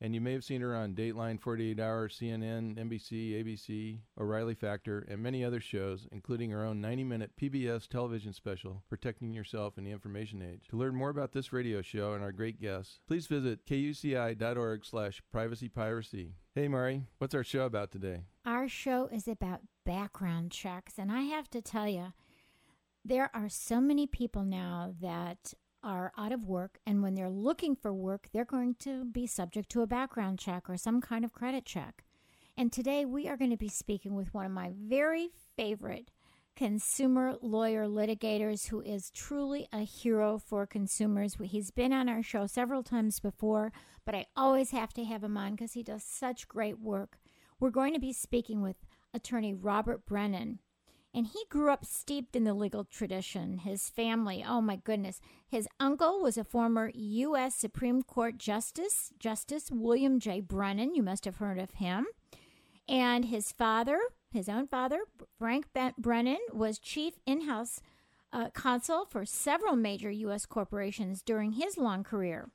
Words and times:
and 0.00 0.14
you 0.14 0.20
may 0.20 0.32
have 0.32 0.44
seen 0.44 0.60
her 0.60 0.74
on 0.74 0.94
Dateline 0.94 1.40
48 1.40 1.78
Hour, 1.78 2.08
CNN, 2.08 2.76
NBC, 2.78 3.42
ABC, 3.42 3.98
O'Reilly 4.18 4.54
Factor, 4.54 5.06
and 5.08 5.22
many 5.22 5.44
other 5.44 5.60
shows, 5.60 6.06
including 6.10 6.50
her 6.50 6.64
own 6.64 6.80
90 6.80 7.04
minute 7.04 7.32
PBS 7.40 7.86
television 7.86 8.32
special, 8.32 8.82
Protecting 8.88 9.32
Yourself 9.32 9.76
in 9.76 9.84
the 9.84 9.90
Information 9.90 10.42
Age. 10.42 10.68
To 10.70 10.76
learn 10.76 10.94
more 10.94 11.10
about 11.10 11.32
this 11.32 11.52
radio 11.52 11.82
show 11.82 12.14
and 12.14 12.24
our 12.24 12.32
great 12.32 12.60
guests, 12.60 13.00
please 13.06 13.26
visit 13.26 13.66
kuci.org 13.66 14.84
slash 14.84 15.22
privacypiracy. 15.34 16.32
Hey, 16.54 16.68
Mari, 16.68 17.02
what's 17.18 17.34
our 17.34 17.44
show 17.44 17.64
about 17.64 17.90
today? 17.90 18.22
Our 18.46 18.68
show 18.68 19.06
is 19.06 19.28
about 19.28 19.60
background 19.84 20.50
checks, 20.50 20.94
and 20.98 21.12
I 21.12 21.22
have 21.22 21.50
to 21.50 21.60
tell 21.60 21.88
you, 21.88 22.12
there 23.04 23.30
are 23.34 23.48
so 23.48 23.80
many 23.80 24.06
people 24.06 24.44
now 24.44 24.94
that 25.00 25.54
are 25.82 26.12
out 26.16 26.32
of 26.32 26.44
work 26.44 26.78
and 26.86 27.02
when 27.02 27.14
they're 27.14 27.30
looking 27.30 27.74
for 27.74 27.92
work, 27.92 28.28
they're 28.32 28.44
going 28.44 28.74
to 28.80 29.04
be 29.04 29.26
subject 29.26 29.70
to 29.70 29.82
a 29.82 29.86
background 29.86 30.38
check 30.38 30.68
or 30.68 30.76
some 30.76 31.00
kind 31.00 31.24
of 31.24 31.32
credit 31.32 31.64
check. 31.64 32.04
And 32.56 32.72
today 32.72 33.04
we 33.04 33.28
are 33.28 33.36
going 33.36 33.50
to 33.50 33.56
be 33.56 33.68
speaking 33.68 34.14
with 34.14 34.34
one 34.34 34.46
of 34.46 34.52
my 34.52 34.72
very 34.76 35.30
favorite 35.56 36.10
consumer 36.56 37.36
lawyer 37.40 37.86
litigators 37.86 38.68
who 38.68 38.82
is 38.82 39.10
truly 39.10 39.66
a 39.72 39.78
hero 39.80 40.38
for 40.38 40.66
consumers. 40.66 41.36
He's 41.42 41.70
been 41.70 41.92
on 41.92 42.08
our 42.08 42.22
show 42.22 42.46
several 42.46 42.82
times 42.82 43.18
before, 43.18 43.72
but 44.04 44.14
I 44.14 44.26
always 44.36 44.70
have 44.72 44.92
to 44.94 45.04
have 45.04 45.24
him 45.24 45.38
on 45.38 45.52
because 45.52 45.72
he 45.72 45.82
does 45.82 46.04
such 46.04 46.48
great 46.48 46.78
work. 46.78 47.18
We're 47.58 47.70
going 47.70 47.94
to 47.94 48.00
be 48.00 48.12
speaking 48.12 48.60
with 48.60 48.76
attorney 49.14 49.54
Robert 49.54 50.04
Brennan. 50.06 50.58
And 51.12 51.26
he 51.26 51.44
grew 51.48 51.70
up 51.72 51.84
steeped 51.84 52.36
in 52.36 52.44
the 52.44 52.54
legal 52.54 52.84
tradition. 52.84 53.58
His 53.58 53.88
family, 53.88 54.44
oh 54.46 54.60
my 54.60 54.76
goodness. 54.76 55.20
His 55.48 55.66
uncle 55.80 56.20
was 56.20 56.38
a 56.38 56.44
former 56.44 56.92
U.S. 56.94 57.56
Supreme 57.56 58.02
Court 58.02 58.38
Justice, 58.38 59.10
Justice 59.18 59.70
William 59.72 60.20
J. 60.20 60.40
Brennan. 60.40 60.94
You 60.94 61.02
must 61.02 61.24
have 61.24 61.38
heard 61.38 61.58
of 61.58 61.72
him. 61.72 62.06
And 62.88 63.24
his 63.24 63.50
father, 63.50 63.98
his 64.30 64.48
own 64.48 64.68
father, 64.68 65.00
Frank 65.38 65.66
Brennan, 65.98 66.38
was 66.52 66.78
chief 66.78 67.14
in 67.26 67.42
house 67.42 67.80
uh, 68.32 68.50
counsel 68.50 69.04
for 69.04 69.24
several 69.24 69.74
major 69.74 70.10
U.S. 70.10 70.46
corporations 70.46 71.22
during 71.22 71.52
his 71.52 71.76
long 71.76 72.04
career. 72.04 72.50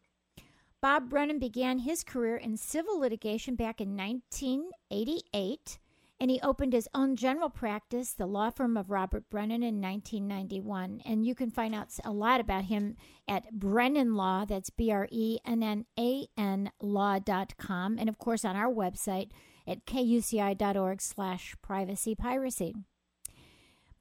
Bob 0.81 1.09
Brennan 1.09 1.39
began 1.39 1.79
his 1.79 2.03
career 2.03 2.37
in 2.37 2.57
civil 2.57 2.99
litigation 2.99 3.55
back 3.55 3.81
in 3.81 3.97
1988 3.97 5.79
and 6.19 6.31
he 6.31 6.39
opened 6.41 6.73
his 6.73 6.87
own 6.93 7.15
general 7.15 7.49
practice, 7.49 8.13
the 8.13 8.25
law 8.25 8.49
firm 8.49 8.77
of 8.77 8.89
Robert 8.89 9.29
Brennan, 9.29 9.63
in 9.63 9.81
1991. 9.81 11.01
And 11.05 11.25
you 11.25 11.35
can 11.35 11.51
find 11.51 11.75
out 11.75 11.89
a 12.03 12.11
lot 12.11 12.39
about 12.39 12.65
him 12.65 12.95
at 13.27 13.51
Brennan 13.51 14.15
Law, 14.15 14.45
that's 14.45 14.69
B 14.69 14.91
R 14.91 15.07
E 15.11 15.39
N 15.45 15.61
N 15.61 15.85
A 15.99 16.27
N 16.37 16.71
law.com, 16.81 17.97
and 17.99 18.07
of 18.07 18.17
course 18.17 18.45
on 18.45 18.55
our 18.55 18.71
website 18.71 19.31
at 19.67 19.85
kuci.org 19.85 21.01
slash 21.01 21.55
privacy 21.61 22.15
piracy. 22.15 22.73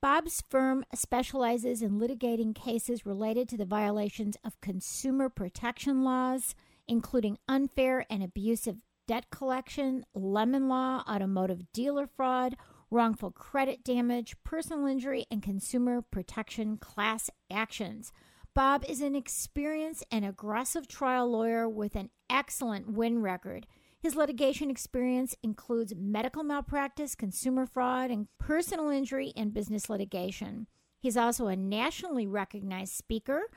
Bob's 0.00 0.42
firm 0.50 0.84
specializes 0.94 1.80
in 1.80 1.98
litigating 1.98 2.54
cases 2.54 3.06
related 3.06 3.48
to 3.48 3.56
the 3.56 3.64
violations 3.64 4.36
of 4.44 4.60
consumer 4.60 5.30
protection 5.30 6.04
laws, 6.04 6.54
including 6.86 7.38
unfair 7.48 8.04
and 8.10 8.22
abusive 8.22 8.76
debt 9.06 9.30
collection, 9.30 10.04
lemon 10.14 10.68
law, 10.68 11.02
automotive 11.08 11.72
dealer 11.72 12.06
fraud, 12.06 12.56
wrongful 12.90 13.30
credit 13.30 13.84
damage, 13.84 14.36
personal 14.44 14.86
injury, 14.86 15.26
and 15.30 15.42
consumer 15.42 16.02
protection 16.02 16.76
class 16.76 17.30
actions. 17.50 18.12
Bob 18.54 18.84
is 18.88 19.00
an 19.00 19.16
experienced 19.16 20.04
and 20.12 20.24
aggressive 20.24 20.86
trial 20.86 21.28
lawyer 21.28 21.68
with 21.68 21.96
an 21.96 22.10
excellent 22.30 22.88
win 22.92 23.20
record. 23.20 23.66
His 24.00 24.14
litigation 24.14 24.70
experience 24.70 25.34
includes 25.42 25.94
medical 25.96 26.44
malpractice, 26.44 27.14
consumer 27.14 27.66
fraud, 27.66 28.10
and 28.10 28.28
personal 28.38 28.90
injury 28.90 29.32
and 29.34 29.52
business 29.52 29.88
litigation. 29.88 30.68
He's 31.00 31.16
also 31.16 31.48
a 31.48 31.56
nationally 31.56 32.26
recognized 32.26 32.92
speaker 32.92 33.50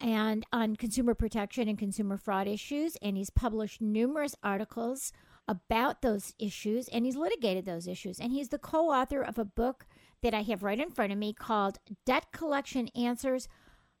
and 0.00 0.46
on 0.52 0.76
consumer 0.76 1.14
protection 1.14 1.68
and 1.68 1.78
consumer 1.78 2.16
fraud 2.16 2.46
issues. 2.46 2.96
And 3.02 3.16
he's 3.16 3.30
published 3.30 3.80
numerous 3.80 4.36
articles 4.42 5.12
about 5.48 6.02
those 6.02 6.34
issues 6.38 6.88
and 6.88 7.06
he's 7.06 7.16
litigated 7.16 7.64
those 7.64 7.88
issues. 7.88 8.20
And 8.20 8.32
he's 8.32 8.50
the 8.50 8.58
co 8.58 8.90
author 8.90 9.22
of 9.22 9.38
a 9.38 9.44
book 9.44 9.86
that 10.22 10.34
I 10.34 10.42
have 10.42 10.62
right 10.62 10.78
in 10.78 10.90
front 10.90 11.10
of 11.12 11.18
me 11.18 11.32
called 11.32 11.78
Debt 12.04 12.26
Collection 12.32 12.88
Answers 12.88 13.48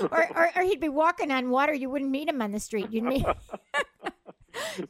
or, 0.10 0.26
or, 0.34 0.50
or, 0.56 0.62
he'd 0.62 0.80
be 0.80 0.88
walking 0.88 1.30
on 1.30 1.50
water. 1.50 1.74
You 1.74 1.90
wouldn't 1.90 2.10
meet 2.10 2.30
him 2.30 2.40
on 2.40 2.50
the 2.50 2.60
street. 2.60 2.90
You'd 2.90 3.04
meet. 3.04 3.26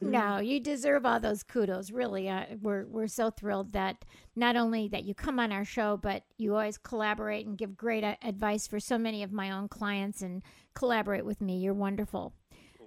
no, 0.01 0.37
you 0.39 0.59
deserve 0.59 1.05
all 1.05 1.19
those 1.19 1.43
kudos. 1.43 1.91
Really, 1.91 2.29
uh, 2.29 2.45
we're 2.61 2.85
we're 2.85 3.07
so 3.07 3.29
thrilled 3.29 3.73
that 3.73 4.05
not 4.35 4.55
only 4.55 4.87
that 4.89 5.03
you 5.03 5.13
come 5.13 5.39
on 5.39 5.51
our 5.51 5.65
show, 5.65 5.97
but 5.97 6.23
you 6.37 6.53
always 6.53 6.77
collaborate 6.77 7.45
and 7.45 7.57
give 7.57 7.77
great 7.77 8.03
uh, 8.03 8.15
advice 8.21 8.67
for 8.67 8.79
so 8.79 8.97
many 8.97 9.23
of 9.23 9.31
my 9.31 9.51
own 9.51 9.67
clients 9.67 10.21
and 10.21 10.41
collaborate 10.73 11.25
with 11.25 11.41
me. 11.41 11.59
You're 11.59 11.73
wonderful. 11.73 12.33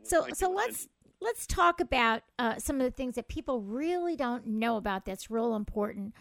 so 0.03 0.26
so 0.32 0.50
let's 0.50 0.88
let's 1.20 1.47
talk 1.47 1.81
about 1.81 2.22
uh, 2.38 2.59
some 2.59 2.81
of 2.81 2.84
the 2.84 2.91
things 2.91 3.14
that 3.14 3.28
people 3.28 3.62
really 3.62 4.16
don't 4.16 4.47
know 4.47 4.76
about. 4.76 5.04
That's 5.04 5.31
real 5.31 5.54
important. 5.54 6.14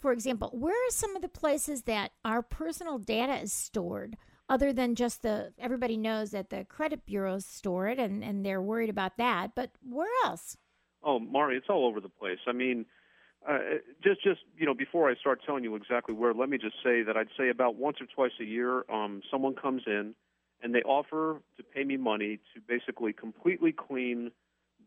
For 0.00 0.12
example, 0.12 0.50
where 0.52 0.74
are 0.74 0.90
some 0.90 1.16
of 1.16 1.22
the 1.22 1.28
places 1.28 1.82
that 1.82 2.12
our 2.24 2.42
personal 2.42 2.98
data 2.98 3.40
is 3.40 3.52
stored? 3.52 4.16
Other 4.48 4.72
than 4.72 4.94
just 4.94 5.22
the 5.22 5.52
everybody 5.58 5.96
knows 5.96 6.30
that 6.30 6.50
the 6.50 6.64
credit 6.64 7.04
bureaus 7.06 7.44
store 7.46 7.88
it 7.88 7.98
and, 7.98 8.22
and 8.22 8.44
they're 8.44 8.62
worried 8.62 8.90
about 8.90 9.16
that 9.16 9.54
but 9.54 9.70
where 9.82 10.12
else? 10.24 10.56
Oh 11.02 11.18
mari 11.18 11.56
it's 11.56 11.68
all 11.68 11.86
over 11.86 12.00
the 12.00 12.08
place. 12.08 12.38
I 12.46 12.52
mean 12.52 12.86
uh, 13.48 13.58
just 14.02 14.22
just 14.22 14.40
you 14.56 14.66
know 14.66 14.74
before 14.74 15.08
i 15.08 15.14
start 15.14 15.40
telling 15.46 15.62
you 15.62 15.76
exactly 15.76 16.12
where 16.12 16.34
let 16.34 16.48
me 16.48 16.58
just 16.58 16.74
say 16.82 17.02
that 17.02 17.16
i'd 17.16 17.28
say 17.38 17.48
about 17.48 17.76
once 17.76 17.98
or 18.00 18.06
twice 18.06 18.32
a 18.40 18.44
year 18.44 18.84
um, 18.90 19.22
someone 19.30 19.54
comes 19.54 19.82
in 19.86 20.14
and 20.62 20.74
they 20.74 20.82
offer 20.82 21.40
to 21.56 21.62
pay 21.62 21.84
me 21.84 21.96
money 21.96 22.40
to 22.54 22.60
basically 22.66 23.12
completely 23.12 23.72
clean 23.72 24.32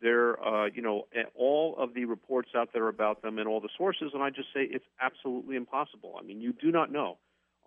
their 0.02 0.42
uh, 0.46 0.66
you 0.66 0.82
know 0.82 1.04
all 1.36 1.76
of 1.78 1.94
the 1.94 2.06
reports 2.06 2.50
out 2.56 2.70
there 2.74 2.88
about 2.88 3.22
them 3.22 3.38
and 3.38 3.48
all 3.48 3.62
the 3.62 3.70
sources 3.78 4.12
and 4.14 4.24
i 4.24 4.30
just 4.30 4.48
say 4.54 4.62
it's 4.64 4.86
absolutely 5.02 5.56
impossible. 5.56 6.16
I 6.20 6.24
mean 6.24 6.42
you 6.42 6.54
do 6.54 6.72
not 6.72 6.92
know 6.92 7.18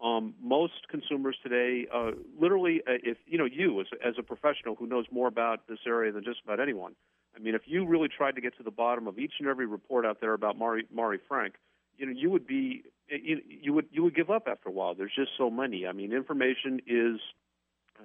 um, 0.02 0.34
most 0.42 0.88
consumers 0.90 1.36
today, 1.42 1.86
uh, 1.94 2.10
literally, 2.38 2.82
uh, 2.86 2.98
if 3.02 3.18
you 3.26 3.38
know 3.38 3.44
you 3.44 3.80
as, 3.80 3.86
as 4.04 4.14
a 4.18 4.22
professional 4.22 4.74
who 4.74 4.86
knows 4.86 5.06
more 5.12 5.28
about 5.28 5.68
this 5.68 5.78
area 5.86 6.10
than 6.10 6.24
just 6.24 6.40
about 6.44 6.60
anyone, 6.60 6.94
I 7.36 7.38
mean, 7.38 7.54
if 7.54 7.62
you 7.66 7.86
really 7.86 8.08
tried 8.08 8.34
to 8.34 8.40
get 8.40 8.56
to 8.56 8.62
the 8.62 8.70
bottom 8.70 9.06
of 9.06 9.18
each 9.18 9.34
and 9.38 9.48
every 9.48 9.66
report 9.66 10.04
out 10.04 10.20
there 10.20 10.34
about 10.34 10.58
Mari, 10.58 10.86
Mari 10.92 11.18
Frank, 11.28 11.54
you 11.96 12.06
know, 12.06 12.12
you 12.12 12.30
would 12.30 12.46
be 12.46 12.82
you, 13.08 13.40
you 13.46 13.72
would 13.72 13.86
you 13.92 14.02
would 14.02 14.14
give 14.14 14.28
up 14.30 14.48
after 14.50 14.68
a 14.68 14.72
while. 14.72 14.94
There's 14.94 15.14
just 15.14 15.30
so 15.38 15.50
many. 15.50 15.86
I 15.86 15.92
mean, 15.92 16.12
information 16.12 16.80
is 16.86 17.20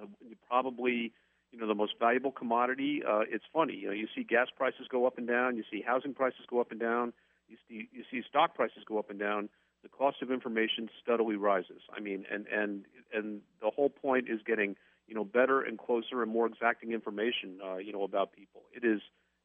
uh, 0.00 0.06
probably 0.46 1.12
you 1.50 1.58
know 1.58 1.66
the 1.66 1.74
most 1.74 1.94
valuable 1.98 2.30
commodity. 2.30 3.02
Uh, 3.06 3.22
it's 3.28 3.44
funny. 3.52 3.74
You 3.74 3.88
know, 3.88 3.94
you 3.94 4.06
see 4.14 4.22
gas 4.22 4.48
prices 4.56 4.86
go 4.88 5.06
up 5.06 5.18
and 5.18 5.26
down. 5.26 5.56
You 5.56 5.64
see 5.70 5.82
housing 5.84 6.14
prices 6.14 6.42
go 6.48 6.60
up 6.60 6.70
and 6.70 6.78
down. 6.78 7.12
You 7.48 7.56
see 7.68 7.88
you 7.92 8.04
see 8.10 8.22
stock 8.28 8.54
prices 8.54 8.84
go 8.86 8.98
up 8.98 9.10
and 9.10 9.18
down. 9.18 9.48
The 9.82 9.88
cost 9.88 10.22
of 10.22 10.30
information 10.30 10.88
steadily 11.02 11.36
rises. 11.36 11.82
I 11.94 12.00
mean, 12.00 12.24
and 12.30 12.46
and 12.46 12.84
and 13.12 13.40
the 13.62 13.70
whole 13.70 13.90
point 13.90 14.28
is 14.28 14.40
getting 14.44 14.76
you 15.06 15.14
know 15.14 15.24
better 15.24 15.62
and 15.62 15.78
closer 15.78 16.22
and 16.22 16.30
more 16.30 16.46
exacting 16.46 16.92
information. 16.92 17.58
Uh, 17.64 17.76
you 17.76 17.92
know 17.92 18.02
about 18.02 18.32
people. 18.32 18.62
It 18.74 18.84
is 18.84 19.00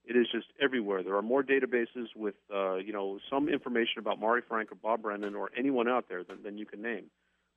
it 0.06 0.15
is 0.15 0.27
just 0.31 0.47
everywhere. 0.62 1.03
There 1.03 1.15
are 1.15 1.21
more 1.21 1.44
databases 1.44 2.07
with 2.15 2.35
uh, 2.53 2.75
you 2.75 2.94
know 2.94 3.19
some 3.30 3.47
information 3.47 4.00
about 4.00 4.19
Mari 4.19 4.41
Frank 4.47 4.71
or 4.71 4.75
Bob 4.75 5.01
Brennan 5.01 5.35
or 5.35 5.50
anyone 5.57 5.88
out 5.88 6.09
there 6.09 6.24
than, 6.24 6.44
than 6.44 6.57
you 6.57 6.65
can 6.65 6.81
name. 6.81 7.06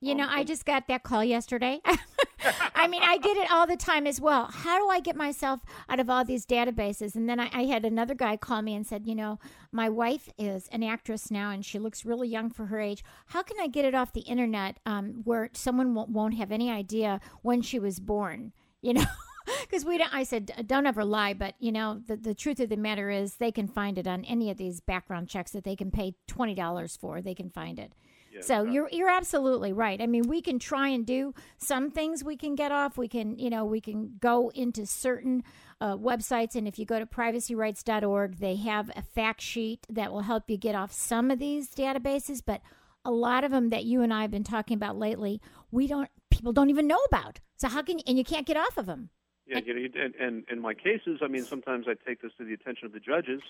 You 0.01 0.15
know, 0.15 0.27
I 0.29 0.45
just 0.45 0.67
got 0.67 0.89
that 0.89 1.05
call 1.05 1.25
yesterday. 1.25 1.81
I 2.75 2.87
mean, 2.87 3.03
I 3.03 3.17
get 3.17 3.37
it 3.39 3.51
all 3.51 3.67
the 3.67 3.77
time 3.77 4.07
as 4.07 4.21
well. 4.21 4.45
How 4.53 4.79
do 4.79 4.89
I 4.89 5.01
get 5.01 5.17
myself 5.17 5.61
out 5.89 5.99
of 5.99 6.11
all 6.11 6.25
these 6.25 6.45
databases? 6.45 7.15
And 7.15 7.29
then 7.29 7.41
I, 7.41 7.49
I, 7.53 7.65
had 7.65 7.85
another 7.85 8.15
guy 8.15 8.37
call 8.37 8.61
me 8.61 8.75
and 8.75 8.87
said, 8.87 9.07
You 9.07 9.15
know, 9.15 9.39
my 9.73 9.89
wife 9.89 10.29
is 10.37 10.69
an 10.69 10.83
actress 10.83 11.31
now 11.31 11.51
and 11.51 11.65
she 11.65 11.79
looks 11.79 12.05
really 12.05 12.29
young 12.29 12.51
for 12.51 12.67
her 12.67 12.79
age. 12.79 13.03
How 13.29 13.43
can 13.43 13.57
I 13.59 13.69
get 13.69 13.87
it 13.87 13.95
off 13.95 14.13
the 14.13 14.21
internet 14.21 14.79
um, 14.85 15.23
where 15.25 15.49
someone 15.55 15.95
won't, 15.95 16.11
won't 16.11 16.35
have 16.35 16.53
any 16.53 16.71
idea 16.71 17.21
when 17.41 17.63
she 17.63 17.79
was 17.79 17.99
born? 17.99 18.53
You 18.83 18.95
know? 18.95 19.05
because 19.63 19.85
we 19.85 19.97
don't, 19.97 20.15
I 20.15 20.25
said 20.25 20.67
don't 20.67 20.87
ever 20.87 21.05
lie, 21.05 21.33
but 21.33 21.55
you 21.59 21.73
know 21.73 22.03
the 22.07 22.17
the 22.17 22.35
truth 22.35 22.61
of 22.61 22.69
the 22.69 22.77
matter 22.77 23.11
is 23.11 23.37
they 23.37 23.53
can 23.53 23.69
find 23.69 23.97
it 23.97 24.07
on 24.07 24.25
any 24.25 24.51
of 24.51 24.59
these 24.59 24.81
background 24.81 25.29
checks 25.29 25.53
that 25.53 25.65
they 25.65 25.77
can 25.77 25.91
pay 25.91 26.15
twenty 26.27 26.55
dollars 26.55 26.97
for. 26.97 27.23
They 27.23 27.35
can 27.35 27.51
find 27.51 27.79
it 27.79 27.93
so 28.41 28.65
you're 28.65 28.89
you're 28.91 29.11
absolutely 29.11 29.73
right. 29.73 30.01
I 30.01 30.07
mean, 30.07 30.29
we 30.29 30.41
can 30.41 30.59
try 30.59 30.89
and 30.89 31.07
do 31.07 31.35
some 31.59 31.91
things 31.91 32.25
we 32.25 32.37
can 32.37 32.55
get 32.55 32.73
off. 32.73 32.97
We 32.99 33.09
can, 33.09 33.39
you 33.39 33.51
know, 33.51 33.65
we 33.65 33.81
can 33.81 34.17
go 34.21 34.51
into 34.55 34.87
certain 34.87 35.43
uh, 35.81 35.97
websites, 35.97 36.55
and 36.55 36.67
if 36.67 36.79
you 36.79 36.87
go 36.87 36.99
to 36.99 37.07
privacyrights.org, 37.07 38.39
they 38.39 38.57
have 38.57 38.91
a 38.97 39.03
fact 39.03 39.41
sheet 39.41 39.87
that 39.89 40.13
will 40.13 40.23
help 40.23 40.45
you 40.49 40.57
get 40.57 40.75
off 40.75 40.93
some 40.93 41.31
of 41.31 41.39
these 41.39 41.71
databases. 41.71 42.43
But 42.45 42.63
a 43.05 43.11
lot 43.11 43.45
of 43.45 43.51
them 43.53 43.69
that 43.69 43.85
you 43.85 44.03
and 44.03 44.13
I 44.13 44.23
have 44.23 44.31
been 44.31 44.45
talking 44.45 44.75
about 44.75 44.99
lately, 44.99 45.41
we 45.71 45.87
don't 45.87 46.09
people 46.31 46.53
don't 46.53 46.71
even 46.71 46.87
know 46.87 47.01
about. 47.09 47.41
So 47.57 47.69
how 47.69 47.83
can 47.83 48.01
and 48.07 48.19
you 48.19 48.25
can't 48.25 48.47
get 48.47 48.57
off 48.57 48.77
of 48.77 48.87
them. 48.87 49.11
Yeah, 49.47 49.61
you 49.65 49.75
know, 49.75 50.01
and, 50.03 50.15
and 50.17 50.45
in 50.51 50.61
my 50.61 50.75
cases, 50.75 51.21
I 51.23 51.29
mean, 51.29 51.45
sometimes 51.45 51.87
I 51.89 51.95
take 52.07 52.21
this 52.21 52.33
to 52.39 52.45
the 52.45 52.53
attention 52.53 52.87
of 52.87 52.93
the 52.93 52.99
judges. 52.99 53.41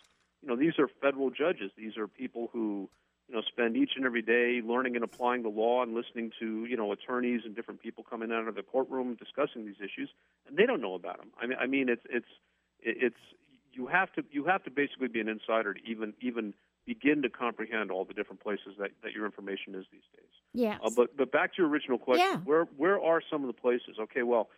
You 0.42 0.48
know, 0.48 0.56
these 0.56 0.78
are 0.78 0.88
federal 1.00 1.30
judges. 1.30 1.70
These 1.76 1.96
are 1.96 2.06
people 2.06 2.50
who 2.52 2.90
you 3.28 3.34
know, 3.34 3.42
spend 3.42 3.76
each 3.76 3.92
and 3.96 4.04
every 4.04 4.22
day 4.22 4.60
learning 4.64 4.94
and 4.94 5.04
applying 5.04 5.42
the 5.42 5.48
law 5.48 5.82
and 5.82 5.94
listening 5.94 6.30
to, 6.38 6.64
you 6.64 6.76
know, 6.76 6.92
attorneys 6.92 7.42
and 7.44 7.56
different 7.56 7.82
people 7.82 8.04
coming 8.08 8.30
out 8.30 8.46
of 8.46 8.54
the 8.54 8.62
courtroom 8.62 9.16
discussing 9.16 9.66
these 9.66 9.80
issues, 9.80 10.10
and 10.46 10.56
they 10.56 10.64
don't 10.64 10.80
know 10.80 10.94
about 10.94 11.18
them. 11.18 11.28
I 11.40 11.46
mean, 11.46 11.58
I 11.60 11.66
mean, 11.66 11.88
it's 11.88 12.04
it's 12.08 12.28
it's 12.80 13.16
you 13.72 13.86
have 13.86 14.12
to 14.12 14.24
you 14.30 14.44
have 14.44 14.62
to 14.64 14.70
basically 14.70 15.08
be 15.08 15.20
an 15.20 15.28
insider 15.28 15.74
to 15.74 15.80
even 15.84 16.14
even 16.20 16.54
begin 16.86 17.20
to 17.22 17.28
comprehend 17.28 17.90
all 17.90 18.04
the 18.04 18.14
different 18.14 18.40
places 18.40 18.74
that, 18.78 18.92
that 19.02 19.12
your 19.12 19.26
information 19.26 19.74
is 19.74 19.84
these 19.90 20.06
days. 20.16 20.30
Yeah. 20.54 20.78
Uh, 20.82 20.90
but 20.94 21.16
but 21.16 21.32
back 21.32 21.54
to 21.56 21.62
your 21.62 21.68
original 21.68 21.98
question, 21.98 22.26
yeah. 22.30 22.38
where 22.38 22.66
where 22.76 23.02
are 23.02 23.20
some 23.28 23.42
of 23.42 23.48
the 23.48 23.60
places? 23.60 23.96
Okay, 24.00 24.22
well, 24.22 24.48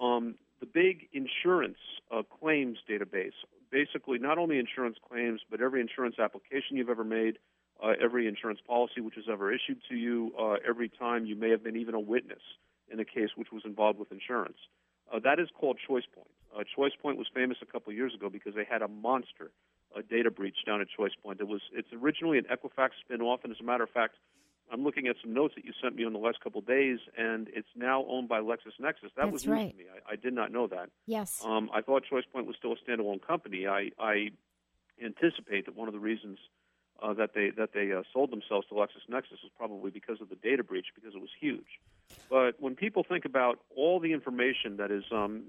um, 0.00 0.34
the 0.60 0.66
big 0.66 1.08
insurance 1.12 1.78
uh, 2.14 2.22
claims 2.40 2.78
database, 2.88 3.32
basically 3.70 4.18
not 4.18 4.36
only 4.36 4.58
insurance 4.58 4.98
claims, 5.08 5.40
but 5.50 5.62
every 5.62 5.80
insurance 5.80 6.16
application 6.18 6.76
you've 6.76 6.90
ever 6.90 7.04
made 7.04 7.38
uh, 7.82 7.92
every 8.02 8.26
insurance 8.26 8.60
policy 8.66 9.00
which 9.00 9.16
was 9.16 9.26
ever 9.30 9.52
issued 9.52 9.78
to 9.88 9.94
you, 9.94 10.32
uh, 10.38 10.56
every 10.66 10.88
time 10.88 11.26
you 11.26 11.36
may 11.36 11.50
have 11.50 11.62
been 11.62 11.76
even 11.76 11.94
a 11.94 12.00
witness 12.00 12.42
in 12.90 12.98
a 13.00 13.04
case 13.04 13.30
which 13.36 13.48
was 13.52 13.62
involved 13.64 13.98
with 13.98 14.10
insurance. 14.10 14.58
Uh, 15.12 15.18
that 15.22 15.38
is 15.38 15.48
called 15.58 15.78
ChoicePoint. 15.88 16.32
Uh, 16.54 16.64
ChoicePoint 16.76 17.16
was 17.16 17.26
famous 17.34 17.58
a 17.62 17.66
couple 17.66 17.90
of 17.90 17.96
years 17.96 18.14
ago 18.14 18.28
because 18.28 18.54
they 18.54 18.64
had 18.68 18.82
a 18.82 18.88
monster 18.88 19.50
uh, 19.96 20.00
data 20.08 20.30
breach 20.30 20.56
down 20.66 20.80
at 20.80 20.88
ChoicePoint. 20.98 21.40
It 21.40 21.48
was 21.48 21.62
it's 21.72 21.88
originally 21.92 22.38
an 22.38 22.44
Equifax 22.44 22.90
spinoff, 23.08 23.38
and 23.44 23.52
as 23.52 23.60
a 23.60 23.64
matter 23.64 23.84
of 23.84 23.90
fact, 23.90 24.16
I'm 24.70 24.84
looking 24.84 25.06
at 25.06 25.16
some 25.22 25.32
notes 25.32 25.54
that 25.56 25.64
you 25.64 25.72
sent 25.82 25.96
me 25.96 26.04
in 26.04 26.12
the 26.12 26.18
last 26.18 26.40
couple 26.40 26.58
of 26.60 26.66
days, 26.66 26.98
and 27.16 27.48
it's 27.54 27.68
now 27.74 28.04
owned 28.06 28.28
by 28.28 28.40
LexisNexis. 28.40 29.02
That 29.02 29.16
That's 29.16 29.32
was 29.32 29.46
news 29.46 29.52
right. 29.52 29.70
to 29.70 29.76
me. 29.76 29.84
I, 29.90 30.12
I 30.12 30.16
did 30.16 30.34
not 30.34 30.52
know 30.52 30.66
that. 30.66 30.90
Yes. 31.06 31.42
Um, 31.44 31.70
I 31.72 31.80
thought 31.80 32.04
ChoicePoint 32.10 32.46
was 32.46 32.56
still 32.58 32.72
a 32.72 32.90
standalone 32.90 33.26
company. 33.26 33.66
I, 33.66 33.90
I 33.98 34.30
anticipate 35.02 35.66
that 35.66 35.76
one 35.76 35.88
of 35.88 35.94
the 35.94 36.00
reasons 36.00 36.38
uh, 37.02 37.14
that 37.14 37.30
they 37.34 37.50
that 37.50 37.70
they 37.72 37.92
uh, 37.92 38.02
sold 38.12 38.30
themselves 38.30 38.66
to 38.68 38.74
LexisNexis 38.74 39.42
was 39.42 39.52
probably 39.56 39.90
because 39.90 40.20
of 40.20 40.28
the 40.28 40.36
data 40.36 40.64
breach 40.64 40.86
because 40.94 41.14
it 41.14 41.20
was 41.20 41.30
huge. 41.38 41.80
But 42.30 42.60
when 42.60 42.74
people 42.74 43.04
think 43.08 43.24
about 43.24 43.60
all 43.76 44.00
the 44.00 44.12
information 44.12 44.76
that 44.78 44.90
is 44.90 45.04
um, 45.12 45.44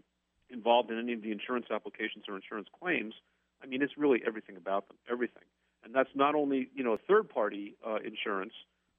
involved 0.50 0.92
in 0.92 1.00
any 1.00 1.13
of 1.13 1.22
the 1.22 1.31
insurance 1.31 1.68
applications 1.72 2.25
or 2.28 2.36
insurance 2.36 2.68
claims, 2.80 3.16
I 3.63 3.66
mean 3.66 3.81
it's 3.81 3.98
really 3.98 4.22
everything 4.25 4.57
about 4.57 4.88
them, 4.88 4.98
everything. 5.12 5.44
And 5.84 5.94
that's 5.94 6.10
not 6.16 6.36
only 6.36 6.69
you 6.74 6.84
know 6.84 6.98
third 7.07 7.30
party 7.30 7.75
uh, 7.86 7.98
insurance. 7.98 8.54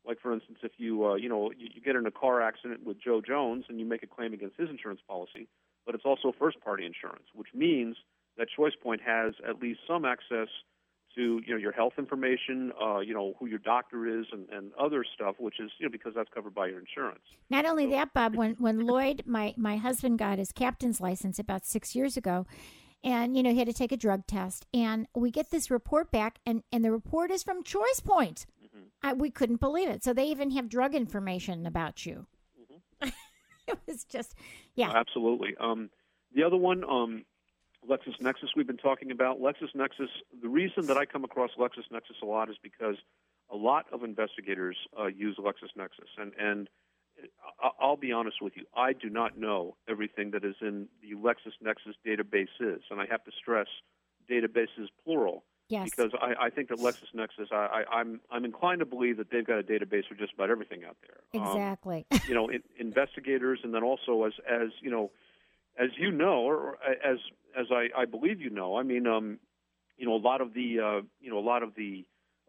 Like 0.06 0.18
for 0.20 0.32
instance, 0.32 0.58
if 0.62 0.72
you 0.78 1.06
uh, 1.06 1.14
you 1.14 1.28
know 1.28 1.52
you, 1.56 1.68
you 1.74 1.80
get 1.80 1.94
in 1.94 2.06
a 2.06 2.10
car 2.10 2.40
accident 2.40 2.84
with 2.84 3.00
Joe 3.00 3.20
Jones 3.20 3.66
and 3.68 3.78
you 3.78 3.86
make 3.86 4.02
a 4.02 4.06
claim 4.06 4.32
against 4.32 4.56
his 4.56 4.70
insurance 4.70 5.00
policy, 5.06 5.46
but 5.86 5.94
it's 5.94 6.04
also 6.04 6.32
first 6.36 6.60
party 6.60 6.84
insurance, 6.84 7.26
which 7.34 7.48
means 7.54 7.96
that 8.38 8.48
ChoicePoint 8.58 9.00
has 9.02 9.34
at 9.46 9.60
least 9.60 9.80
some 9.86 10.04
access 10.04 10.48
to 11.16 11.40
you 11.44 11.54
know 11.54 11.56
your 11.56 11.72
health 11.72 11.94
information, 11.98 12.72
uh, 12.80 13.00
you 13.00 13.14
know 13.14 13.34
who 13.38 13.46
your 13.46 13.58
doctor 13.58 14.06
is, 14.20 14.26
and, 14.32 14.48
and 14.50 14.72
other 14.78 15.04
stuff, 15.14 15.36
which 15.38 15.60
is 15.60 15.70
you 15.78 15.86
know 15.86 15.90
because 15.90 16.12
that's 16.14 16.30
covered 16.34 16.54
by 16.54 16.66
your 16.66 16.78
insurance. 16.78 17.22
Not 17.48 17.66
only 17.66 17.84
so, 17.84 17.90
that, 17.90 18.14
Bob. 18.14 18.36
When 18.36 18.54
when 18.58 18.80
Lloyd, 18.86 19.22
my 19.26 19.54
my 19.56 19.76
husband, 19.76 20.18
got 20.18 20.38
his 20.38 20.52
captain's 20.52 21.00
license 21.00 21.38
about 21.38 21.66
six 21.66 21.94
years 21.94 22.16
ago, 22.16 22.46
and 23.02 23.36
you 23.36 23.42
know 23.42 23.50
he 23.50 23.58
had 23.58 23.68
to 23.68 23.74
take 23.74 23.92
a 23.92 23.96
drug 23.96 24.26
test, 24.26 24.66
and 24.72 25.06
we 25.14 25.30
get 25.30 25.50
this 25.50 25.70
report 25.70 26.10
back, 26.10 26.38
and 26.46 26.62
and 26.72 26.84
the 26.84 26.92
report 26.92 27.30
is 27.30 27.42
from 27.42 27.64
ChoicePoint. 27.64 28.46
Mm-hmm. 28.64 28.84
I, 29.02 29.12
we 29.14 29.30
couldn't 29.30 29.60
believe 29.60 29.88
it. 29.88 30.04
So 30.04 30.12
they 30.12 30.26
even 30.26 30.50
have 30.52 30.68
drug 30.68 30.94
information 30.94 31.66
about 31.66 32.06
you. 32.06 32.26
Mm-hmm. 32.60 33.08
it 33.66 33.78
was 33.86 34.04
just, 34.04 34.34
yeah, 34.74 34.92
oh, 34.94 34.98
absolutely. 34.98 35.54
Um, 35.58 35.90
the 36.34 36.44
other 36.44 36.56
one, 36.56 36.84
um, 36.84 37.24
LexisNexis 37.88 38.48
we've 38.56 38.66
been 38.66 38.76
talking 38.76 39.10
about. 39.10 39.40
LexisNexis, 39.40 40.08
the 40.42 40.48
reason 40.48 40.86
that 40.86 40.96
I 40.96 41.06
come 41.06 41.24
across 41.24 41.50
LexisNexis 41.58 42.22
a 42.22 42.26
lot 42.26 42.50
is 42.50 42.56
because 42.62 42.96
a 43.50 43.56
lot 43.56 43.86
of 43.92 44.04
investigators 44.04 44.76
uh, 44.98 45.06
use 45.06 45.38
LexisNexis. 45.38 46.18
And, 46.18 46.32
and 46.38 46.68
I'll 47.80 47.96
be 47.96 48.12
honest 48.12 48.36
with 48.40 48.56
you, 48.56 48.64
I 48.76 48.92
do 48.92 49.08
not 49.08 49.38
know 49.38 49.76
everything 49.88 50.30
that 50.32 50.44
is 50.44 50.56
in 50.60 50.88
the 51.02 51.16
LexisNexis 51.16 51.94
databases. 52.06 52.80
And 52.90 53.00
I 53.00 53.06
have 53.10 53.24
to 53.24 53.30
stress 53.38 53.66
databases 54.30 54.88
plural. 55.04 55.44
Yes. 55.68 55.88
Because 55.88 56.10
I, 56.20 56.46
I 56.46 56.50
think 56.50 56.68
that 56.70 56.78
LexisNexis, 56.78 57.52
I, 57.52 57.84
I, 57.84 57.98
I'm 57.98 58.20
I'm 58.28 58.44
inclined 58.44 58.80
to 58.80 58.86
believe 58.86 59.18
that 59.18 59.30
they've 59.30 59.46
got 59.46 59.60
a 59.60 59.62
database 59.62 60.04
for 60.08 60.16
just 60.16 60.32
about 60.34 60.50
everything 60.50 60.82
out 60.84 60.96
there. 61.00 61.40
Um, 61.40 61.46
exactly. 61.46 62.06
Um, 62.10 62.20
you 62.28 62.34
know, 62.34 62.48
in, 62.48 62.62
investigators, 62.80 63.60
and 63.62 63.72
then 63.72 63.84
also 63.84 64.24
as 64.24 64.32
as 64.50 64.70
you 64.82 64.90
know, 64.90 65.12
as 65.78 65.90
you 65.96 66.10
know, 66.10 66.40
or 66.40 66.76
as 66.84 67.18
as 67.58 67.66
I, 67.70 67.88
I 67.96 68.04
believe 68.04 68.40
you 68.40 68.50
know, 68.50 68.76
I 68.76 68.82
mean, 68.82 69.06
um, 69.06 69.38
you 69.96 70.06
know, 70.06 70.14
a 70.14 70.22
lot 70.22 70.40
of 70.40 70.54
the 70.54 70.80
uh, 70.80 71.00
you 71.20 71.30
know 71.30 71.38
a 71.38 71.46
lot 71.46 71.62
of 71.62 71.74
the 71.74 72.04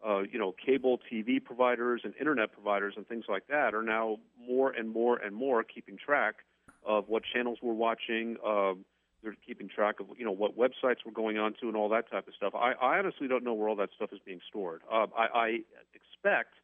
uh, 0.06 0.20
you 0.20 0.38
know 0.38 0.54
cable 0.64 0.98
TV 1.10 1.42
providers 1.42 2.02
and 2.04 2.14
internet 2.18 2.52
providers 2.52 2.94
and 2.96 3.06
things 3.06 3.24
like 3.28 3.46
that 3.48 3.74
are 3.74 3.82
now 3.82 4.18
more 4.48 4.70
and 4.70 4.88
more 4.88 5.16
and 5.18 5.34
more 5.34 5.62
keeping 5.62 5.96
track 5.96 6.36
of 6.84 7.08
what 7.08 7.22
channels 7.32 7.58
we're 7.62 7.72
watching. 7.72 8.36
Uh, 8.44 8.74
they're 9.22 9.36
keeping 9.46 9.68
track 9.68 10.00
of 10.00 10.06
you 10.18 10.24
know 10.24 10.32
what 10.32 10.56
websites 10.56 10.96
we're 11.04 11.12
going 11.12 11.38
on 11.38 11.54
to 11.60 11.68
and 11.68 11.76
all 11.76 11.88
that 11.88 12.10
type 12.10 12.26
of 12.26 12.34
stuff. 12.34 12.54
I, 12.54 12.72
I 12.72 12.98
honestly 12.98 13.28
don't 13.28 13.44
know 13.44 13.54
where 13.54 13.68
all 13.68 13.76
that 13.76 13.90
stuff 13.94 14.10
is 14.12 14.18
being 14.24 14.40
stored. 14.48 14.82
Uh, 14.90 15.06
I, 15.16 15.26
I 15.34 15.58
expect 15.94 16.54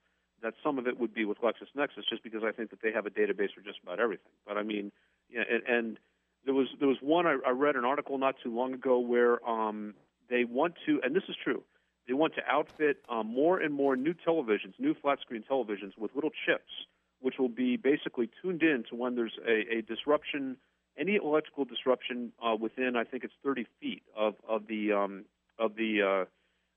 that 0.43 0.55
some 0.63 0.79
of 0.79 0.87
it 0.87 0.99
would 0.99 1.13
be 1.13 1.25
with 1.25 1.39
LexisNexis, 1.41 2.09
just 2.09 2.23
because 2.23 2.43
I 2.45 2.53
think 2.53 2.71
that 2.71 2.81
they 2.83 2.93
have 2.93 3.07
a 3.07 3.11
database 3.11 3.53
for 3.55 3.61
just 3.61 3.79
about 3.83 4.01
everything. 4.01 4.33
But 4.47 4.57
I 4.57 4.63
mean, 4.63 4.93
yeah, 5.31 5.43
and, 5.51 5.63
and 5.67 5.99
there 6.49 6.55
was 6.55 6.69
there 6.79 6.89
was 6.89 6.97
one 7.03 7.27
I, 7.27 7.37
I 7.47 7.51
read 7.51 7.77
an 7.77 7.85
article 7.85 8.17
not 8.17 8.37
too 8.43 8.55
long 8.57 8.73
ago 8.73 8.99
where 8.99 9.47
um, 9.47 9.93
they 10.31 10.45
want 10.45 10.77
to, 10.87 10.99
and 11.05 11.15
this 11.15 11.25
is 11.29 11.37
true, 11.45 11.63
they 12.07 12.15
want 12.15 12.35
to 12.37 12.41
outfit 12.51 13.03
um, 13.11 13.27
more 13.27 13.61
and 13.61 13.75
more 13.75 13.97
new 13.97 14.15
televisions, 14.27 14.73
new 14.79 14.95
flat 14.95 15.19
screen 15.21 15.45
televisions 15.49 15.93
with 15.99 16.11
little 16.15 16.31
chips, 16.47 16.73
which 17.21 17.35
will 17.39 17.51
be 17.51 17.77
basically 17.77 18.31
tuned 18.41 18.63
in 18.63 18.83
to 18.89 18.97
when 18.97 19.15
there's 19.15 19.35
a, 19.47 19.77
a 19.77 19.83
disruption, 19.83 20.57
any 20.97 21.17
electrical 21.17 21.67
disruption 21.67 22.33
uh, 22.43 22.57
within 22.57 22.97
I 22.97 23.05
think 23.05 23.25
it's 23.25 23.35
30 23.45 23.67
feet 23.79 24.03
of 24.17 24.37
of 24.49 24.69
the 24.69 24.93
um, 24.93 25.27
of 25.59 25.77
the 25.77 26.01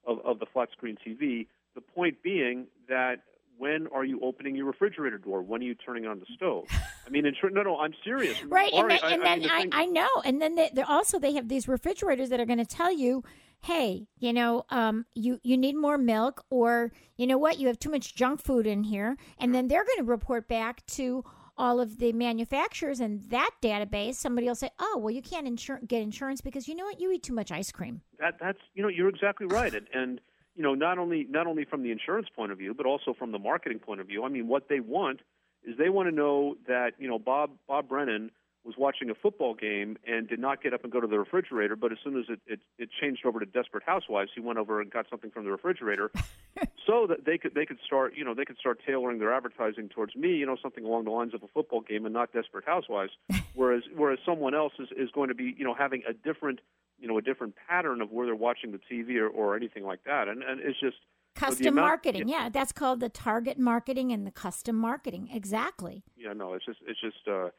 uh, 0.05 0.11
of, 0.11 0.19
of 0.25 0.39
the 0.39 0.47
flat 0.51 0.67
screen 0.73 0.97
TV. 0.97 1.47
The 1.75 1.81
point 1.95 2.21
being 2.21 2.67
that 2.89 3.21
when 3.61 3.87
are 3.93 4.03
you 4.03 4.19
opening 4.23 4.55
your 4.55 4.65
refrigerator 4.65 5.19
door? 5.19 5.43
When 5.43 5.61
are 5.61 5.65
you 5.65 5.75
turning 5.75 6.07
on 6.07 6.19
the 6.19 6.25
stove? 6.35 6.65
I 7.05 7.09
mean, 7.11 7.27
in, 7.27 7.35
no, 7.51 7.61
no, 7.61 7.77
I'm 7.77 7.93
serious. 8.03 8.43
Right, 8.47 8.73
and, 8.73 8.89
then, 8.89 8.99
and 9.03 9.21
I, 9.23 9.39
then 9.39 9.49
I, 9.51 9.57
I, 9.57 9.81
I, 9.83 9.85
know, 9.85 10.09
and 10.25 10.41
then 10.41 10.55
they're 10.55 10.89
also 10.89 11.19
they 11.19 11.33
have 11.33 11.47
these 11.47 11.67
refrigerators 11.67 12.29
that 12.29 12.39
are 12.39 12.45
going 12.45 12.57
to 12.57 12.65
tell 12.65 12.91
you 12.91 13.23
hey, 13.63 14.07
you 14.17 14.33
know, 14.33 14.65
um, 14.69 15.05
you 15.13 15.39
you 15.43 15.55
need 15.55 15.75
more 15.75 15.95
milk, 15.95 16.43
or 16.49 16.91
you 17.17 17.27
know 17.27 17.37
what, 17.37 17.59
you 17.59 17.67
have 17.67 17.77
too 17.77 17.91
much 17.91 18.15
junk 18.15 18.41
food 18.41 18.65
in 18.65 18.83
here, 18.83 19.15
and 19.37 19.53
then 19.53 19.67
they're 19.67 19.85
going 19.85 19.99
to 19.99 20.03
report 20.03 20.47
back 20.47 20.83
to 20.87 21.23
all 21.57 21.79
of 21.79 21.99
the 21.99 22.11
manufacturers 22.13 22.99
and 22.99 23.21
that 23.29 23.51
database. 23.61 24.15
Somebody 24.15 24.47
will 24.47 24.55
say, 24.55 24.69
oh, 24.79 24.97
well, 24.97 25.13
you 25.13 25.21
can't 25.21 25.45
insur- 25.45 25.87
get 25.87 26.01
insurance 26.01 26.41
because 26.41 26.67
you 26.67 26.73
know 26.73 26.85
what, 26.85 26.99
you 26.99 27.11
eat 27.11 27.21
too 27.21 27.35
much 27.35 27.51
ice 27.51 27.71
cream. 27.71 28.01
That 28.19 28.37
that's 28.39 28.57
you 28.73 28.81
know 28.81 28.89
you're 28.89 29.09
exactly 29.09 29.45
right, 29.45 29.73
and 29.73 29.87
and 29.93 30.21
you 30.55 30.63
know 30.63 30.73
not 30.73 30.97
only 30.97 31.25
not 31.29 31.47
only 31.47 31.65
from 31.65 31.83
the 31.83 31.91
insurance 31.91 32.27
point 32.35 32.51
of 32.51 32.57
view, 32.57 32.73
but 32.73 32.85
also 32.85 33.13
from 33.17 33.31
the 33.31 33.39
marketing 33.39 33.79
point 33.79 34.01
of 34.01 34.07
view. 34.07 34.23
I 34.23 34.29
mean, 34.29 34.47
what 34.47 34.67
they 34.69 34.79
want 34.79 35.21
is 35.63 35.77
they 35.77 35.89
want 35.89 36.09
to 36.09 36.15
know 36.15 36.55
that 36.67 36.91
you 36.97 37.07
know 37.07 37.19
Bob 37.19 37.51
Bob 37.67 37.87
Brennan 37.89 38.31
was 38.63 38.75
watching 38.77 39.09
a 39.09 39.15
football 39.15 39.53
game 39.55 39.97
and 40.05 40.27
did 40.27 40.39
not 40.39 40.61
get 40.61 40.73
up 40.73 40.83
and 40.83 40.91
go 40.91 41.01
to 41.01 41.07
the 41.07 41.17
refrigerator, 41.17 41.75
but 41.75 41.91
as 41.91 41.97
soon 42.03 42.17
as 42.17 42.25
it, 42.29 42.39
it, 42.45 42.59
it 42.77 42.89
changed 43.01 43.25
over 43.25 43.39
to 43.39 43.45
Desperate 43.45 43.83
Housewives, 43.83 44.31
he 44.35 44.41
went 44.41 44.59
over 44.59 44.79
and 44.81 44.91
got 44.91 45.07
something 45.09 45.31
from 45.31 45.45
the 45.45 45.51
refrigerator, 45.51 46.11
so 46.85 47.07
that 47.07 47.25
they 47.25 47.37
could 47.37 47.55
they 47.55 47.65
could 47.65 47.79
start 47.85 48.13
you 48.15 48.23
know 48.23 48.33
they 48.33 48.45
could 48.45 48.57
start 48.57 48.79
tailoring 48.85 49.19
their 49.19 49.33
advertising 49.33 49.89
towards 49.89 50.15
me, 50.15 50.35
you 50.35 50.45
know 50.45 50.57
something 50.61 50.85
along 50.85 51.05
the 51.05 51.11
lines 51.11 51.33
of 51.33 51.41
a 51.41 51.47
football 51.47 51.81
game 51.81 52.05
and 52.05 52.13
not 52.13 52.31
Desperate 52.33 52.65
Housewives, 52.65 53.13
whereas 53.55 53.83
whereas 53.95 54.19
someone 54.25 54.53
else 54.53 54.73
is, 54.79 54.89
is 54.95 55.09
going 55.11 55.29
to 55.29 55.35
be 55.35 55.55
you 55.57 55.65
know 55.65 55.73
having 55.73 56.03
a 56.07 56.13
different 56.13 56.59
you 56.99 57.07
know 57.07 57.17
a 57.17 57.21
different 57.21 57.55
pattern 57.67 57.99
of 58.01 58.11
where 58.11 58.27
they're 58.27 58.35
watching 58.35 58.71
the 58.71 58.79
TV 58.91 59.17
or, 59.17 59.27
or 59.27 59.55
anything 59.55 59.83
like 59.83 60.03
that, 60.05 60.27
and 60.27 60.43
and 60.43 60.59
it's 60.59 60.79
just 60.79 60.97
custom 61.33 61.67
amount- 61.67 61.87
marketing. 61.87 62.27
Yeah. 62.27 62.49
that's 62.49 62.71
called 62.71 62.99
the 62.99 63.09
target 63.09 63.57
marketing 63.57 64.11
and 64.11 64.27
the 64.27 64.31
custom 64.31 64.75
marketing. 64.75 65.29
Exactly. 65.33 66.03
Yeah, 66.15 66.33
no, 66.33 66.53
it's 66.53 66.65
just 66.65 66.79
it's 66.85 67.01
just. 67.01 67.27
Uh, 67.27 67.49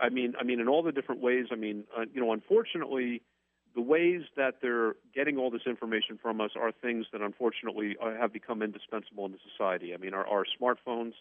I, 0.00 0.08
mean, 0.08 0.34
I 0.38 0.44
mean, 0.44 0.60
in 0.60 0.68
all 0.68 0.82
the 0.82 0.92
different 0.92 1.20
ways. 1.20 1.46
I 1.50 1.56
mean, 1.56 1.84
uh, 1.96 2.04
you 2.12 2.20
know, 2.20 2.32
unfortunately, 2.32 3.22
the 3.74 3.80
ways 3.80 4.22
that 4.36 4.56
they're 4.60 4.94
getting 5.14 5.36
all 5.36 5.50
this 5.50 5.62
information 5.66 6.18
from 6.20 6.40
us 6.40 6.50
are 6.60 6.72
things 6.72 7.06
that 7.12 7.20
unfortunately 7.20 7.96
uh, 8.02 8.14
have 8.18 8.32
become 8.32 8.62
indispensable 8.62 9.26
in 9.26 9.32
the 9.32 9.38
society. 9.52 9.94
I 9.94 9.96
mean, 9.96 10.14
our, 10.14 10.26
our 10.26 10.44
smartphones. 10.60 11.12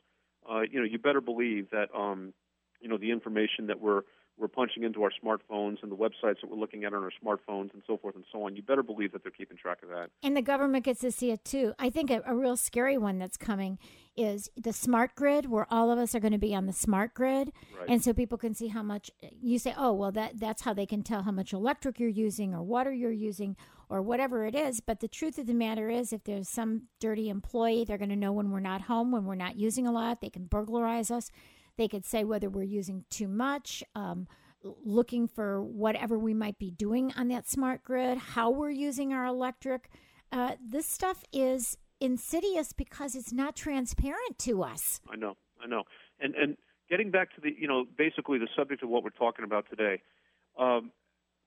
Uh, 0.49 0.61
you 0.61 0.79
know, 0.79 0.85
you 0.85 0.97
better 0.97 1.21
believe 1.21 1.69
that 1.71 1.89
um, 1.95 2.33
you 2.79 2.89
know 2.89 2.97
the 2.97 3.11
information 3.11 3.67
that 3.67 3.79
we're 3.79 4.01
we're 4.39 4.47
punching 4.47 4.83
into 4.83 5.03
our 5.03 5.11
smartphones 5.23 5.83
and 5.83 5.91
the 5.91 5.95
websites 5.95 6.41
that 6.41 6.49
we're 6.49 6.57
looking 6.57 6.83
at 6.85 6.93
on 6.93 7.03
our 7.03 7.11
smartphones 7.23 7.73
and 7.73 7.81
so 7.85 7.97
forth 7.97 8.15
and 8.15 8.23
so 8.31 8.43
on. 8.43 8.55
You 8.55 8.61
better 8.61 8.83
believe 8.83 9.11
that 9.11 9.23
they're 9.23 9.31
keeping 9.31 9.57
track 9.57 9.83
of 9.83 9.89
that. 9.89 10.09
And 10.23 10.35
the 10.35 10.41
government 10.41 10.85
gets 10.85 11.01
to 11.01 11.11
see 11.11 11.31
it 11.31 11.43
too. 11.43 11.73
I 11.77 11.89
think 11.89 12.09
a, 12.09 12.21
a 12.25 12.35
real 12.35 12.55
scary 12.57 12.97
one 12.97 13.19
that's 13.19 13.37
coming 13.37 13.77
is 14.15 14.49
the 14.57 14.73
smart 14.73 15.15
grid, 15.15 15.45
where 15.49 15.67
all 15.69 15.91
of 15.91 15.99
us 15.99 16.13
are 16.15 16.19
going 16.19 16.33
to 16.33 16.37
be 16.37 16.53
on 16.55 16.65
the 16.65 16.73
smart 16.73 17.13
grid, 17.13 17.51
Right. 17.79 17.87
and 17.89 18.03
so 18.03 18.13
people 18.13 18.37
can 18.37 18.53
see 18.53 18.67
how 18.67 18.83
much 18.83 19.11
you 19.41 19.59
say. 19.59 19.73
Oh, 19.77 19.93
well, 19.93 20.11
that 20.11 20.39
that's 20.39 20.63
how 20.63 20.73
they 20.73 20.85
can 20.85 21.03
tell 21.03 21.23
how 21.23 21.31
much 21.31 21.53
electric 21.53 21.99
you're 21.99 22.09
using 22.09 22.53
or 22.53 22.61
water 22.61 22.91
you're 22.91 23.11
using 23.11 23.55
or 23.87 24.01
whatever 24.01 24.45
it 24.45 24.55
is. 24.55 24.81
But 24.81 24.99
the 24.99 25.07
truth 25.07 25.37
of 25.37 25.47
the 25.47 25.53
matter 25.53 25.89
is, 25.89 26.11
if 26.11 26.23
there's 26.25 26.49
some 26.49 26.83
dirty 26.99 27.29
employee, 27.29 27.85
they're 27.85 27.97
going 27.97 28.09
to 28.09 28.15
know 28.15 28.33
when 28.33 28.51
we're 28.51 28.59
not 28.59 28.81
home, 28.81 29.11
when 29.11 29.23
we're 29.25 29.35
not 29.35 29.55
using 29.57 29.87
a 29.87 29.91
lot. 29.91 30.19
They 30.21 30.29
can 30.29 30.45
burglarize 30.45 31.09
us. 31.11 31.31
They 31.79 31.87
could 31.87 32.05
say 32.05 32.25
whether 32.25 32.49
we're 32.49 32.63
using 32.63 33.05
too 33.09 33.29
much. 33.29 33.85
Um, 33.95 34.27
looking 34.83 35.29
for 35.29 35.63
whatever 35.63 36.19
we 36.19 36.33
might 36.33 36.59
be 36.59 36.71
doing 36.71 37.13
on 37.15 37.29
that 37.29 37.47
smart 37.47 37.85
grid, 37.85 38.17
how 38.17 38.49
we're 38.49 38.69
using 38.69 39.13
our 39.13 39.25
electric. 39.25 39.89
Uh, 40.29 40.55
this 40.61 40.85
stuff 40.85 41.23
is 41.31 41.77
insidious 42.01 42.73
because 42.73 43.15
it's 43.15 43.31
not 43.31 43.55
transparent 43.55 44.37
to 44.39 44.61
us. 44.61 44.99
I 45.09 45.15
know, 45.15 45.37
I 45.63 45.67
know. 45.67 45.83
And 46.19 46.35
and 46.35 46.57
getting 46.89 47.11
back 47.11 47.33
to 47.35 47.41
the 47.41 47.55
you 47.57 47.69
know 47.69 47.85
basically 47.97 48.39
the 48.39 48.49
subject 48.57 48.83
of 48.83 48.89
what 48.89 49.01
we're 49.01 49.11
talking 49.11 49.45
about 49.45 49.65
today, 49.69 50.01
um, 50.59 50.91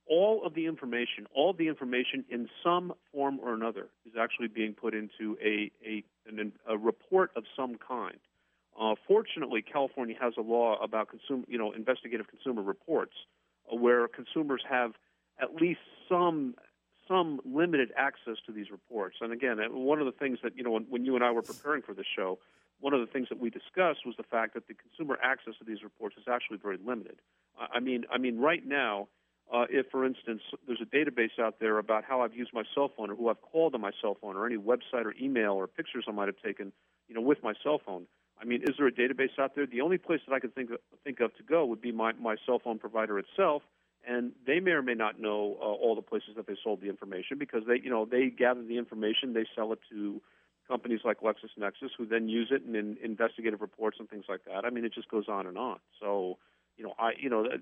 all 0.08 0.46
of 0.46 0.54
the 0.54 0.64
information, 0.64 1.26
all 1.34 1.52
the 1.52 1.68
information 1.68 2.24
in 2.30 2.48
some 2.64 2.94
form 3.12 3.38
or 3.38 3.52
another 3.52 3.88
is 4.06 4.14
actually 4.18 4.48
being 4.48 4.72
put 4.72 4.94
into 4.94 5.36
a 5.44 5.70
a 5.86 6.02
an, 6.26 6.52
a 6.66 6.78
report 6.78 7.32
of 7.36 7.44
some 7.54 7.76
kind. 7.86 8.16
Uh, 8.80 8.94
fortunately, 9.06 9.62
California 9.62 10.16
has 10.20 10.34
a 10.38 10.40
law 10.40 10.76
about 10.82 11.08
consumer 11.08 11.44
you 11.48 11.58
know 11.58 11.72
investigative 11.72 12.26
consumer 12.28 12.62
reports, 12.62 13.12
uh, 13.70 13.76
where 13.76 14.08
consumers 14.08 14.62
have 14.68 14.92
at 15.40 15.54
least 15.54 15.80
some 16.08 16.54
some 17.08 17.40
limited 17.44 17.90
access 17.96 18.36
to 18.46 18.52
these 18.52 18.70
reports. 18.70 19.16
And 19.20 19.32
again, 19.32 19.58
uh, 19.60 19.68
one 19.70 19.98
of 19.98 20.06
the 20.06 20.12
things 20.12 20.38
that 20.42 20.56
you 20.56 20.62
know 20.62 20.70
when, 20.70 20.84
when 20.84 21.04
you 21.04 21.14
and 21.14 21.24
I 21.24 21.30
were 21.30 21.42
preparing 21.42 21.82
for 21.82 21.94
this 21.94 22.06
show, 22.16 22.38
one 22.80 22.94
of 22.94 23.00
the 23.00 23.06
things 23.06 23.28
that 23.28 23.38
we 23.38 23.50
discussed 23.50 24.06
was 24.06 24.16
the 24.16 24.24
fact 24.24 24.54
that 24.54 24.68
the 24.68 24.74
consumer 24.74 25.18
access 25.22 25.54
to 25.58 25.64
these 25.64 25.82
reports 25.82 26.16
is 26.16 26.24
actually 26.28 26.58
very 26.58 26.78
limited. 26.84 27.16
I 27.58 27.80
mean, 27.80 28.04
I 28.10 28.18
mean, 28.18 28.38
right 28.38 28.66
now, 28.66 29.08
uh, 29.52 29.66
if 29.68 29.86
for 29.90 30.04
instance 30.04 30.40
there's 30.66 30.80
a 30.80 30.96
database 30.96 31.38
out 31.38 31.60
there 31.60 31.78
about 31.78 32.04
how 32.04 32.22
I've 32.22 32.34
used 32.34 32.52
my 32.54 32.62
cell 32.74 32.90
phone 32.96 33.10
or 33.10 33.14
who 33.14 33.28
I've 33.28 33.42
called 33.42 33.74
on 33.74 33.80
my 33.80 33.92
cell 34.00 34.16
phone 34.20 34.36
or 34.36 34.46
any 34.46 34.56
website 34.56 35.04
or 35.04 35.14
email 35.20 35.52
or 35.52 35.66
pictures 35.66 36.06
I 36.08 36.12
might 36.12 36.28
have 36.28 36.40
taken, 36.42 36.72
you 37.08 37.14
know, 37.14 37.20
with 37.20 37.42
my 37.42 37.52
cell 37.62 37.80
phone. 37.84 38.06
I 38.42 38.44
mean, 38.44 38.62
is 38.62 38.74
there 38.76 38.88
a 38.88 38.92
database 38.92 39.38
out 39.38 39.54
there? 39.54 39.66
The 39.66 39.80
only 39.80 39.98
place 39.98 40.20
that 40.26 40.34
I 40.34 40.40
could 40.40 40.54
think 40.54 40.72
of, 40.72 40.78
think 41.04 41.20
of 41.20 41.34
to 41.36 41.44
go 41.44 41.64
would 41.64 41.80
be 41.80 41.92
my, 41.92 42.12
my 42.14 42.34
cell 42.44 42.58
phone 42.58 42.78
provider 42.78 43.18
itself, 43.18 43.62
and 44.06 44.32
they 44.46 44.58
may 44.58 44.72
or 44.72 44.82
may 44.82 44.94
not 44.94 45.20
know 45.20 45.56
uh, 45.60 45.64
all 45.64 45.94
the 45.94 46.02
places 46.02 46.30
that 46.36 46.48
they 46.48 46.56
sold 46.62 46.80
the 46.80 46.88
information 46.88 47.38
because 47.38 47.62
they, 47.68 47.78
you 47.82 47.88
know, 47.88 48.04
they 48.04 48.30
gather 48.30 48.62
the 48.62 48.78
information, 48.78 49.32
they 49.32 49.46
sell 49.54 49.72
it 49.72 49.78
to 49.90 50.20
companies 50.66 51.00
like 51.04 51.20
LexisNexis, 51.20 51.90
who 51.96 52.04
then 52.04 52.28
use 52.28 52.50
it 52.50 52.62
in, 52.66 52.74
in 52.74 52.96
investigative 53.04 53.60
reports 53.60 53.98
and 54.00 54.10
things 54.10 54.24
like 54.28 54.40
that. 54.46 54.64
I 54.64 54.70
mean, 54.70 54.84
it 54.84 54.92
just 54.92 55.08
goes 55.08 55.28
on 55.28 55.46
and 55.46 55.56
on. 55.56 55.78
So, 56.00 56.38
you 56.76 56.84
know, 56.84 56.94
I, 56.98 57.12
you 57.18 57.28
know, 57.28 57.44
uh, 57.44 57.56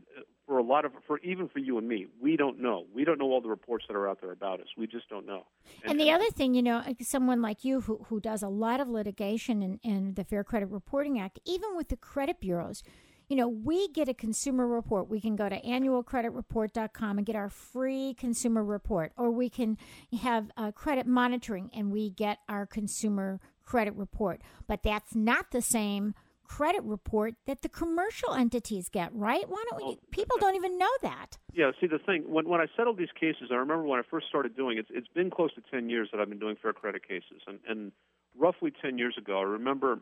for 0.46 0.58
a 0.58 0.62
lot 0.62 0.84
of, 0.84 0.92
for 1.06 1.18
even 1.20 1.48
for 1.48 1.58
you 1.58 1.78
and 1.78 1.88
me, 1.88 2.06
we 2.20 2.36
don't 2.36 2.60
know. 2.60 2.86
We 2.94 3.04
don't 3.04 3.18
know 3.18 3.26
all 3.26 3.40
the 3.40 3.48
reports 3.48 3.84
that 3.88 3.96
are 3.96 4.08
out 4.08 4.20
there 4.20 4.32
about 4.32 4.60
us. 4.60 4.66
We 4.76 4.86
just 4.86 5.08
don't 5.08 5.26
know. 5.26 5.46
And, 5.84 6.00
the 6.00 6.10
other 6.10 6.30
thing, 6.30 6.54
you 6.54 6.62
know, 6.62 6.82
someone 7.00 7.42
like 7.42 7.64
you 7.64 7.82
who, 7.82 8.04
who 8.08 8.20
does 8.20 8.42
a 8.42 8.48
lot 8.48 8.80
of 8.80 8.88
litigation 8.88 9.62
in, 9.62 9.80
in 9.82 10.14
the 10.14 10.24
Fair 10.24 10.44
Credit 10.44 10.66
Reporting 10.66 11.18
Act, 11.18 11.38
even 11.44 11.76
with 11.76 11.88
the 11.88 11.96
credit 11.96 12.40
bureaus, 12.40 12.82
you 13.28 13.36
know, 13.36 13.46
we 13.46 13.86
get 13.88 14.08
a 14.08 14.14
consumer 14.14 14.66
report. 14.66 15.08
We 15.08 15.20
can 15.20 15.36
go 15.36 15.48
to 15.48 15.60
annualcreditreport.com 15.60 17.18
and 17.18 17.24
get 17.24 17.36
our 17.36 17.48
free 17.48 18.14
consumer 18.18 18.64
report, 18.64 19.12
or 19.16 19.30
we 19.30 19.48
can 19.48 19.78
have 20.20 20.50
uh, 20.56 20.72
credit 20.72 21.06
monitoring 21.06 21.70
and 21.72 21.92
we 21.92 22.10
get 22.10 22.38
our 22.48 22.66
consumer 22.66 23.40
credit 23.64 23.94
report. 23.94 24.40
But 24.66 24.82
that's 24.82 25.14
not 25.14 25.52
the 25.52 25.62
same 25.62 26.14
credit 26.50 26.82
report 26.82 27.34
that 27.46 27.62
the 27.62 27.68
commercial 27.68 28.34
entities 28.34 28.88
get, 28.88 29.14
right? 29.14 29.48
Why 29.48 29.64
don't 29.70 29.86
we, 29.86 29.98
people 30.10 30.36
don't 30.40 30.56
even 30.56 30.76
know 30.78 30.90
that. 31.02 31.38
Yeah, 31.52 31.70
see 31.80 31.86
the 31.86 32.00
thing 32.00 32.24
when 32.26 32.48
when 32.48 32.60
I 32.60 32.66
settled 32.76 32.98
these 32.98 33.14
cases, 33.18 33.50
I 33.52 33.54
remember 33.54 33.84
when 33.84 34.00
I 34.00 34.02
first 34.10 34.26
started 34.28 34.56
doing 34.56 34.76
it. 34.76 34.86
It's 34.90 35.08
been 35.08 35.30
close 35.30 35.54
to 35.54 35.62
ten 35.70 35.88
years 35.88 36.08
that 36.10 36.20
I've 36.20 36.28
been 36.28 36.40
doing 36.40 36.56
fair 36.60 36.72
credit 36.72 37.06
cases, 37.06 37.42
and 37.46 37.60
and 37.68 37.92
roughly 38.36 38.72
ten 38.82 38.98
years 38.98 39.16
ago, 39.16 39.38
I 39.38 39.44
remember 39.44 40.00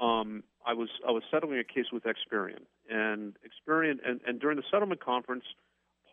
um, 0.00 0.44
I 0.64 0.74
was 0.74 0.88
I 1.06 1.10
was 1.10 1.24
settling 1.28 1.58
a 1.58 1.64
case 1.64 1.86
with 1.92 2.04
Experian, 2.04 2.62
and 2.88 3.34
Experian, 3.42 3.98
and, 4.06 4.20
and 4.26 4.40
during 4.40 4.56
the 4.56 4.64
settlement 4.70 5.04
conference, 5.04 5.44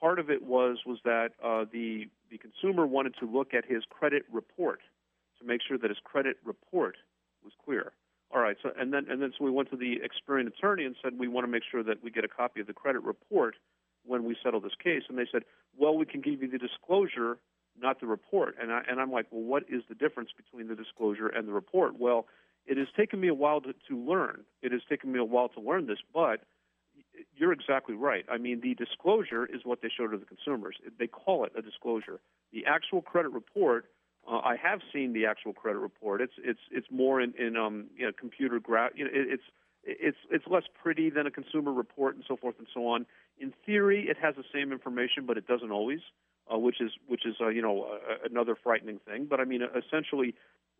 part 0.01 0.17
of 0.17 0.31
it 0.31 0.41
was 0.41 0.79
was 0.87 0.97
that 1.05 1.29
uh, 1.43 1.65
the 1.71 2.05
the 2.31 2.39
consumer 2.39 2.87
wanted 2.87 3.13
to 3.19 3.25
look 3.27 3.53
at 3.53 3.63
his 3.63 3.83
credit 3.89 4.23
report 4.33 4.79
to 5.39 5.45
make 5.45 5.61
sure 5.61 5.77
that 5.77 5.91
his 5.91 5.99
credit 6.03 6.37
report 6.43 6.95
was 7.43 7.53
clear. 7.63 7.93
All 8.33 8.41
right, 8.41 8.57
so 8.61 8.71
and 8.77 8.93
then 8.93 9.05
and 9.09 9.21
then 9.21 9.31
so 9.37 9.45
we 9.45 9.51
went 9.51 9.69
to 9.71 9.77
the 9.77 10.01
Experian 10.01 10.47
attorney 10.47 10.83
and 10.83 10.95
said 11.01 11.17
we 11.17 11.27
want 11.27 11.45
to 11.45 11.51
make 11.51 11.63
sure 11.69 11.81
that 11.83 12.03
we 12.03 12.11
get 12.11 12.25
a 12.25 12.27
copy 12.27 12.59
of 12.59 12.67
the 12.67 12.73
credit 12.73 13.03
report 13.03 13.55
when 14.05 14.23
we 14.25 14.35
settle 14.43 14.59
this 14.59 14.75
case, 14.81 15.03
and 15.09 15.17
they 15.17 15.27
said, 15.31 15.43
well, 15.77 15.95
we 15.97 16.05
can 16.05 16.21
give 16.21 16.41
you 16.41 16.49
the 16.49 16.57
disclosure, 16.57 17.37
not 17.79 17.99
the 17.99 18.07
report. 18.07 18.55
And 18.61 18.71
I 18.71 18.81
and 18.89 18.99
I'm 18.99 19.11
like, 19.11 19.27
well, 19.31 19.43
what 19.43 19.63
is 19.69 19.83
the 19.87 19.95
difference 19.95 20.29
between 20.35 20.67
the 20.67 20.75
disclosure 20.75 21.27
and 21.27 21.47
the 21.47 21.53
report? 21.53 21.99
Well, 21.99 22.25
it 22.65 22.77
has 22.77 22.87
taken 22.97 23.19
me 23.21 23.27
a 23.29 23.33
while 23.33 23.61
to, 23.61 23.73
to 23.87 23.97
learn. 23.97 24.41
It 24.61 24.71
has 24.71 24.81
taken 24.89 25.11
me 25.11 25.19
a 25.19 25.23
while 25.23 25.49
to 25.49 25.61
learn 25.61 25.87
this, 25.87 25.99
but 26.13 26.41
you're 27.35 27.53
exactly 27.53 27.95
right. 27.95 28.25
I 28.29 28.37
mean, 28.37 28.61
the 28.61 28.73
disclosure 28.73 29.45
is 29.45 29.61
what 29.63 29.81
they 29.81 29.89
show 29.95 30.07
to 30.07 30.17
the 30.17 30.25
consumers. 30.25 30.75
They 30.99 31.07
call 31.07 31.45
it 31.45 31.53
a 31.57 31.61
disclosure. 31.61 32.19
The 32.51 32.65
actual 32.65 33.01
credit 33.01 33.31
report, 33.31 33.85
uh, 34.27 34.39
I 34.43 34.55
have 34.61 34.79
seen 34.93 35.13
the 35.13 35.25
actual 35.25 35.53
credit 35.53 35.79
report. 35.79 36.21
It's 36.21 36.33
it's 36.37 36.59
it's 36.71 36.87
more 36.91 37.21
in 37.21 37.33
in 37.37 37.55
um 37.55 37.87
you 37.95 38.05
know 38.05 38.11
computer 38.17 38.59
gra- 38.59 38.91
you 38.95 39.05
know 39.05 39.11
it, 39.13 39.27
it's 39.29 39.43
it's 39.83 40.17
it's 40.29 40.45
less 40.47 40.63
pretty 40.81 41.09
than 41.09 41.25
a 41.27 41.31
consumer 41.31 41.71
report 41.71 42.15
and 42.15 42.23
so 42.27 42.35
forth 42.35 42.55
and 42.57 42.67
so 42.73 42.87
on. 42.87 43.05
In 43.39 43.53
theory, 43.65 44.07
it 44.09 44.17
has 44.21 44.35
the 44.35 44.43
same 44.53 44.71
information, 44.71 45.25
but 45.25 45.37
it 45.37 45.47
doesn't 45.47 45.71
always, 45.71 45.99
uh, 46.53 46.57
which 46.57 46.81
is 46.81 46.91
which 47.07 47.25
is 47.25 47.35
uh, 47.41 47.47
you 47.47 47.61
know 47.61 47.83
uh, 47.83 48.15
another 48.29 48.55
frightening 48.61 48.99
thing. 49.07 49.27
But 49.29 49.39
I 49.39 49.45
mean, 49.45 49.61
essentially, 49.63 50.35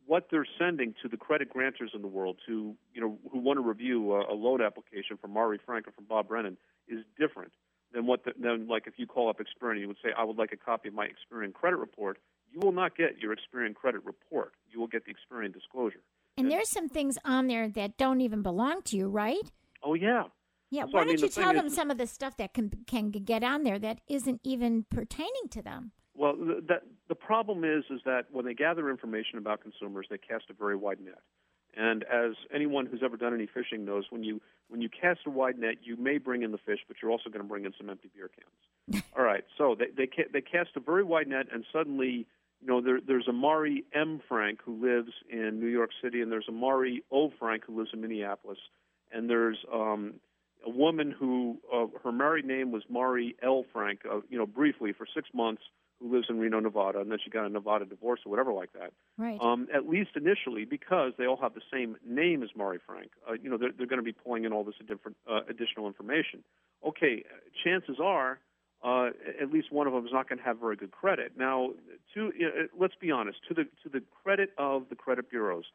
what 0.05 0.27
they're 0.29 0.47
sending 0.59 0.93
to 1.01 1.07
the 1.07 1.17
credit 1.17 1.53
grantors 1.53 1.95
in 1.95 2.01
the 2.01 2.07
world, 2.07 2.37
to 2.47 2.75
you 2.93 3.01
know 3.01 3.17
who 3.31 3.39
want 3.39 3.57
to 3.57 3.63
review 3.63 4.13
a, 4.13 4.33
a 4.33 4.35
loan 4.35 4.61
application 4.61 5.17
from 5.17 5.31
Mari 5.31 5.59
Frank 5.65 5.87
or 5.87 5.91
from 5.91 6.05
Bob 6.05 6.27
Brennan, 6.27 6.57
is 6.87 6.99
different 7.17 7.53
than 7.93 8.05
what 8.05 8.25
the, 8.25 8.33
than 8.39 8.67
like 8.67 8.87
if 8.87 8.93
you 8.97 9.07
call 9.07 9.29
up 9.29 9.37
Experian, 9.39 9.79
you 9.79 9.87
would 9.87 9.97
say, 10.03 10.09
I 10.17 10.23
would 10.23 10.37
like 10.37 10.51
a 10.51 10.57
copy 10.57 10.89
of 10.89 10.93
my 10.93 11.07
Experian 11.07 11.53
credit 11.53 11.77
report. 11.77 12.17
You 12.51 12.59
will 12.59 12.71
not 12.71 12.95
get 12.95 13.17
your 13.17 13.35
Experian 13.35 13.73
credit 13.75 14.03
report. 14.05 14.53
You 14.71 14.79
will 14.79 14.87
get 14.87 15.03
the 15.05 15.13
Experian 15.13 15.53
disclosure. 15.53 15.99
And 16.37 16.51
there's 16.51 16.69
some 16.69 16.87
things 16.87 17.17
on 17.25 17.47
there 17.47 17.67
that 17.69 17.97
don't 17.97 18.21
even 18.21 18.41
belong 18.43 18.81
to 18.83 18.97
you, 18.97 19.07
right? 19.07 19.51
Oh 19.83 19.93
yeah, 19.95 20.23
Yeah, 20.69 20.83
So, 20.83 20.89
why 20.91 21.01
I 21.01 21.03
don't 21.05 21.13
you 21.13 21.27
the 21.27 21.29
tell 21.29 21.53
them 21.53 21.67
is- 21.67 21.75
some 21.75 21.89
of 21.91 21.97
the 21.97 22.07
stuff 22.07 22.37
that 22.37 22.53
can 22.53 22.69
can 22.87 23.09
get 23.11 23.43
on 23.43 23.63
there 23.63 23.79
that 23.79 24.01
isn't 24.07 24.41
even 24.43 24.85
pertaining 24.89 25.47
to 25.51 25.61
them? 25.61 25.91
Well, 26.15 26.35
the, 26.35 26.63
that, 26.67 26.83
the 27.09 27.15
problem 27.15 27.63
is 27.63 27.85
is 27.89 28.01
that 28.05 28.25
when 28.31 28.45
they 28.45 28.53
gather 28.53 28.89
information 28.89 29.37
about 29.37 29.61
consumers, 29.61 30.07
they 30.09 30.17
cast 30.17 30.45
a 30.49 30.53
very 30.53 30.75
wide 30.75 30.99
net. 30.99 31.21
And 31.75 32.03
as 32.05 32.33
anyone 32.53 32.87
who's 32.87 33.01
ever 33.03 33.17
done 33.17 33.33
any 33.35 33.45
fishing 33.45 33.85
knows, 33.85 34.05
when 34.09 34.23
you 34.23 34.41
when 34.67 34.81
you 34.81 34.89
cast 34.89 35.21
a 35.25 35.29
wide 35.29 35.57
net, 35.59 35.75
you 35.83 35.95
may 35.95 36.17
bring 36.17 36.41
in 36.43 36.51
the 36.51 36.57
fish, 36.57 36.79
but 36.87 36.97
you're 37.01 37.11
also 37.11 37.29
going 37.29 37.41
to 37.43 37.47
bring 37.47 37.65
in 37.65 37.73
some 37.77 37.89
empty 37.89 38.09
beer 38.15 38.29
cans. 38.29 39.03
All 39.17 39.23
right, 39.23 39.43
so 39.57 39.75
they 39.75 39.87
they, 39.95 40.07
ca- 40.07 40.29
they 40.33 40.41
cast 40.41 40.71
a 40.75 40.79
very 40.79 41.03
wide 41.03 41.27
net, 41.27 41.47
and 41.53 41.65
suddenly, 41.71 42.25
you 42.61 42.67
know, 42.67 42.81
there, 42.81 42.99
there's 43.05 43.27
a 43.27 43.33
Mari 43.33 43.85
M. 43.93 44.19
Frank 44.27 44.59
who 44.63 44.81
lives 44.81 45.11
in 45.29 45.59
New 45.59 45.67
York 45.67 45.91
City, 46.01 46.21
and 46.21 46.31
there's 46.31 46.47
a 46.49 46.53
Mari 46.53 47.03
O. 47.11 47.31
Frank 47.39 47.63
who 47.65 47.77
lives 47.77 47.91
in 47.93 48.01
Minneapolis, 48.01 48.57
and 49.11 49.29
there's 49.29 49.57
um, 49.73 50.15
a 50.65 50.69
woman 50.69 51.11
who 51.11 51.57
uh, 51.73 51.85
her 52.03 52.11
married 52.11 52.45
name 52.45 52.71
was 52.71 52.83
Mari 52.89 53.35
L. 53.43 53.63
Frank, 53.71 54.01
uh, 54.11 54.21
you 54.29 54.37
know, 54.37 54.45
briefly 54.45 54.91
for 54.91 55.05
six 55.13 55.29
months 55.33 55.61
who 55.99 56.13
lives 56.13 56.27
in 56.29 56.39
Reno, 56.39 56.59
Nevada, 56.59 56.99
and 56.99 57.11
then 57.11 57.17
she 57.23 57.29
got 57.29 57.45
a 57.45 57.49
Nevada 57.49 57.85
divorce 57.85 58.19
or 58.25 58.29
whatever 58.29 58.53
like 58.53 58.71
that. 58.73 58.91
Right. 59.17 59.37
Um, 59.41 59.67
at 59.73 59.87
least 59.87 60.11
initially, 60.15 60.65
because 60.65 61.13
they 61.17 61.25
all 61.25 61.37
have 61.37 61.53
the 61.55 61.61
same 61.71 61.97
name 62.05 62.43
as 62.43 62.49
Mari 62.55 62.79
Frank. 62.85 63.11
Uh, 63.27 63.33
you 63.33 63.49
know, 63.49 63.57
they're, 63.57 63.71
they're 63.75 63.87
going 63.87 63.97
to 63.97 64.03
be 64.03 64.13
pulling 64.13 64.45
in 64.45 64.53
all 64.53 64.63
this 64.63 64.75
different 64.87 65.17
uh, 65.29 65.41
additional 65.49 65.87
information. 65.87 66.43
Okay, 66.85 67.23
chances 67.63 67.97
are, 68.03 68.39
uh, 68.83 69.09
at 69.41 69.51
least 69.51 69.71
one 69.71 69.87
of 69.87 69.93
them 69.93 70.05
is 70.05 70.13
not 70.13 70.29
going 70.29 70.39
to 70.39 70.45
have 70.45 70.59
very 70.59 70.75
good 70.75 70.91
credit. 70.91 71.33
Now, 71.37 71.71
to 72.13 72.27
uh, 72.27 72.63
let's 72.77 72.95
be 72.95 73.11
honest, 73.11 73.39
to 73.47 73.53
the 73.53 73.63
to 73.83 73.89
the 73.91 74.01
credit 74.23 74.51
of 74.57 74.89
the 74.89 74.95
credit 74.95 75.29
bureaus, 75.29 75.65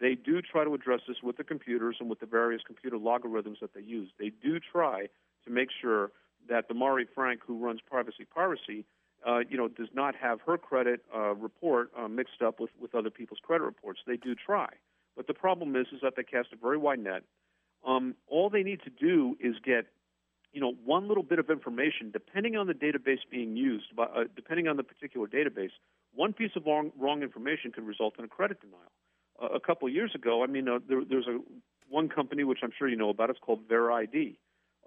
they 0.00 0.14
do 0.14 0.40
try 0.40 0.64
to 0.64 0.74
address 0.74 1.00
this 1.08 1.18
with 1.22 1.36
the 1.36 1.44
computers 1.44 1.96
and 2.00 2.08
with 2.08 2.20
the 2.20 2.26
various 2.26 2.62
computer 2.66 2.96
logarithms 2.96 3.58
that 3.60 3.74
they 3.74 3.80
use. 3.80 4.10
They 4.18 4.30
do 4.42 4.60
try 4.60 5.08
to 5.44 5.50
make 5.50 5.68
sure 5.80 6.12
that 6.48 6.68
the 6.68 6.74
Mari 6.74 7.06
Frank, 7.14 7.40
who 7.46 7.58
runs 7.58 7.80
Privacy 7.80 8.26
Piracy, 8.32 8.84
uh, 9.26 9.40
you 9.48 9.56
know, 9.56 9.68
does 9.68 9.88
not 9.94 10.14
have 10.14 10.40
her 10.46 10.58
credit 10.58 11.00
uh, 11.14 11.34
report 11.34 11.90
uh, 11.98 12.08
mixed 12.08 12.42
up 12.42 12.60
with, 12.60 12.70
with 12.80 12.94
other 12.94 13.10
people's 13.10 13.40
credit 13.42 13.64
reports. 13.64 14.00
They 14.06 14.16
do 14.16 14.34
try, 14.34 14.68
but 15.16 15.26
the 15.26 15.34
problem 15.34 15.74
is 15.76 15.86
is 15.92 16.00
that 16.02 16.14
they 16.16 16.22
cast 16.22 16.48
a 16.52 16.56
very 16.56 16.76
wide 16.76 16.98
net. 16.98 17.22
Um, 17.86 18.14
all 18.28 18.48
they 18.50 18.62
need 18.62 18.80
to 18.82 18.90
do 18.90 19.36
is 19.40 19.56
get, 19.64 19.86
you 20.54 20.60
know, 20.60 20.72
one 20.84 21.08
little 21.08 21.22
bit 21.22 21.38
of 21.38 21.50
information, 21.50 22.10
depending 22.10 22.56
on 22.56 22.66
the 22.66 22.72
database 22.72 23.18
being 23.30 23.56
used, 23.56 23.94
by, 23.94 24.04
uh, 24.04 24.24
depending 24.34 24.68
on 24.68 24.76
the 24.76 24.82
particular 24.82 25.26
database. 25.26 25.70
One 26.14 26.32
piece 26.32 26.52
of 26.56 26.64
wrong, 26.64 26.92
wrong 26.98 27.22
information 27.22 27.72
could 27.72 27.86
result 27.86 28.14
in 28.18 28.24
a 28.24 28.28
credit 28.28 28.60
denial. 28.60 28.92
Uh, 29.42 29.56
a 29.56 29.60
couple 29.60 29.88
years 29.88 30.12
ago, 30.14 30.42
I 30.42 30.46
mean, 30.46 30.68
uh, 30.68 30.78
there, 30.88 31.02
there's 31.04 31.26
a 31.26 31.40
one 31.90 32.08
company 32.08 32.44
which 32.44 32.60
I'm 32.62 32.72
sure 32.78 32.88
you 32.88 32.96
know 32.96 33.10
about. 33.10 33.30
It's 33.30 33.38
called 33.40 33.68
VerID 33.68 34.36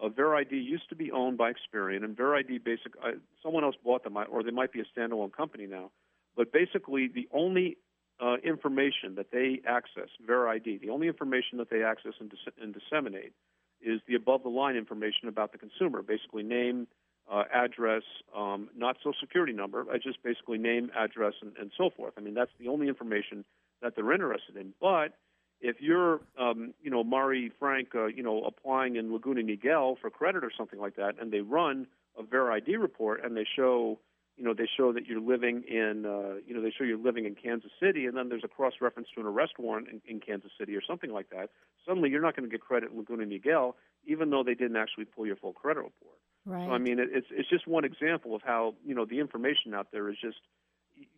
uh, 0.02 0.10
VerID 0.10 0.52
used 0.52 0.90
to 0.90 0.96
be 0.96 1.12
owned 1.12 1.38
by 1.38 1.52
Experian, 1.52 2.04
and 2.04 2.16
VerID 2.16 2.64
basic 2.64 2.94
uh, 3.04 3.12
someone 3.42 3.64
else 3.64 3.76
bought 3.84 4.04
them, 4.04 4.18
or 4.30 4.44
they 4.44 4.52
might 4.52 4.72
be 4.72 4.80
a 4.80 5.00
standalone 5.00 5.32
company 5.32 5.66
now. 5.66 5.92
But 6.36 6.52
basically, 6.52 7.08
the 7.08 7.28
only 7.34 7.78
uh, 8.20 8.36
information 8.44 9.16
that 9.16 9.32
they 9.32 9.62
access, 9.68 10.10
VerID, 10.28 10.82
the 10.82 10.90
only 10.90 11.08
information 11.08 11.58
that 11.58 11.70
they 11.70 11.84
access 11.84 12.14
and, 12.20 12.30
dis- 12.30 12.54
and 12.62 12.74
disseminate 12.74 13.34
is 13.81 14.01
the 14.07 14.15
above-the-line 14.15 14.75
information 14.75 15.27
about 15.27 15.51
the 15.51 15.57
consumer, 15.57 16.01
basically 16.01 16.43
name, 16.43 16.88
uh, 17.31 17.43
address, 17.53 18.03
um, 18.36 18.69
not 18.75 18.98
social 18.98 19.13
security 19.19 19.53
number, 19.53 19.86
I 19.91 19.98
just 19.98 20.24
basically 20.24 20.57
name, 20.57 20.89
address, 20.98 21.34
and, 21.41 21.51
and 21.60 21.72
so 21.77 21.89
forth. 21.89 22.13
I 22.17 22.22
mean, 22.22 22.34
that's 22.34 22.51
the 22.60 22.69
only 22.69 22.88
information 22.88 23.43
that 23.81 23.96
they're 23.96 24.12
interested 24.12 24.55
in. 24.55 24.74
But 24.79 25.13
if 25.60 25.77
you're, 25.79 26.22
um, 26.39 26.74
you 26.81 26.89
know, 26.89 27.03
Mari 27.03 27.51
Frank, 27.60 27.89
uh, 27.96 28.05
you 28.05 28.24
know, 28.24 28.43
applying 28.43 28.96
in 28.96 29.12
Laguna 29.12 29.41
Niguel 29.41 29.98
for 30.00 30.10
credit 30.10 30.43
or 30.43 30.51
something 30.57 30.79
like 30.79 30.96
that, 30.96 31.15
and 31.19 31.31
they 31.31 31.41
run 31.41 31.88
a 32.17 32.24
VerID 32.24 32.79
report 32.79 33.24
and 33.24 33.36
they 33.36 33.46
show, 33.55 34.00
you 34.38 34.44
know, 34.44 34.53
they 34.53 34.67
show 34.77 34.94
that 34.94 35.08
you're 35.08 35.20
living 35.20 35.63
in, 35.67 36.06
uh, 36.06 36.39
you 36.46 36.53
know, 36.53 36.62
they 36.62 36.72
show 36.72 36.84
you're 36.84 36.98
living 36.98 37.25
in 37.25 37.36
Kansas 37.36 37.72
City, 37.82 38.06
and 38.06 38.15
then 38.15 38.29
there's 38.29 38.44
a 38.44 38.48
cross 38.48 38.74
reference 38.79 39.08
to 39.15 39.22
an 39.22 39.25
arrest 39.25 39.53
warrant 39.58 39.88
in, 39.88 40.01
in 40.08 40.20
Kansas 40.20 40.51
City 40.60 40.75
or 40.75 40.82
something 40.88 41.12
like 41.12 41.29
that. 41.32 41.50
Suddenly, 41.86 42.10
you're 42.12 42.22
not 42.22 42.36
going 42.36 42.48
to 42.48 42.51
get 42.51 42.62
credit 42.62 42.91
in 42.91 42.98
Laguna 42.98 43.25
Niguel, 43.25 43.74
even 44.06 44.29
though 44.29 44.44
they 44.44 44.53
didn't 44.53 44.77
actually 44.77 45.06
pull 45.06 45.25
your 45.25 45.36
full 45.36 45.53
credit 45.53 45.79
report. 45.79 46.17
Right. 46.46 46.68
So, 46.68 46.72
I 46.72 46.77
mean, 46.77 47.00
it, 47.00 47.09
it's 47.12 47.27
it's 47.31 47.50
just 47.50 47.68
one 47.68 47.83
example 47.83 48.35
of 48.35 48.42
how 48.44 48.75
you 48.85 48.94
know 48.94 49.05
the 49.05 49.20
information 49.20 49.74
out 49.74 49.88
there 49.92 50.07
is 50.09 50.18
just 50.22 50.38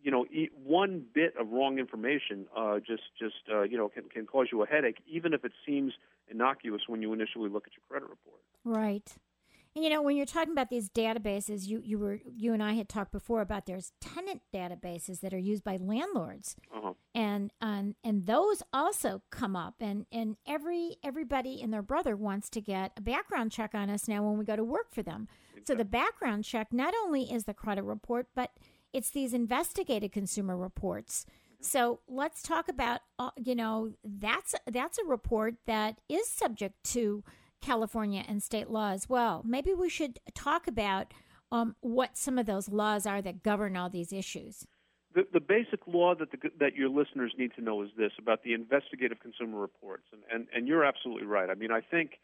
you 0.02 0.10
know, 0.10 0.26
one 0.64 1.04
bit 1.14 1.34
of 1.38 1.50
wrong 1.50 1.78
information 1.78 2.46
uh, 2.56 2.78
just 2.78 3.02
just 3.18 3.34
uh, 3.52 3.62
you 3.62 3.76
know 3.76 3.88
can 3.88 4.04
can 4.04 4.26
cause 4.26 4.48
you 4.50 4.62
a 4.62 4.66
headache, 4.66 4.98
even 5.06 5.34
if 5.34 5.44
it 5.44 5.52
seems 5.66 5.92
innocuous 6.28 6.82
when 6.86 7.02
you 7.02 7.12
initially 7.12 7.50
look 7.50 7.66
at 7.66 7.72
your 7.74 7.82
credit 7.88 8.08
report. 8.08 8.40
Right. 8.64 9.14
And 9.74 9.84
you 9.84 9.90
know, 9.90 10.02
when 10.02 10.16
you're 10.16 10.26
talking 10.26 10.52
about 10.52 10.68
these 10.68 10.88
databases, 10.88 11.66
you, 11.66 11.80
you 11.84 11.98
were 11.98 12.18
you 12.24 12.52
and 12.52 12.62
I 12.62 12.72
had 12.72 12.88
talked 12.88 13.12
before 13.12 13.40
about 13.40 13.66
there's 13.66 13.92
tenant 14.00 14.42
databases 14.52 15.20
that 15.20 15.32
are 15.32 15.38
used 15.38 15.62
by 15.62 15.76
landlords, 15.76 16.56
uh-huh. 16.74 16.94
and 17.14 17.52
um, 17.60 17.94
and 18.02 18.26
those 18.26 18.62
also 18.72 19.22
come 19.30 19.54
up, 19.54 19.74
and 19.80 20.06
and 20.10 20.36
every 20.46 20.96
everybody 21.04 21.62
and 21.62 21.72
their 21.72 21.82
brother 21.82 22.16
wants 22.16 22.50
to 22.50 22.60
get 22.60 22.92
a 22.96 23.00
background 23.00 23.52
check 23.52 23.74
on 23.74 23.90
us 23.90 24.08
now 24.08 24.24
when 24.24 24.38
we 24.38 24.44
go 24.44 24.56
to 24.56 24.64
work 24.64 24.92
for 24.92 25.04
them. 25.04 25.28
Exactly. 25.50 25.64
So 25.66 25.74
the 25.76 25.84
background 25.84 26.44
check 26.44 26.72
not 26.72 26.94
only 27.04 27.32
is 27.32 27.44
the 27.44 27.54
credit 27.54 27.84
report, 27.84 28.26
but 28.34 28.50
it's 28.92 29.10
these 29.10 29.32
investigated 29.32 30.10
consumer 30.10 30.56
reports. 30.56 31.26
So 31.60 32.00
let's 32.08 32.42
talk 32.42 32.68
about, 32.68 33.00
uh, 33.18 33.30
you 33.36 33.54
know, 33.54 33.92
that's 34.02 34.54
that's 34.66 34.98
a 34.98 35.04
report 35.04 35.56
that 35.66 36.00
is 36.08 36.28
subject 36.28 36.82
to 36.92 37.22
California 37.60 38.24
and 38.26 38.42
state 38.42 38.70
law 38.70 38.90
as 38.90 39.08
well. 39.08 39.42
Maybe 39.44 39.74
we 39.74 39.88
should 39.88 40.18
talk 40.34 40.66
about 40.66 41.12
um, 41.52 41.76
what 41.80 42.16
some 42.16 42.38
of 42.38 42.46
those 42.46 42.68
laws 42.68 43.06
are 43.06 43.20
that 43.22 43.42
govern 43.42 43.76
all 43.76 43.90
these 43.90 44.12
issues. 44.12 44.66
The, 45.14 45.26
the 45.32 45.40
basic 45.40 45.80
law 45.88 46.14
that 46.14 46.30
the, 46.30 46.50
that 46.60 46.76
your 46.76 46.88
listeners 46.88 47.32
need 47.36 47.52
to 47.56 47.60
know 47.60 47.82
is 47.82 47.90
this 47.96 48.12
about 48.18 48.44
the 48.44 48.52
investigative 48.54 49.18
consumer 49.18 49.58
reports, 49.58 50.04
and, 50.12 50.22
and, 50.32 50.46
and 50.54 50.68
you're 50.68 50.84
absolutely 50.84 51.26
right. 51.26 51.50
I 51.50 51.54
mean, 51.54 51.72
I 51.72 51.80
think 51.80 52.20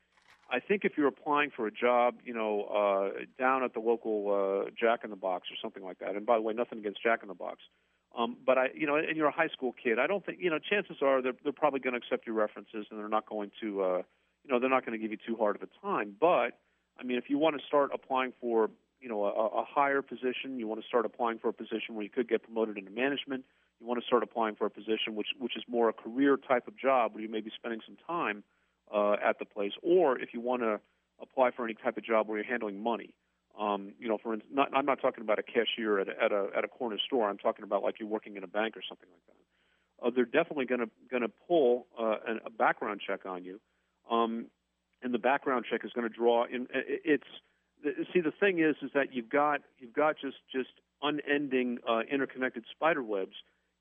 I 0.48 0.60
think 0.60 0.84
if 0.84 0.92
you're 0.96 1.08
applying 1.08 1.50
for 1.50 1.66
a 1.66 1.72
job, 1.72 2.18
you 2.24 2.32
know, 2.32 2.62
uh, 2.62 3.24
down 3.36 3.64
at 3.64 3.74
the 3.74 3.80
local 3.80 4.66
uh, 4.66 4.70
Jack 4.78 5.00
in 5.02 5.10
the 5.10 5.16
Box 5.16 5.48
or 5.50 5.56
something 5.60 5.82
like 5.82 5.98
that, 5.98 6.14
and 6.14 6.24
by 6.24 6.36
the 6.36 6.42
way, 6.42 6.54
nothing 6.54 6.78
against 6.78 7.02
Jack 7.02 7.18
in 7.22 7.28
the 7.28 7.34
Box, 7.34 7.58
um, 8.16 8.36
but 8.46 8.56
I, 8.56 8.68
you 8.74 8.86
know, 8.86 8.96
and 8.96 9.16
you're 9.16 9.28
a 9.28 9.32
high 9.32 9.48
school 9.48 9.74
kid, 9.82 9.98
I 9.98 10.06
don't 10.06 10.24
think, 10.24 10.38
you 10.40 10.48
know, 10.48 10.58
chances 10.58 10.96
are 11.02 11.20
they're, 11.20 11.34
they're 11.42 11.52
probably 11.52 11.80
going 11.80 11.92
to 11.92 11.98
accept 11.98 12.26
your 12.26 12.34
references 12.34 12.86
and 12.90 12.98
they're 12.98 13.08
not 13.08 13.28
going 13.28 13.50
to, 13.60 13.82
uh, 13.82 14.02
you 14.46 14.52
know, 14.52 14.60
they're 14.60 14.70
not 14.70 14.86
going 14.86 14.98
to 14.98 15.02
give 15.02 15.10
you 15.10 15.18
too 15.26 15.36
hard 15.36 15.56
of 15.56 15.62
a 15.62 15.86
time. 15.86 16.14
But 16.18 16.58
I 16.98 17.02
mean, 17.02 17.18
if 17.18 17.28
you 17.28 17.38
want 17.38 17.58
to 17.60 17.66
start 17.66 17.90
applying 17.92 18.32
for, 18.40 18.70
you 19.00 19.08
know, 19.08 19.24
a, 19.24 19.60
a 19.60 19.64
higher 19.64 20.02
position, 20.02 20.58
you 20.58 20.68
want 20.68 20.80
to 20.80 20.86
start 20.86 21.04
applying 21.04 21.38
for 21.38 21.48
a 21.48 21.52
position 21.52 21.94
where 21.94 22.04
you 22.04 22.10
could 22.10 22.28
get 22.28 22.42
promoted 22.42 22.78
into 22.78 22.90
management. 22.90 23.44
You 23.80 23.86
want 23.86 24.00
to 24.00 24.06
start 24.06 24.22
applying 24.22 24.54
for 24.54 24.66
a 24.66 24.70
position 24.70 25.14
which 25.14 25.28
which 25.38 25.56
is 25.56 25.64
more 25.68 25.88
a 25.88 25.92
career 25.92 26.36
type 26.36 26.68
of 26.68 26.78
job 26.78 27.12
where 27.12 27.22
you 27.22 27.28
may 27.28 27.40
be 27.40 27.50
spending 27.54 27.80
some 27.84 27.96
time 28.06 28.44
uh, 28.94 29.16
at 29.22 29.38
the 29.38 29.44
place, 29.44 29.72
or 29.82 30.18
if 30.18 30.32
you 30.32 30.40
want 30.40 30.62
to 30.62 30.80
apply 31.20 31.50
for 31.50 31.64
any 31.64 31.74
type 31.74 31.96
of 31.96 32.04
job 32.04 32.28
where 32.28 32.38
you're 32.38 32.46
handling 32.46 32.82
money. 32.82 33.14
Um, 33.58 33.94
you 33.98 34.06
know, 34.08 34.18
for 34.22 34.34
instance, 34.34 34.52
not, 34.54 34.68
I'm 34.74 34.84
not 34.84 35.00
talking 35.00 35.22
about 35.22 35.38
a 35.38 35.42
cashier 35.42 35.98
at 35.98 36.08
a, 36.08 36.22
at 36.22 36.30
a 36.30 36.48
at 36.56 36.64
a 36.64 36.68
corner 36.68 36.98
store. 36.98 37.28
I'm 37.28 37.38
talking 37.38 37.64
about 37.64 37.82
like 37.82 37.98
you're 37.98 38.08
working 38.08 38.36
in 38.36 38.44
a 38.44 38.46
bank 38.46 38.76
or 38.76 38.82
something 38.86 39.08
like 39.10 39.22
that. 39.26 40.06
Uh, 40.06 40.10
they're 40.14 40.26
definitely 40.26 40.66
going 40.66 40.80
to 40.80 40.90
going 41.10 41.22
to 41.22 41.30
pull 41.48 41.86
uh, 41.98 42.16
an, 42.26 42.40
a 42.44 42.50
background 42.50 43.00
check 43.06 43.24
on 43.24 43.44
you, 43.44 43.58
um, 44.10 44.46
and 45.02 45.12
the 45.12 45.18
background 45.18 45.64
check 45.70 45.84
is 45.84 45.92
going 45.92 46.08
to 46.08 46.14
draw 46.14 46.44
in. 46.44 46.66
It's 46.72 47.24
see 48.12 48.20
the 48.20 48.32
thing 48.32 48.58
is 48.58 48.76
is 48.82 48.90
that 48.94 49.12
you've 49.12 49.28
got 49.28 49.60
you've 49.78 49.92
got 49.92 50.16
just 50.20 50.38
just 50.52 50.70
unending 51.02 51.78
uh, 51.88 52.00
interconnected 52.10 52.64
spider 52.70 53.02
webs. 53.02 53.36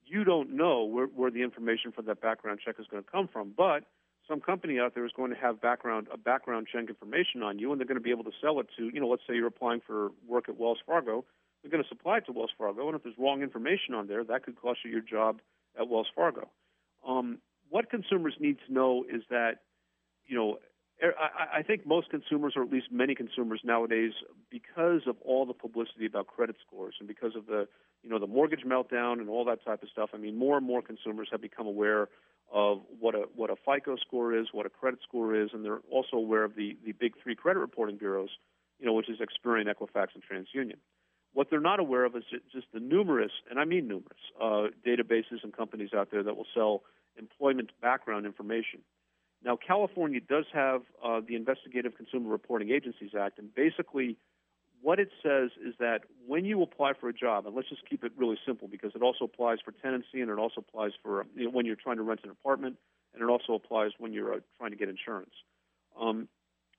You 0.08 0.24
don't 0.24 0.56
know 0.56 0.84
where, 0.84 1.08
where 1.08 1.32
the 1.32 1.42
information 1.42 1.92
for 1.92 2.04
that 2.04 2.22
background 2.22 2.60
check 2.64 2.76
is 2.80 2.86
going 2.92 3.04
to 3.04 3.10
come 3.10 3.28
from, 3.28 3.54
but 3.58 3.86
some 4.28 4.40
company 4.40 4.80
out 4.80 4.94
there 4.94 5.06
is 5.06 5.12
going 5.16 5.32
to 5.32 5.38
have 5.38 5.62
background 5.62 6.08
a 6.14 6.18
background 6.18 6.68
check 6.72 6.90
information 6.90 7.44
on 7.44 7.60
you, 7.60 7.72
and 7.72 7.80
they're 7.80 7.88
going 7.88 7.98
to 7.98 8.04
be 8.04 8.12
able 8.12 8.24
to 8.24 8.32
sell 8.42 8.60
it 8.60 8.68
to 8.78 8.90
you 8.94 9.00
know, 9.00 9.08
let's 9.08 9.24
say 9.28 9.36
you're 9.36 9.48
applying 9.48 9.82
for 9.86 10.12
work 10.28 10.50
at 10.50 10.58
Wells 10.58 10.80
Fargo, 10.86 11.26
they're 11.62 11.72
going 11.72 11.84
to 11.84 11.90
supply 11.90 12.18
it 12.18 12.26
to 12.28 12.32
Wells 12.32 12.52
Fargo, 12.58 12.88
and 12.88 12.96
if 12.96 13.04
there's 13.04 13.16
wrong 13.18 13.42
information 13.42 13.94
on 13.96 14.08
there, 14.08 14.24
that 14.24 14.44
could 14.44 14.60
cost 14.62 14.80
you 14.86 14.92
your 14.92 15.02
job 15.02 15.42
at 15.80 15.88
Wells 15.88 16.08
Fargo. 16.16 16.50
Um, 17.08 17.40
what 17.70 17.90
consumers 17.90 18.36
need 18.40 18.58
to 18.68 18.74
know 18.74 19.04
is 19.12 19.24
that, 19.30 19.62
you 20.28 20.36
know, 20.36 20.58
er, 21.04 21.14
I, 21.20 21.60
I 21.60 21.64
think 21.64 21.86
most 21.86 22.10
consumers, 22.10 22.54
or 22.56 22.64
at 22.64 22.72
least 22.72 22.88
many 22.92 23.16
consumers 23.16 23.62
nowadays, 23.64 24.14
because 24.50 25.02
of 25.08 25.16
all 25.24 25.46
the 25.46 25.54
publicity 25.54 26.06
about 26.06 26.28
credit 26.28 26.56
scores 26.66 26.96
and 27.00 27.08
because 27.08 27.36
of 27.36 27.46
the, 27.46 27.68
you 28.04 28.10
know, 28.10 28.20
the 28.20 28.28
mortgage 28.28 28.64
meltdown 28.66 29.20
and 29.20 29.30
all 29.30 29.46
that 29.46 29.64
type 29.66 29.84
of 29.84 29.90
stuff. 29.90 30.12
I 30.14 30.18
mean, 30.18 30.38
more 30.38 30.58
and 30.58 30.66
more 30.66 30.82
consumers 30.82 31.30
have 31.32 31.42
become 31.42 31.68
aware 31.68 32.10
of 32.54 32.82
what 33.00 33.16
a 33.16 33.24
what 33.36 33.50
a 33.50 33.56
FICO 33.56 33.96
score 33.98 34.38
is, 34.38 34.48
what 34.52 34.66
a 34.66 34.70
credit 34.70 35.00
score 35.08 35.36
is, 35.36 35.50
and 35.54 35.66
they're 35.66 35.82
also 35.90 36.18
aware 36.18 36.44
of 36.44 36.56
the 36.56 36.78
the 36.86 36.92
big 36.92 37.14
three 37.22 37.36
credit 37.36 37.60
reporting 37.60 37.98
bureaus, 37.98 38.30
you 38.80 38.86
know, 38.86 38.94
which 38.94 39.10
is 39.10 39.18
Experian, 39.20 39.66
Equifax, 39.66 40.10
and 40.14 40.24
TransUnion. 40.24 40.78
What 41.34 41.50
they're 41.50 41.60
not 41.60 41.80
aware 41.80 42.06
of 42.06 42.16
is 42.16 42.24
just 42.54 42.68
the 42.74 42.80
numerous, 42.80 43.32
and 43.50 43.60
I 43.60 43.66
mean 43.66 43.88
numerous, 43.88 44.20
uh, 44.40 44.68
databases 44.88 45.44
and 45.44 45.52
companies 45.56 45.90
out 45.94 46.10
there 46.12 46.24
that 46.24 46.38
will 46.38 46.48
sell 46.54 46.84
employment 47.18 47.72
background 47.82 48.26
information. 48.26 48.82
Now, 49.46 49.56
California 49.56 50.20
does 50.20 50.46
have 50.54 50.82
uh, 51.04 51.22
the 51.26 51.36
Investigative 51.36 51.96
Consumer 51.96 52.32
Reporting 52.32 52.72
Agencies 52.72 53.12
Act, 53.18 53.38
and 53.38 53.54
basically, 53.54 54.18
what 54.82 55.00
it 55.00 55.10
says 55.22 55.52
is 55.64 55.76
that 55.80 56.02
when 56.28 56.46
you 56.46 56.64
apply 56.64 56.94
for 57.00 57.10
a 57.10 57.14
job, 57.14 57.46
and 57.46 57.56
let's 57.56 57.70
just 57.70 57.88
keep 57.88 58.04
it 58.04 58.12
really 58.18 58.38
simple 58.46 58.68
because 58.68 58.94
it 58.96 59.04
also 59.04 59.26
applies 59.26 59.60
for 59.64 59.72
tenancy 59.72 60.22
and 60.22 60.30
it 60.30 60.40
also 60.40 60.62
applies 60.62 60.92
for 61.02 61.26
you 61.36 61.46
know, 61.46 61.52
when 61.52 61.66
you're 61.66 61.76
trying 61.76 61.98
to 61.98 62.04
rent 62.04 62.22
an 62.24 62.32
apartment 62.32 62.78
and 63.14 63.24
it 63.24 63.30
also 63.30 63.54
applies 63.54 63.92
when 63.98 64.14
you're 64.14 64.34
uh, 64.34 64.40
trying 64.58 64.72
to 64.72 64.78
get 64.78 64.90
insurance. 64.90 65.34
Um, 66.00 66.28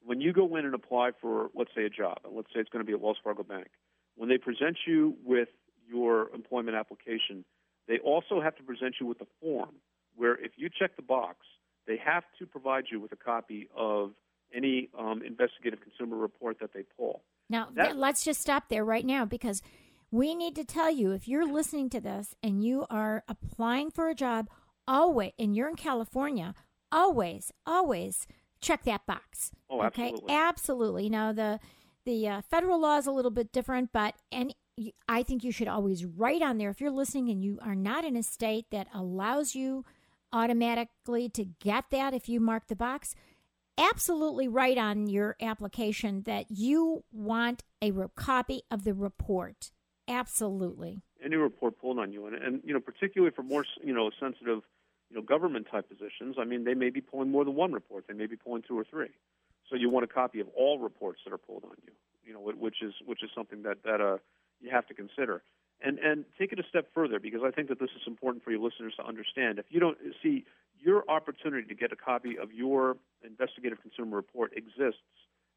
when 0.04 0.20
you 0.20 0.32
go 0.32 0.54
in 0.56 0.64
and 0.64 0.74
apply 0.74 1.12
for, 1.20 1.50
let's 1.54 1.70
say, 1.74 1.84
a 1.84 1.90
job, 1.90 2.18
and 2.24 2.36
let's 2.36 2.48
say 2.52 2.60
it's 2.60 2.70
going 2.70 2.84
to 2.84 2.86
be 2.86 2.92
at 2.92 3.00
Wells 3.00 3.18
Fargo 3.22 3.42
Bank, 3.42 3.68
when 4.16 4.28
they 4.28 4.38
present 4.38 4.76
you 4.86 5.16
with 5.24 5.48
your 5.88 6.30
employment 6.34 6.76
application, 6.76 7.44
they 7.88 7.98
also 7.98 8.40
have 8.40 8.56
to 8.56 8.62
present 8.62 8.96
you 9.00 9.06
with 9.06 9.20
a 9.20 9.26
form 9.40 9.76
where 10.16 10.34
if 10.34 10.52
you 10.56 10.68
check 10.68 10.96
the 10.96 11.02
box, 11.02 11.38
they 11.86 11.96
have 11.96 12.24
to 12.38 12.46
provide 12.46 12.84
you 12.90 13.00
with 13.00 13.12
a 13.12 13.16
copy 13.16 13.68
of 13.76 14.12
any 14.54 14.88
um, 14.98 15.22
investigative 15.22 15.80
consumer 15.80 16.16
report 16.16 16.58
that 16.60 16.72
they 16.72 16.82
pull. 16.96 17.22
Now, 17.48 17.68
that, 17.74 17.96
let's 17.96 18.24
just 18.24 18.40
stop 18.40 18.68
there 18.68 18.84
right 18.84 19.04
now 19.04 19.24
because 19.24 19.62
we 20.10 20.34
need 20.34 20.54
to 20.56 20.64
tell 20.64 20.90
you 20.90 21.12
if 21.12 21.28
you're 21.28 21.50
listening 21.50 21.90
to 21.90 22.00
this 22.00 22.34
and 22.42 22.64
you 22.64 22.86
are 22.90 23.24
applying 23.28 23.90
for 23.90 24.08
a 24.08 24.14
job, 24.14 24.48
always, 24.86 25.32
and 25.38 25.54
you're 25.54 25.68
in 25.68 25.76
California, 25.76 26.54
always, 26.90 27.52
always 27.66 28.26
check 28.60 28.84
that 28.84 29.06
box. 29.06 29.52
Oh, 29.70 29.82
absolutely. 29.82 30.24
Okay, 30.24 30.34
absolutely. 30.34 31.08
Now 31.08 31.32
the 31.32 31.60
the 32.04 32.28
uh, 32.28 32.40
federal 32.48 32.80
law 32.80 32.98
is 32.98 33.06
a 33.06 33.12
little 33.12 33.32
bit 33.32 33.52
different, 33.52 33.90
but 33.92 34.14
and 34.30 34.54
I 35.08 35.22
think 35.22 35.42
you 35.42 35.52
should 35.52 35.68
always 35.68 36.04
write 36.04 36.42
on 36.42 36.58
there 36.58 36.70
if 36.70 36.80
you're 36.80 36.90
listening 36.90 37.28
and 37.30 37.42
you 37.42 37.58
are 37.62 37.74
not 37.74 38.04
in 38.04 38.16
a 38.16 38.22
state 38.22 38.66
that 38.70 38.88
allows 38.94 39.54
you 39.54 39.84
automatically 40.36 41.28
to 41.30 41.44
get 41.44 41.86
that 41.90 42.12
if 42.12 42.28
you 42.28 42.40
mark 42.40 42.66
the 42.68 42.76
box. 42.76 43.14
Absolutely 43.78 44.48
write 44.48 44.78
on 44.78 45.06
your 45.06 45.36
application 45.40 46.22
that 46.24 46.46
you 46.50 47.04
want 47.10 47.64
a 47.80 47.90
re- 47.90 48.06
copy 48.14 48.62
of 48.70 48.84
the 48.84 48.94
report. 48.94 49.70
Absolutely. 50.08 51.02
Any 51.24 51.36
report 51.36 51.78
pulled 51.80 51.98
on 51.98 52.12
you, 52.12 52.26
and, 52.26 52.36
and 52.36 52.60
you 52.64 52.72
know, 52.72 52.80
particularly 52.80 53.34
for 53.34 53.42
more 53.42 53.64
you 53.82 53.92
know 53.92 54.10
sensitive 54.20 54.62
you 55.10 55.16
know, 55.16 55.22
government 55.22 55.66
type 55.70 55.88
positions, 55.88 56.36
I 56.38 56.44
mean, 56.44 56.64
they 56.64 56.74
may 56.74 56.90
be 56.90 57.00
pulling 57.00 57.30
more 57.30 57.44
than 57.44 57.54
one 57.54 57.72
report. 57.72 58.04
They 58.06 58.14
may 58.14 58.26
be 58.26 58.36
pulling 58.36 58.62
two 58.62 58.78
or 58.78 58.84
three. 58.84 59.08
So 59.68 59.76
you 59.76 59.90
want 59.90 60.04
a 60.04 60.08
copy 60.08 60.40
of 60.40 60.48
all 60.56 60.78
reports 60.78 61.20
that 61.24 61.32
are 61.32 61.38
pulled 61.38 61.64
on 61.64 61.76
you. 61.84 61.92
You 62.24 62.32
know, 62.34 62.40
which 62.40 62.82
is 62.82 62.92
which 63.04 63.22
is 63.22 63.30
something 63.34 63.62
that 63.62 63.82
that 63.84 64.00
uh, 64.00 64.18
you 64.60 64.70
have 64.70 64.86
to 64.86 64.94
consider. 64.94 65.42
And 65.84 65.98
and 65.98 66.24
take 66.38 66.52
it 66.52 66.58
a 66.58 66.62
step 66.68 66.88
further 66.94 67.20
because 67.20 67.42
I 67.44 67.50
think 67.50 67.68
that 67.68 67.78
this 67.78 67.90
is 67.94 68.02
important 68.06 68.42
for 68.42 68.50
your 68.50 68.60
listeners 68.60 68.94
to 68.96 69.04
understand. 69.04 69.58
If 69.58 69.66
you 69.68 69.78
don't 69.78 69.98
see 70.22 70.44
your 70.78 71.04
opportunity 71.08 71.68
to 71.68 71.74
get 71.74 71.92
a 71.92 71.96
copy 71.96 72.38
of 72.38 72.52
your 72.52 72.96
investigative 73.22 73.80
consumer 73.82 74.16
report 74.16 74.52
exists 74.56 75.00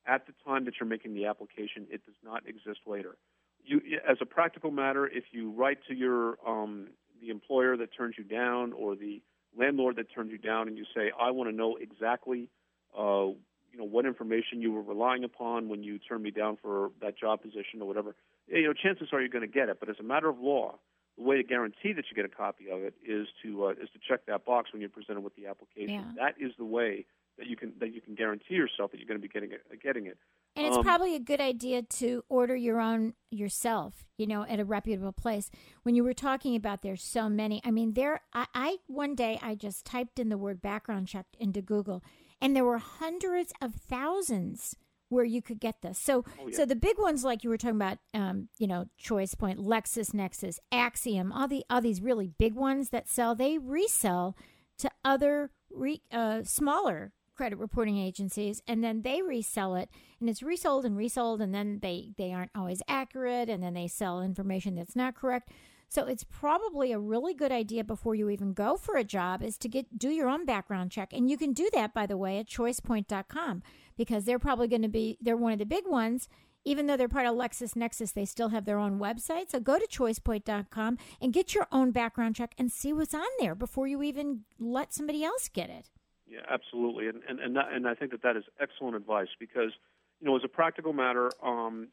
at 0.05 0.25
the 0.27 0.34
time 0.45 0.65
that 0.65 0.73
you're 0.79 0.89
making 0.89 1.13
the 1.13 1.25
application, 1.25 1.88
it 1.89 2.05
does 2.05 2.15
not 2.23 2.43
exist 2.47 2.79
later. 2.86 3.15
You, 3.63 3.82
as 4.08 4.17
a 4.21 4.25
practical 4.25 4.71
matter, 4.71 5.08
if 5.08 5.25
you 5.32 5.51
write 5.51 5.79
to 5.88 5.95
your 5.95 6.38
um, 6.45 6.88
the 7.21 7.29
employer 7.29 7.77
that 7.77 7.89
turns 7.95 8.15
you 8.17 8.23
down 8.23 8.73
or 8.73 8.95
the 8.95 9.21
landlord 9.58 9.95
that 9.97 10.13
turns 10.13 10.32
you 10.32 10.38
down 10.38 10.67
and 10.67 10.77
you 10.77 10.86
say, 10.95 11.12
I 11.19 11.32
want 11.32 11.49
to 11.49 11.55
know 11.55 11.77
exactly, 11.77 12.49
uh, 12.97 13.27
you 13.71 13.77
know, 13.77 13.86
what 13.86 14.05
information 14.05 14.62
you 14.62 14.71
were 14.71 14.82
relying 14.82 15.23
upon 15.23 15.69
when 15.69 15.84
you 15.84 15.99
turned 15.99 16.23
me 16.23 16.32
down 16.32 16.58
for 16.62 16.91
that 17.01 17.17
job 17.17 17.41
position 17.41 17.82
or 17.82 17.88
whatever, 17.88 18.15
you 18.51 18.67
know, 18.67 18.73
chances 18.73 19.09
are 19.13 19.19
you're 19.19 19.29
going 19.29 19.47
to 19.47 19.53
get 19.53 19.69
it. 19.69 19.77
But 19.79 19.89
as 19.89 19.95
a 19.99 20.03
matter 20.03 20.29
of 20.29 20.39
law, 20.39 20.75
the 21.17 21.23
way 21.23 21.38
to 21.38 21.43
guarantee 21.43 21.93
that 21.93 22.05
you 22.09 22.15
get 22.15 22.25
a 22.25 22.29
copy 22.29 22.69
of 22.69 22.81
it 22.83 22.93
is 23.05 23.27
to 23.43 23.65
uh, 23.65 23.69
is 23.71 23.89
to 23.93 23.99
check 24.07 24.25
that 24.27 24.45
box 24.45 24.71
when 24.71 24.81
you're 24.81 24.89
presented 24.89 25.21
with 25.21 25.35
the 25.35 25.47
application. 25.47 25.89
Yeah. 25.89 26.12
That 26.17 26.35
is 26.39 26.53
the 26.57 26.65
way 26.65 27.05
that 27.38 27.47
you 27.47 27.55
can 27.55 27.73
that 27.79 27.93
you 27.93 28.01
can 28.01 28.15
guarantee 28.15 28.55
yourself 28.55 28.91
that 28.91 28.97
you're 28.99 29.07
going 29.07 29.19
to 29.19 29.21
be 29.21 29.31
getting 29.31 29.51
it. 29.51 29.62
Getting 29.81 30.05
it. 30.07 30.17
And 30.55 30.65
it's 30.65 30.77
Um, 30.77 30.83
probably 30.83 31.15
a 31.15 31.19
good 31.19 31.39
idea 31.39 31.83
to 31.83 32.23
order 32.27 32.55
your 32.55 32.81
own 32.81 33.13
yourself, 33.29 34.05
you 34.17 34.27
know, 34.27 34.43
at 34.43 34.59
a 34.59 34.65
reputable 34.65 35.13
place. 35.13 35.51
When 35.83 35.95
you 35.95 36.03
were 36.03 36.13
talking 36.13 36.55
about 36.55 36.81
there's 36.81 37.03
so 37.03 37.29
many. 37.29 37.62
I 37.63 37.71
mean, 37.71 37.93
there 37.93 38.21
I, 38.33 38.47
I 38.53 38.77
one 38.88 39.15
day 39.15 39.39
I 39.41 39.55
just 39.55 39.85
typed 39.85 40.19
in 40.19 40.29
the 40.29 40.38
word 40.38 40.62
background 40.62 41.07
check 41.07 41.27
into 41.39 41.62
Google 41.62 42.03
and 42.41 42.55
there 42.55 42.65
were 42.65 42.77
hundreds 42.77 43.53
of 43.62 43.75
thousands 43.75 44.75
where 45.10 45.26
you 45.26 45.41
could 45.41 45.60
get 45.60 45.82
this. 45.82 46.00
So 46.00 46.24
Oh, 46.39 46.48
yeah. 46.48 46.56
so 46.56 46.65
the 46.65 46.76
big 46.76 46.98
ones 46.98 47.24
like 47.24 47.43
you 47.43 47.50
were 47.50 47.58
talking 47.58 47.76
about 47.76 47.98
um, 48.13 48.48
you 48.58 48.67
know, 48.67 48.86
Choice 48.98 49.36
Point, 49.36 49.60
LexisNexis, 49.60 50.58
Acxiom, 50.72 51.32
all 51.34 51.48
the 51.48 51.63
all 51.69 51.82
these 51.82 52.02
really 52.02 52.28
big 52.38 52.54
ones 52.54 52.89
that 52.89 53.10
sell, 53.10 53.36
they 53.36 53.58
resell 53.58 54.36
to 54.78 54.89
other 55.04 55.52
re, 55.72 56.02
uh, 56.12 56.43
smaller 56.43 57.12
credit 57.36 57.58
reporting 57.58 57.98
agencies 57.98 58.62
and 58.67 58.84
then 58.84 59.02
they 59.02 59.22
resell 59.22 59.74
it 59.76 59.89
and 60.19 60.30
it's 60.30 60.43
resold 60.43 60.84
and 60.84 60.98
resold 60.98 61.39
and 61.41 61.56
then 61.56 61.80
they 61.82 62.12
they 62.17 62.34
aren't 62.34 62.52
always 62.54 62.82
accurate 62.89 63.48
and 63.50 63.63
then 63.63 63.74
they 63.74 63.88
sell 63.88 64.22
information 64.22 64.76
that's 64.76 64.93
not 64.93 65.15
correct 65.15 65.50
so 65.89 66.06
it's 66.06 66.23
probably 66.23 66.91
a 66.91 66.99
really 66.99 67.34
good 67.34 67.52
idea 67.52 67.84
before 67.84 68.15
you 68.15 68.30
even 68.30 68.54
go 68.54 68.78
for 68.78 68.95
a 68.95 69.04
job 69.04 69.43
is 69.43 69.58
to 69.58 69.67
get 69.67 69.97
do 69.97 70.10
your 70.10 70.30
own 70.30 70.45
background 70.45 70.91
check 70.91 71.12
and 71.12 71.30
you 71.30 71.38
can 71.38 71.52
do 71.52 71.69
that 71.73 71.93
by 71.93 72.06
the 72.06 72.17
way 72.17 72.39
at 72.39 72.47
choicepoint.com 72.47 73.62
because 73.97 74.25
they're 74.25 74.39
probably 74.39 74.67
going 74.67 74.82
to 74.82 74.88
be 74.88 75.17
they're 75.21 75.36
one 75.36 75.54
of 75.54 75.60
the 75.60 75.65
big 75.65 75.88
ones 75.88 76.30
even 76.65 76.88
though 76.88 76.97
they're 76.97 77.08
part 77.08 77.25
of 77.25 77.36
LexisNexis, 77.36 78.13
they 78.13 78.25
still 78.25 78.49
have 78.49 78.65
their 78.65 78.78
own 78.78 78.99
website. 78.99 79.49
So 79.49 79.60
go 79.60 79.80
to 79.80 79.88
choicepoint.com 79.88 80.97
and 81.21 81.34
get 81.34 81.56
your 81.56 81.67
own 81.71 81.91
background 81.91 82.36
check 82.36 82.54
and 82.58 82.71
see 82.71 82.91
what's 82.93 83.13
on 83.13 83.25
there 83.39 83.56
before 83.56 83.88
you 83.88 84.04
even 84.04 84.41
let 84.60 84.93
somebody 84.93 85.23
else 85.23 85.49
get 85.49 85.69
it. 85.69 85.89
Yeah, 86.28 86.41
absolutely, 86.47 87.08
and 87.08 87.23
and 87.28 87.39
and, 87.39 87.56
that, 87.56 87.71
and 87.73 87.88
I 87.88 87.95
think 87.95 88.12
that 88.12 88.21
that 88.21 88.36
is 88.36 88.43
excellent 88.62 88.95
advice 88.95 89.30
because 89.39 89.71
you 90.19 90.28
know, 90.28 90.36
as 90.36 90.43
a 90.43 90.47
practical 90.47 90.93
matter, 90.93 91.32
um, 91.43 91.88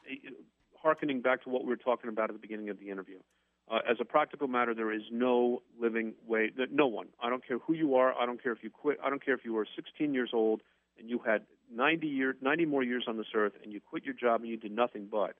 harkening 0.82 1.22
back 1.22 1.42
to 1.44 1.48
what 1.48 1.62
we 1.62 1.68
were 1.68 1.76
talking 1.76 2.11
about 2.11 2.28
at 2.28 2.35
the 2.35 2.38
beginning 2.38 2.68
of 2.68 2.78
the 2.78 2.90
interview, 2.90 3.18
uh, 3.70 3.81
as 3.88 3.96
a 4.00 4.05
practical 4.05 4.46
matter, 4.46 4.74
there 4.74 4.92
is 4.92 5.02
no 5.11 5.62
living 5.81 6.14
way. 6.26 6.50
that 6.57 6.72
No 6.72 6.87
one. 6.87 7.09
I 7.20 7.31
don't 7.31 7.46
care 7.46 7.59
who 7.59 7.74
you 7.74 7.96
are. 7.96 8.14
I 8.14 8.24
don't 8.24 8.40
care 8.42 8.52
if 8.52 8.62
you 8.62 8.70
quit. 8.70 8.98
I 9.02 9.11
don't 9.11 9.24
care 9.24 9.35
if 9.35 9.44
you 9.44 9.55
were 9.55 9.66
16 9.74 10.14
years 10.14 10.31
old 10.33 10.62
and 10.98 11.11
you 11.11 11.18
had 11.18 11.42
90 11.74 12.07
year, 12.07 12.37
90 12.40 12.64
more 12.66 12.83
years 12.83 13.05
on 13.09 13.16
this 13.16 13.26
earth, 13.35 13.52
and 13.62 13.72
you 13.72 13.81
quit 13.81 14.05
your 14.05 14.14
job 14.14 14.40
and 14.40 14.50
you 14.50 14.57
did 14.57 14.72
nothing 14.72 15.09
but. 15.11 15.35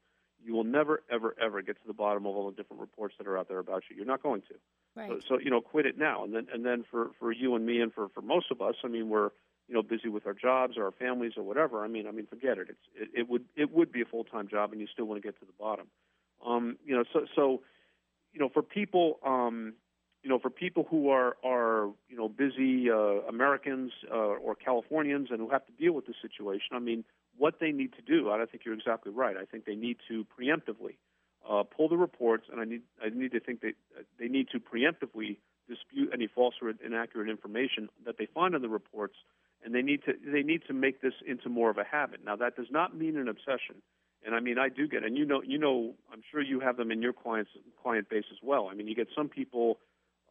You 0.45 0.55
will 0.55 0.65
never, 0.65 1.03
ever, 1.11 1.35
ever 1.41 1.63
get 1.63 1.77
to 1.77 1.87
the 1.87 1.95
bottom 1.95 2.27
of 2.27 2.37
all 2.37 2.51
the 2.51 2.57
different 2.57 2.81
reports 2.81 3.15
that 3.19 3.27
are 3.27 3.39
out 3.39 3.49
there 3.49 3.59
about 3.59 3.85
you. 3.89 3.97
You're 3.97 4.07
not 4.07 4.23
going 4.23 4.43
to. 4.43 4.55
Right. 4.95 5.11
So, 5.11 5.37
so 5.37 5.41
you 5.41 5.51
know, 5.51 5.61
quit 5.61 5.87
it 5.87 5.99
now. 5.99 6.25
And 6.25 6.35
then, 6.35 6.47
and 6.53 6.65
then 6.65 6.85
for 6.91 7.11
for 7.19 7.33
you 7.33 7.55
and 7.55 7.65
me, 7.65 7.81
and 7.81 7.93
for 7.93 8.09
for 8.11 8.23
most 8.23 8.51
of 8.51 8.61
us, 8.61 8.75
I 8.85 8.89
mean, 8.89 9.09
we're 9.09 9.31
you 9.67 9.75
know 9.75 9.83
busy 9.83 10.09
with 10.09 10.27
our 10.27 10.35
jobs 10.35 10.77
or 10.77 10.85
our 10.85 10.93
families 10.93 11.33
or 11.37 11.43
whatever. 11.43 11.85
I 11.85 11.89
mean, 11.89 12.07
I 12.07 12.13
mean, 12.13 12.27
forget 12.27 12.59
it. 12.59 12.69
It's 12.71 12.79
it, 12.95 13.21
it 13.21 13.29
would 13.29 13.45
it 13.57 13.73
would 13.73 13.91
be 13.91 14.03
a 14.03 14.05
full 14.05 14.25
time 14.25 14.47
job, 14.47 14.73
and 14.73 14.81
you 14.81 14.87
still 14.93 15.07
want 15.07 15.21
to 15.21 15.27
get 15.27 15.39
to 15.41 15.47
the 15.47 15.53
bottom. 15.59 15.87
Um, 16.47 16.77
you 16.85 16.95
know, 16.95 17.05
so 17.13 17.27
so 17.35 17.63
you 18.37 18.43
know, 18.43 18.51
for 18.53 18.63
people, 18.63 19.19
um, 19.25 19.73
you 20.23 20.29
know, 20.29 20.39
for 20.39 20.51
people 20.51 20.87
who 20.91 21.09
are 21.09 21.39
are 21.43 21.89
you 22.11 22.17
know 22.17 22.29
busy 22.29 22.91
uh, 22.91 23.27
Americans 23.27 23.93
uh, 24.13 24.15
or 24.15 24.55
Californians 24.55 25.29
and 25.31 25.41
who 25.41 25.49
have 25.49 25.65
to 25.65 25.73
deal 25.73 25.95
with 25.95 26.07
this 26.07 26.17
situation, 26.21 26.75
I 26.75 26.81
mean, 26.81 27.03
what 27.39 27.55
they 27.61 27.73
need 27.73 27.95
to 27.95 28.03
do, 28.03 28.31
I 28.31 28.45
think 28.45 28.67
you're 28.67 28.75
exactly 28.75 29.11
right. 29.11 29.37
I 29.39 29.47
think 29.47 29.65
they 29.65 29.75
need 29.75 29.97
to 30.09 30.27
preemptively 30.39 30.97
uh, 31.49 31.63
pull 31.63 31.89
the 31.89 31.97
reports, 31.97 32.45
and 32.53 32.61
I 32.61 32.65
need 32.65 32.83
I 33.03 33.09
need 33.09 33.33
to 33.33 33.41
think 33.41 33.63
that 33.63 33.73
they 34.19 34.29
need 34.29 34.49
to 34.51 34.61
preemptively 34.61 35.39
dispute 35.67 36.11
any 36.13 36.27
false 36.27 36.57
or 36.61 36.75
inaccurate 36.85 37.31
information 37.31 37.89
that 38.05 38.19
they 38.19 38.27
find 38.27 38.55
in 38.55 38.61
the 38.61 38.69
reports, 38.69 39.15
and 39.65 39.75
they 39.75 39.83
need 39.83 40.03
to 40.05 40.13
they 40.31 40.43
need 40.43 40.61
to 40.67 40.75
make 40.75 41.01
this 41.01 41.15
into 41.27 41.49
more 41.49 41.71
of 41.71 41.79
a 41.79 41.85
habit. 41.85 42.21
Now, 42.23 42.37
that 42.37 42.55
does 42.55 42.71
not 42.71 42.95
mean 42.95 43.17
an 43.17 43.29
obsession. 43.29 43.81
And 44.25 44.35
I 44.35 44.41
mean, 44.41 44.59
I 44.59 44.69
do 44.69 44.89
get, 44.89 45.05
and 45.05 45.17
you 45.17 45.25
know, 45.25 45.43
you 45.43 45.59
know, 45.59 45.95
I'm 46.13 46.23
sure 46.31 46.43
you 46.43 46.61
have 46.61 46.77
them 46.77 46.91
in 46.91 47.03
your 47.03 47.13
clients 47.13 47.51
client 47.81 48.09
base 48.09 48.25
as 48.31 48.39
well. 48.43 48.69
I 48.71 48.75
mean, 48.75 48.89
you 48.89 48.95
get 48.95 49.09
some 49.15 49.29
people. 49.29 49.79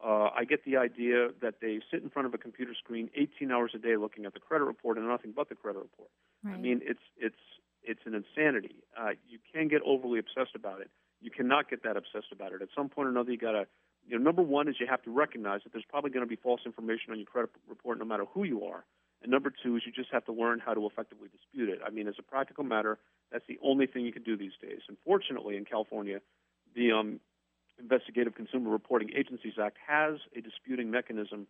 Uh, 0.04 0.28
I 0.36 0.44
get 0.44 0.64
the 0.66 0.76
idea 0.76 1.30
that 1.40 1.54
they 1.62 1.80
sit 1.90 2.02
in 2.02 2.10
front 2.10 2.26
of 2.26 2.34
a 2.34 2.38
computer 2.38 2.72
screen 2.78 3.08
18 3.16 3.50
hours 3.50 3.72
a 3.74 3.78
day 3.78 3.96
looking 3.96 4.26
at 4.26 4.34
the 4.34 4.40
credit 4.40 4.64
report 4.64 4.98
and 4.98 5.08
nothing 5.08 5.32
but 5.34 5.48
the 5.48 5.54
credit 5.54 5.78
report. 5.78 6.10
Right. 6.44 6.54
I 6.54 6.58
mean, 6.58 6.82
it's 6.84 7.00
it's 7.16 7.40
it's 7.82 8.00
an 8.04 8.14
insanity. 8.14 8.76
Uh, 8.98 9.10
you 9.26 9.38
can 9.52 9.68
get 9.68 9.80
overly 9.86 10.18
obsessed 10.18 10.54
about 10.54 10.80
it. 10.80 10.90
You 11.22 11.30
cannot 11.30 11.70
get 11.70 11.82
that 11.84 11.96
obsessed 11.96 12.32
about 12.32 12.52
it. 12.52 12.60
At 12.60 12.68
some 12.76 12.88
point 12.90 13.08
or 13.08 13.10
another, 13.10 13.30
you 13.30 13.38
got 13.38 13.52
to. 13.52 13.66
You 14.08 14.18
know, 14.18 14.24
number 14.24 14.42
one 14.42 14.68
is 14.68 14.76
you 14.78 14.86
have 14.86 15.02
to 15.02 15.10
recognize 15.10 15.62
that 15.64 15.72
there's 15.72 15.84
probably 15.88 16.10
going 16.10 16.24
to 16.24 16.28
be 16.28 16.36
false 16.36 16.60
information 16.64 17.10
on 17.10 17.16
your 17.16 17.26
credit 17.26 17.50
report, 17.68 17.98
no 17.98 18.04
matter 18.04 18.24
who 18.34 18.44
you 18.44 18.64
are. 18.64 18.84
And 19.26 19.32
number 19.32 19.52
two 19.62 19.74
is 19.74 19.82
you 19.84 19.90
just 19.90 20.12
have 20.12 20.24
to 20.26 20.32
learn 20.32 20.60
how 20.64 20.72
to 20.72 20.86
effectively 20.86 21.28
dispute 21.28 21.68
it. 21.68 21.80
I 21.84 21.90
mean, 21.90 22.06
as 22.06 22.14
a 22.16 22.22
practical 22.22 22.62
matter, 22.62 22.96
that's 23.32 23.44
the 23.48 23.58
only 23.60 23.86
thing 23.86 24.06
you 24.06 24.12
can 24.12 24.22
do 24.22 24.36
these 24.36 24.52
days. 24.62 24.78
Unfortunately, 24.88 25.56
in 25.56 25.64
California, 25.64 26.20
the 26.76 26.92
um, 26.92 27.18
Investigative 27.80 28.36
Consumer 28.36 28.70
Reporting 28.70 29.10
Agencies 29.16 29.54
Act 29.60 29.78
has 29.84 30.18
a 30.36 30.40
disputing 30.40 30.92
mechanism, 30.92 31.48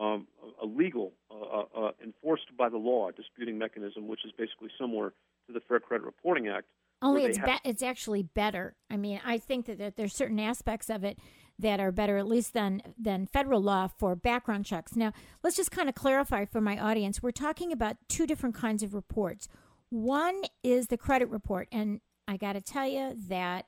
um, 0.00 0.26
a 0.62 0.64
legal, 0.64 1.12
uh, 1.30 1.64
uh, 1.78 1.90
enforced 2.02 2.56
by 2.56 2.70
the 2.70 2.78
law 2.78 3.10
disputing 3.10 3.58
mechanism, 3.58 4.08
which 4.08 4.24
is 4.24 4.32
basically 4.32 4.70
similar 4.80 5.12
to 5.46 5.52
the 5.52 5.60
Fair 5.60 5.80
Credit 5.80 6.06
Reporting 6.06 6.48
Act. 6.48 6.64
Only 7.02 7.24
it's 7.24 7.36
they 7.36 7.44
be- 7.44 7.70
it's 7.70 7.82
actually 7.82 8.22
better. 8.22 8.74
I 8.90 8.96
mean, 8.96 9.20
I 9.22 9.36
think 9.36 9.66
that, 9.66 9.76
that 9.78 9.96
there's 9.96 10.14
certain 10.14 10.40
aspects 10.40 10.88
of 10.88 11.04
it 11.04 11.18
that 11.58 11.80
are 11.80 11.90
better, 11.90 12.16
at 12.16 12.26
least 12.26 12.54
than 12.54 12.82
than 12.98 13.26
federal 13.26 13.60
law 13.60 13.88
for 13.88 14.14
background 14.14 14.64
checks. 14.64 14.94
Now, 14.94 15.12
let's 15.42 15.56
just 15.56 15.70
kind 15.70 15.88
of 15.88 15.94
clarify 15.94 16.44
for 16.44 16.60
my 16.60 16.78
audience. 16.78 17.22
We're 17.22 17.30
talking 17.32 17.72
about 17.72 17.96
two 18.08 18.26
different 18.26 18.54
kinds 18.54 18.82
of 18.82 18.94
reports. 18.94 19.48
One 19.90 20.42
is 20.62 20.88
the 20.88 20.96
credit 20.96 21.28
report, 21.28 21.68
and 21.72 22.00
I 22.26 22.36
got 22.36 22.52
to 22.52 22.60
tell 22.60 22.86
you 22.86 23.14
that 23.28 23.66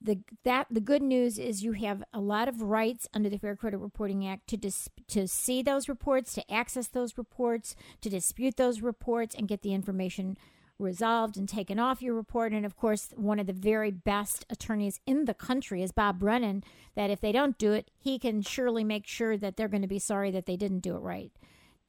the 0.00 0.20
that 0.44 0.66
the 0.70 0.80
good 0.80 1.02
news 1.02 1.38
is 1.38 1.62
you 1.62 1.72
have 1.72 2.02
a 2.12 2.20
lot 2.20 2.48
of 2.48 2.60
rights 2.62 3.06
under 3.14 3.28
the 3.28 3.38
Fair 3.38 3.54
Credit 3.54 3.78
Reporting 3.78 4.26
Act 4.26 4.48
to 4.48 4.56
dis, 4.56 4.88
to 5.08 5.28
see 5.28 5.62
those 5.62 5.88
reports, 5.88 6.34
to 6.34 6.52
access 6.52 6.88
those 6.88 7.16
reports, 7.16 7.76
to 8.00 8.10
dispute 8.10 8.56
those 8.56 8.80
reports, 8.80 9.34
and 9.34 9.46
get 9.46 9.62
the 9.62 9.74
information 9.74 10.36
resolved 10.82 11.36
and 11.36 11.48
taken 11.48 11.78
off 11.78 12.02
your 12.02 12.14
report. 12.14 12.52
And 12.52 12.66
of 12.66 12.76
course, 12.76 13.10
one 13.16 13.38
of 13.38 13.46
the 13.46 13.52
very 13.52 13.90
best 13.90 14.44
attorneys 14.50 15.00
in 15.06 15.24
the 15.24 15.34
country 15.34 15.82
is 15.82 15.92
Bob 15.92 16.18
Brennan. 16.18 16.64
That 16.94 17.10
if 17.10 17.20
they 17.20 17.32
don't 17.32 17.56
do 17.56 17.72
it, 17.72 17.90
he 17.98 18.18
can 18.18 18.42
surely 18.42 18.84
make 18.84 19.06
sure 19.06 19.36
that 19.36 19.56
they're 19.56 19.68
going 19.68 19.82
to 19.82 19.88
be 19.88 19.98
sorry 19.98 20.30
that 20.32 20.46
they 20.46 20.56
didn't 20.56 20.80
do 20.80 20.94
it 20.94 21.00
right. 21.00 21.32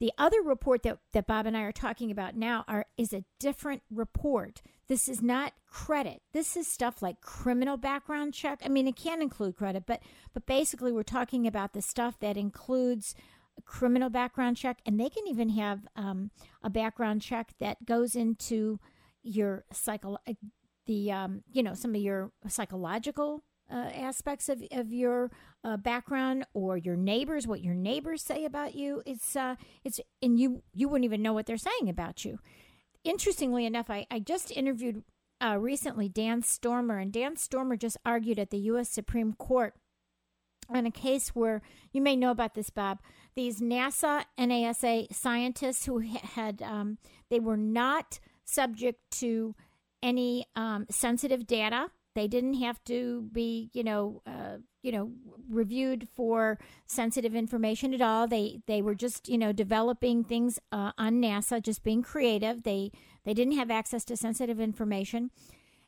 The 0.00 0.12
other 0.18 0.42
report 0.42 0.82
that, 0.82 0.98
that 1.12 1.26
Bob 1.26 1.46
and 1.46 1.56
I 1.56 1.62
are 1.62 1.72
talking 1.72 2.10
about 2.10 2.36
now 2.36 2.64
are 2.66 2.86
is 2.96 3.12
a 3.12 3.24
different 3.38 3.82
report. 3.90 4.60
This 4.86 5.08
is 5.08 5.22
not 5.22 5.54
credit. 5.66 6.20
This 6.32 6.56
is 6.56 6.66
stuff 6.66 7.00
like 7.00 7.20
criminal 7.20 7.76
background 7.76 8.34
check. 8.34 8.60
I 8.64 8.68
mean, 8.68 8.86
it 8.86 8.96
can 8.96 9.22
include 9.22 9.56
credit, 9.56 9.84
but 9.86 10.02
but 10.32 10.46
basically 10.46 10.92
we're 10.92 11.04
talking 11.04 11.46
about 11.46 11.72
the 11.72 11.82
stuff 11.82 12.18
that 12.20 12.36
includes 12.36 13.14
criminal 13.64 14.10
background 14.10 14.56
check, 14.56 14.78
and 14.86 14.98
they 14.98 15.08
can 15.08 15.26
even 15.26 15.50
have 15.50 15.86
um, 15.96 16.30
a 16.62 16.70
background 16.70 17.22
check 17.22 17.52
that 17.60 17.84
goes 17.84 18.14
into 18.14 18.78
your 19.22 19.64
psycho, 19.72 20.18
the 20.86 21.10
um, 21.10 21.42
you 21.52 21.62
know 21.62 21.74
some 21.74 21.94
of 21.94 22.00
your 22.00 22.30
psychological 22.46 23.42
uh, 23.70 23.90
aspects 23.94 24.48
of, 24.48 24.62
of 24.72 24.92
your 24.92 25.30
uh, 25.64 25.76
background 25.76 26.46
or 26.52 26.76
your 26.76 26.96
neighbors, 26.96 27.46
what 27.46 27.62
your 27.62 27.74
neighbors 27.74 28.22
say 28.22 28.44
about 28.44 28.74
you. 28.74 29.02
It's 29.06 29.34
uh, 29.36 29.56
it's 29.84 30.00
and 30.22 30.38
you 30.38 30.62
you 30.74 30.88
wouldn't 30.88 31.04
even 31.06 31.22
know 31.22 31.32
what 31.32 31.46
they're 31.46 31.56
saying 31.56 31.88
about 31.88 32.24
you. 32.24 32.38
Interestingly 33.02 33.66
enough, 33.66 33.90
I, 33.90 34.06
I 34.10 34.18
just 34.18 34.50
interviewed 34.50 35.02
uh, 35.42 35.58
recently 35.58 36.08
Dan 36.08 36.42
Stormer, 36.42 36.98
and 36.98 37.12
Dan 37.12 37.36
Stormer 37.36 37.76
just 37.76 37.96
argued 38.04 38.38
at 38.38 38.50
the 38.50 38.58
U.S. 38.58 38.88
Supreme 38.88 39.34
Court 39.34 39.74
on 40.68 40.86
a 40.86 40.90
case 40.90 41.30
where 41.30 41.62
you 41.92 42.00
may 42.00 42.16
know 42.16 42.30
about 42.30 42.54
this, 42.54 42.70
Bob. 42.70 42.98
These 43.34 43.60
NASA 43.60 44.24
NASA 44.38 45.12
scientists 45.12 45.86
who 45.86 45.98
had 45.98 46.62
um, 46.62 46.98
they 47.30 47.40
were 47.40 47.56
not 47.56 48.20
subject 48.44 49.00
to 49.18 49.54
any 50.02 50.46
um, 50.54 50.86
sensitive 50.90 51.46
data. 51.46 51.88
They 52.14 52.28
didn't 52.28 52.54
have 52.54 52.82
to 52.84 53.22
be, 53.32 53.70
you 53.72 53.82
know, 53.82 54.22
uh, 54.24 54.58
you 54.82 54.92
know, 54.92 55.10
reviewed 55.50 56.08
for 56.14 56.58
sensitive 56.86 57.34
information 57.34 57.92
at 57.92 58.00
all. 58.00 58.28
They 58.28 58.60
they 58.66 58.82
were 58.82 58.94
just, 58.94 59.28
you 59.28 59.38
know, 59.38 59.52
developing 59.52 60.22
things 60.22 60.60
uh, 60.70 60.92
on 60.96 61.20
NASA, 61.20 61.60
just 61.60 61.82
being 61.82 62.02
creative. 62.02 62.62
They 62.62 62.92
they 63.24 63.34
didn't 63.34 63.56
have 63.56 63.70
access 63.70 64.04
to 64.04 64.16
sensitive 64.16 64.60
information. 64.60 65.30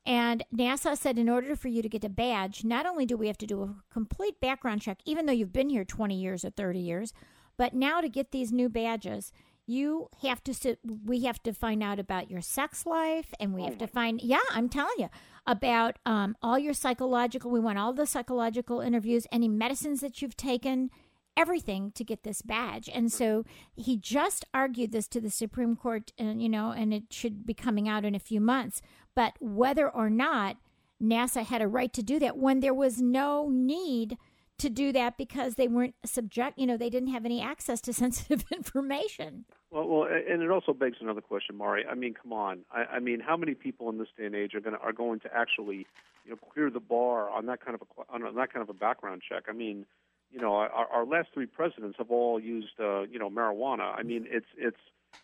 And 0.06 0.44
NASA 0.54 0.96
said, 0.96 1.18
in 1.18 1.28
order 1.28 1.56
for 1.56 1.66
you 1.66 1.82
to 1.82 1.88
get 1.88 2.04
a 2.04 2.08
badge, 2.08 2.64
not 2.64 2.86
only 2.86 3.04
do 3.04 3.16
we 3.16 3.26
have 3.26 3.38
to 3.38 3.46
do 3.46 3.62
a 3.62 3.74
complete 3.92 4.40
background 4.40 4.82
check, 4.82 4.98
even 5.04 5.26
though 5.26 5.32
you've 5.32 5.52
been 5.52 5.68
here 5.68 5.84
20 5.84 6.14
years 6.14 6.44
or 6.44 6.50
30 6.50 6.78
years, 6.78 7.12
but 7.56 7.74
now 7.74 8.00
to 8.00 8.08
get 8.08 8.30
these 8.30 8.52
new 8.52 8.68
badges, 8.68 9.32
you 9.66 10.08
have 10.22 10.44
to 10.44 10.54
sit, 10.54 10.78
we 11.04 11.24
have 11.24 11.42
to 11.42 11.52
find 11.52 11.82
out 11.82 11.98
about 11.98 12.30
your 12.30 12.40
sex 12.40 12.86
life 12.86 13.34
and 13.40 13.52
we 13.52 13.64
have 13.64 13.76
to 13.78 13.88
find 13.88 14.22
yeah 14.22 14.38
i'm 14.50 14.68
telling 14.68 14.94
you 14.96 15.08
about 15.44 15.98
um, 16.06 16.36
all 16.40 16.56
your 16.56 16.72
psychological 16.72 17.50
we 17.50 17.58
want 17.58 17.76
all 17.76 17.92
the 17.92 18.06
psychological 18.06 18.80
interviews 18.80 19.26
any 19.32 19.48
medicines 19.48 20.00
that 20.00 20.22
you've 20.22 20.36
taken 20.36 20.88
everything 21.36 21.92
to 21.92 22.02
get 22.02 22.22
this 22.22 22.40
badge. 22.42 22.88
And 22.92 23.12
so 23.12 23.44
he 23.74 23.96
just 23.96 24.44
argued 24.54 24.92
this 24.92 25.06
to 25.08 25.20
the 25.20 25.30
supreme 25.30 25.76
court 25.76 26.12
and 26.18 26.42
you 26.42 26.48
know 26.48 26.70
and 26.70 26.94
it 26.94 27.04
should 27.10 27.44
be 27.44 27.54
coming 27.54 27.88
out 27.88 28.04
in 28.04 28.14
a 28.14 28.20
few 28.20 28.40
months 28.40 28.80
but 29.16 29.32
whether 29.40 29.90
or 29.90 30.08
not 30.08 30.56
nasa 31.02 31.44
had 31.44 31.60
a 31.60 31.66
right 31.66 31.92
to 31.92 32.02
do 32.02 32.20
that 32.20 32.36
when 32.36 32.60
there 32.60 32.74
was 32.74 33.02
no 33.02 33.48
need 33.50 34.16
to 34.58 34.70
do 34.70 34.92
that 34.92 35.18
because 35.18 35.56
they 35.56 35.68
weren't 35.68 35.94
subject, 36.04 36.58
you 36.58 36.66
know, 36.66 36.76
they 36.76 36.88
didn't 36.88 37.10
have 37.10 37.24
any 37.24 37.42
access 37.42 37.80
to 37.82 37.92
sensitive 38.04 38.44
information. 38.52 39.44
Well, 39.70 39.88
well, 39.88 40.04
and 40.04 40.42
it 40.42 40.50
also 40.50 40.72
begs 40.72 40.98
another 41.00 41.20
question, 41.20 41.56
Mari. 41.56 41.84
I 41.84 41.94
mean, 41.94 42.14
come 42.14 42.32
on. 42.32 42.60
I, 42.70 42.84
I 42.84 42.98
mean, 43.00 43.20
how 43.20 43.36
many 43.36 43.54
people 43.54 43.90
in 43.90 43.98
this 43.98 44.08
day 44.16 44.26
and 44.26 44.34
age 44.34 44.54
are 44.54 44.60
going 44.60 44.76
to 44.76 44.80
are 44.80 44.92
going 44.92 45.20
to 45.20 45.34
actually, 45.34 45.86
you 46.24 46.30
know, 46.30 46.36
clear 46.52 46.70
the 46.70 46.80
bar 46.80 47.28
on 47.28 47.46
that 47.46 47.64
kind 47.64 47.74
of 47.74 47.82
a 47.82 48.14
on 48.14 48.34
that 48.36 48.52
kind 48.52 48.62
of 48.62 48.70
a 48.70 48.78
background 48.78 49.22
check? 49.28 49.44
I 49.48 49.52
mean, 49.52 49.84
you 50.30 50.40
know, 50.40 50.54
our, 50.54 50.86
our 50.86 51.04
last 51.04 51.28
three 51.34 51.46
presidents 51.46 51.96
have 51.98 52.10
all 52.10 52.40
used, 52.40 52.78
uh, 52.80 53.02
you 53.02 53.18
know, 53.18 53.28
marijuana. 53.28 53.92
I 53.94 54.02
mean, 54.02 54.26
it's 54.30 54.46
it's 54.56 54.76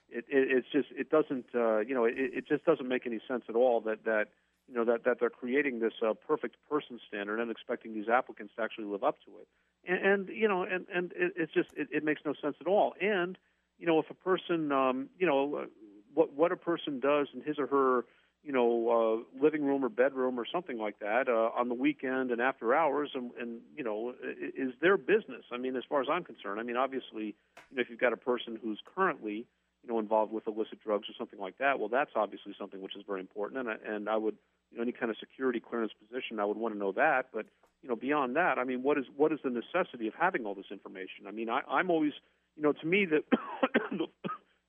it, 0.09 0.25
it 0.29 0.49
it's 0.51 0.67
just 0.73 0.89
it 0.97 1.11
doesn't, 1.11 1.47
uh, 1.55 1.79
you 1.79 1.95
know, 1.95 2.05
it, 2.05 2.15
it 2.17 2.49
just 2.49 2.65
doesn't 2.65 2.89
make 2.89 3.07
any 3.07 3.21
sense 3.27 3.45
at 3.49 3.55
all 3.55 3.81
that 3.83 4.05
that 4.05 4.27
you 4.69 4.75
know 4.75 4.85
that 4.85 5.05
that 5.05 5.19
they're 5.21 5.31
creating 5.31 5.81
this 5.81 5.95
uh, 6.07 6.15
perfect 6.15 6.57
person 6.69 7.01
standard 7.07 7.41
and 7.41 7.51
expecting 7.51 7.95
these 7.95 8.09
applicants 8.09 8.55
to 8.57 8.63
actually 8.63 8.87
live 8.87 9.05
up 9.05 9.19
to 9.25 9.31
it. 9.41 9.49
And, 9.87 10.07
and 10.07 10.29
you 10.29 10.49
know, 10.49 10.63
and 10.63 10.87
and 10.95 11.13
it, 11.13 11.33
it's 11.37 11.53
just 11.53 11.71
it, 11.77 11.89
it 11.91 12.05
makes 12.05 12.23
no 12.25 12.35
sense 12.41 12.57
at 12.61 12.67
all. 12.67 12.95
And 13.01 13.39
you 13.79 13.87
know, 13.87 13.99
if 13.99 14.11
a 14.11 14.15
person, 14.15 14.71
um, 14.73 15.09
you 15.19 15.27
know, 15.27 15.67
what 16.15 16.33
what 16.33 16.53
a 16.53 16.57
person 16.57 17.01
does 17.01 17.29
in 17.35 17.43
his 17.43 17.59
or 17.59 17.67
her 17.67 18.05
you 18.43 18.53
know, 18.53 19.25
uh, 19.39 19.41
living 19.43 19.65
room 19.65 19.85
or 19.85 19.89
bedroom 19.89 20.39
or 20.39 20.45
something 20.45 20.77
like 20.79 20.99
that 20.99 21.29
uh, 21.29 21.51
on 21.57 21.69
the 21.69 21.75
weekend 21.75 22.31
and 22.33 22.41
after 22.41 22.75
hours, 22.75 23.11
and, 23.15 23.31
and 23.41 23.61
you 23.77 23.85
know, 23.85 24.15
is 24.57 24.73
their 24.81 24.97
business. 24.97 25.45
I 25.53 25.59
mean, 25.59 25.77
as 25.77 25.85
far 25.89 26.01
as 26.01 26.09
I'm 26.11 26.25
concerned, 26.25 26.59
I 26.59 26.65
mean, 26.65 26.77
obviously, 26.77 27.37
you 27.71 27.77
know, 27.77 27.83
if 27.83 27.89
you've 27.89 28.01
got 28.01 28.13
a 28.13 28.17
person 28.17 28.59
who's 28.61 28.81
currently, 28.95 29.47
you 29.83 29.93
know, 29.93 29.99
involved 29.99 30.33
with 30.33 30.47
illicit 30.47 30.81
drugs 30.83 31.09
or 31.09 31.13
something 31.19 31.41
like 31.41 31.59
that, 31.59 31.79
well, 31.79 31.89
that's 31.89 32.13
obviously 32.15 32.55
something 32.59 32.81
which 32.81 32.97
is 32.97 33.03
very 33.07 33.21
important, 33.21 33.61
and 33.61 33.69
I, 33.69 33.95
and 33.95 34.09
I 34.09 34.17
would 34.17 34.37
you 34.71 34.79
know, 34.79 34.83
any 34.83 34.93
kind 34.93 35.11
of 35.11 35.17
security 35.19 35.61
clearance 35.61 35.93
position, 35.93 36.39
I 36.41 36.45
would 36.45 36.57
want 36.57 36.75
to 36.75 36.79
know 36.79 36.93
that. 36.93 37.27
But 37.33 37.47
you 37.83 37.89
know, 37.89 37.97
beyond 37.97 38.37
that, 38.37 38.59
I 38.59 38.65
mean, 38.65 38.83
what 38.83 38.97
is 38.99 39.05
what 39.17 39.33
is 39.33 39.41
the 39.43 39.51
necessity 39.51 40.07
of 40.07 40.15
having 40.19 40.47
all 40.47 40.55
this 40.55 40.71
information? 40.71 41.27
I 41.27 41.31
mean, 41.31 41.51
I, 41.51 41.61
I'm 41.69 41.91
always, 41.91 42.13
you 42.57 42.63
know, 42.63 42.73
to 42.73 42.87
me 42.87 43.05
the, 43.05 43.23
the 43.91 44.07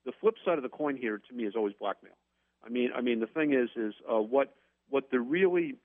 the 0.04 0.12
flip 0.20 0.34
side 0.44 0.58
of 0.58 0.62
the 0.62 0.68
coin 0.68 0.96
here 0.96 1.20
to 1.28 1.34
me 1.34 1.44
is 1.44 1.54
always 1.56 1.74
blackmail. 1.78 2.12
I 2.64 2.68
mean, 2.68 2.90
I 2.94 3.00
mean, 3.00 3.20
the 3.20 3.26
thing 3.26 3.52
is, 3.52 3.70
is 3.76 3.94
uh, 4.10 4.20
what 4.20 4.54
what 4.90 5.08
they're 5.10 5.20
really 5.20 5.76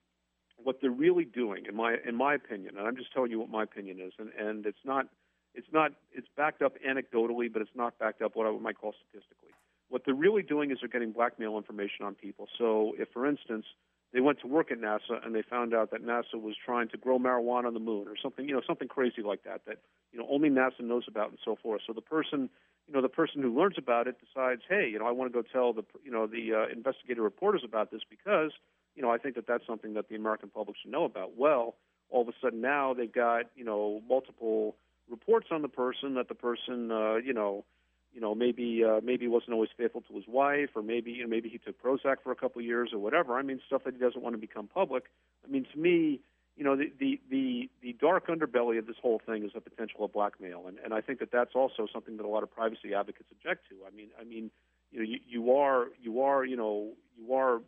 what 0.62 0.80
they're 0.80 0.90
really 0.90 1.24
doing, 1.24 1.66
in 1.66 1.76
my 1.76 1.96
in 2.06 2.16
my 2.16 2.34
opinion, 2.34 2.76
and 2.76 2.86
I'm 2.86 2.96
just 2.96 3.12
telling 3.12 3.30
you 3.30 3.38
what 3.38 3.48
my 3.48 3.62
opinion 3.62 4.00
is, 4.00 4.12
and 4.18 4.30
and 4.38 4.66
it's 4.66 4.84
not 4.84 5.06
it's 5.54 5.68
not 5.72 5.92
it's 6.12 6.28
backed 6.36 6.62
up 6.62 6.74
anecdotally, 6.86 7.52
but 7.52 7.62
it's 7.62 7.74
not 7.74 7.98
backed 7.98 8.22
up 8.22 8.36
what 8.36 8.46
I 8.46 8.50
might 8.58 8.78
call 8.78 8.94
statistically. 9.08 9.50
What 9.88 10.02
they're 10.04 10.14
really 10.14 10.42
doing 10.42 10.70
is 10.70 10.78
they're 10.80 10.88
getting 10.88 11.12
blackmail 11.12 11.56
information 11.56 12.04
on 12.04 12.14
people. 12.14 12.46
So, 12.56 12.92
if, 12.96 13.08
for 13.12 13.26
instance, 13.26 13.66
they 14.12 14.20
went 14.20 14.40
to 14.40 14.46
work 14.46 14.70
at 14.70 14.80
NASA 14.80 15.24
and 15.24 15.34
they 15.34 15.42
found 15.42 15.74
out 15.74 15.90
that 15.90 16.04
NASA 16.04 16.34
was 16.40 16.54
trying 16.64 16.88
to 16.88 16.96
grow 16.96 17.18
marijuana 17.18 17.66
on 17.66 17.74
the 17.74 17.80
moon 17.80 18.08
or 18.08 18.14
something, 18.20 18.48
you 18.48 18.54
know, 18.54 18.60
something 18.66 18.88
crazy 18.88 19.22
like 19.22 19.44
that 19.44 19.62
that 19.66 19.78
you 20.12 20.18
know 20.18 20.26
only 20.30 20.48
NASA 20.48 20.80
knows 20.80 21.04
about 21.08 21.30
and 21.30 21.38
so 21.44 21.56
forth. 21.60 21.82
So 21.86 21.92
the 21.92 22.00
person, 22.00 22.50
you 22.86 22.94
know, 22.94 23.02
the 23.02 23.08
person 23.08 23.42
who 23.42 23.56
learns 23.56 23.76
about 23.78 24.08
it 24.08 24.16
decides, 24.20 24.62
hey, 24.68 24.88
you 24.90 24.98
know, 24.98 25.06
I 25.06 25.12
want 25.12 25.32
to 25.32 25.42
go 25.42 25.46
tell 25.46 25.72
the 25.72 25.84
you 26.04 26.10
know 26.10 26.26
the 26.26 26.54
uh, 26.54 26.72
investigative 26.72 27.22
reporters 27.22 27.62
about 27.64 27.90
this 27.90 28.02
because 28.08 28.52
you 28.94 29.02
know 29.02 29.10
I 29.10 29.18
think 29.18 29.36
that 29.36 29.46
that's 29.46 29.66
something 29.66 29.94
that 29.94 30.08
the 30.08 30.16
American 30.16 30.50
public 30.50 30.76
should 30.80 30.90
know 30.90 31.04
about. 31.04 31.36
Well, 31.36 31.76
all 32.10 32.22
of 32.22 32.28
a 32.28 32.32
sudden 32.42 32.60
now 32.60 32.94
they've 32.94 33.12
got 33.12 33.46
you 33.54 33.64
know 33.64 34.02
multiple 34.08 34.76
reports 35.10 35.48
on 35.50 35.62
the 35.62 35.68
person 35.68 36.14
that 36.14 36.28
the 36.28 36.34
person 36.34 36.90
uh, 36.90 37.16
you 37.16 37.32
know 37.32 37.64
you 38.12 38.20
know 38.20 38.34
maybe 38.34 38.82
uh, 38.84 39.00
maybe 39.02 39.28
wasn't 39.28 39.52
always 39.52 39.70
faithful 39.76 40.02
to 40.02 40.14
his 40.14 40.24
wife, 40.28 40.70
or 40.74 40.82
maybe 40.82 41.12
you 41.12 41.22
know 41.22 41.28
maybe 41.28 41.48
he 41.48 41.58
took 41.58 41.80
Prozac 41.82 42.16
for 42.22 42.32
a 42.32 42.36
couple 42.36 42.60
of 42.60 42.66
years 42.66 42.90
or 42.92 42.98
whatever. 42.98 43.36
I 43.38 43.42
mean, 43.42 43.60
stuff 43.66 43.84
that 43.84 43.94
he 43.94 44.00
doesn't 44.00 44.22
want 44.22 44.34
to 44.34 44.40
become 44.40 44.68
public. 44.68 45.04
I 45.46 45.50
mean, 45.50 45.66
to 45.72 45.78
me, 45.78 46.20
you 46.56 46.64
know, 46.64 46.76
the 46.76 46.92
the 46.98 47.20
the, 47.30 47.70
the 47.82 47.92
dark 48.00 48.28
underbelly 48.28 48.78
of 48.78 48.86
this 48.86 48.96
whole 49.00 49.20
thing 49.24 49.44
is 49.44 49.52
the 49.54 49.60
potential 49.60 50.04
of 50.04 50.12
blackmail, 50.12 50.64
and 50.66 50.78
and 50.84 50.92
I 50.92 51.00
think 51.00 51.18
that 51.20 51.32
that's 51.32 51.54
also 51.54 51.86
something 51.92 52.16
that 52.16 52.26
a 52.26 52.28
lot 52.28 52.42
of 52.42 52.50
privacy 52.50 52.94
advocates 52.94 53.28
object 53.30 53.68
to. 53.70 53.76
I 53.86 53.94
mean, 53.94 54.08
I 54.20 54.24
mean, 54.24 54.50
you 54.90 54.98
know, 54.98 55.04
you, 55.04 55.18
you 55.26 55.52
are 55.56 55.86
you 56.00 56.22
are 56.22 56.44
you 56.44 56.56
know 56.56 56.90
you 57.16 57.32
are 57.34 57.60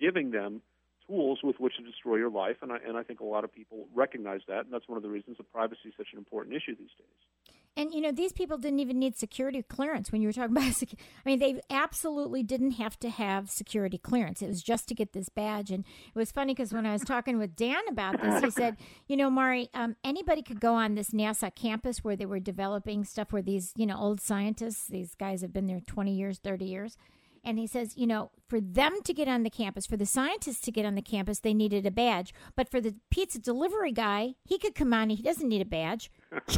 giving 0.00 0.30
them 0.30 0.62
tools 1.06 1.40
with 1.42 1.56
which 1.58 1.76
to 1.76 1.82
destroy 1.82 2.16
your 2.16 2.30
life, 2.30 2.56
and 2.62 2.72
I 2.72 2.78
and 2.86 2.96
I 2.96 3.02
think 3.02 3.20
a 3.20 3.24
lot 3.24 3.44
of 3.44 3.52
people 3.52 3.86
recognize 3.94 4.40
that, 4.48 4.64
and 4.64 4.72
that's 4.72 4.88
one 4.88 4.96
of 4.96 5.02
the 5.02 5.10
reasons 5.10 5.36
that 5.38 5.50
privacy 5.52 5.88
is 5.88 5.94
such 5.96 6.08
an 6.12 6.18
important 6.18 6.56
issue 6.56 6.74
these 6.76 6.90
days. 6.98 7.16
And 7.78 7.92
you 7.92 8.00
know, 8.00 8.10
these 8.10 8.32
people 8.32 8.56
didn't 8.56 8.80
even 8.80 8.98
need 8.98 9.16
security 9.16 9.62
clearance 9.62 10.10
when 10.10 10.22
you 10.22 10.28
were 10.28 10.32
talking 10.32 10.56
about. 10.56 10.64
I 10.64 11.28
mean, 11.28 11.38
they 11.38 11.60
absolutely 11.68 12.42
didn't 12.42 12.72
have 12.72 12.98
to 13.00 13.10
have 13.10 13.50
security 13.50 13.98
clearance. 13.98 14.40
It 14.40 14.48
was 14.48 14.62
just 14.62 14.88
to 14.88 14.94
get 14.94 15.12
this 15.12 15.28
badge. 15.28 15.70
And 15.70 15.84
it 15.84 16.18
was 16.18 16.32
funny 16.32 16.54
because 16.54 16.72
when 16.72 16.86
I 16.86 16.92
was 16.92 17.02
talking 17.02 17.38
with 17.38 17.54
Dan 17.54 17.82
about 17.90 18.20
this, 18.20 18.42
he 18.42 18.50
said, 18.50 18.78
"You 19.06 19.16
know, 19.16 19.28
Mari, 19.28 19.68
um, 19.74 19.96
anybody 20.02 20.42
could 20.42 20.60
go 20.60 20.74
on 20.74 20.94
this 20.94 21.10
NASA 21.10 21.54
campus 21.54 22.02
where 22.02 22.16
they 22.16 22.26
were 22.26 22.40
developing 22.40 23.04
stuff 23.04 23.32
where 23.32 23.42
these, 23.42 23.72
you 23.76 23.86
know, 23.86 23.98
old 23.98 24.20
scientists, 24.20 24.86
these 24.86 25.14
guys 25.14 25.42
have 25.42 25.52
been 25.52 25.66
there 25.66 25.80
twenty 25.80 26.14
years, 26.14 26.38
thirty 26.38 26.64
years." 26.64 26.96
And 27.46 27.60
he 27.60 27.68
says, 27.68 27.96
you 27.96 28.08
know, 28.08 28.32
for 28.48 28.60
them 28.60 29.00
to 29.04 29.14
get 29.14 29.28
on 29.28 29.44
the 29.44 29.50
campus, 29.50 29.86
for 29.86 29.96
the 29.96 30.04
scientists 30.04 30.60
to 30.62 30.72
get 30.72 30.84
on 30.84 30.96
the 30.96 31.02
campus, 31.02 31.38
they 31.38 31.54
needed 31.54 31.86
a 31.86 31.92
badge. 31.92 32.34
But 32.56 32.68
for 32.68 32.80
the 32.80 32.96
pizza 33.08 33.38
delivery 33.38 33.92
guy, 33.92 34.34
he 34.44 34.58
could 34.58 34.74
come 34.74 34.92
on, 34.92 35.10
he 35.10 35.22
doesn't 35.22 35.48
need 35.48 35.62
a 35.62 35.64
badge 35.64 36.10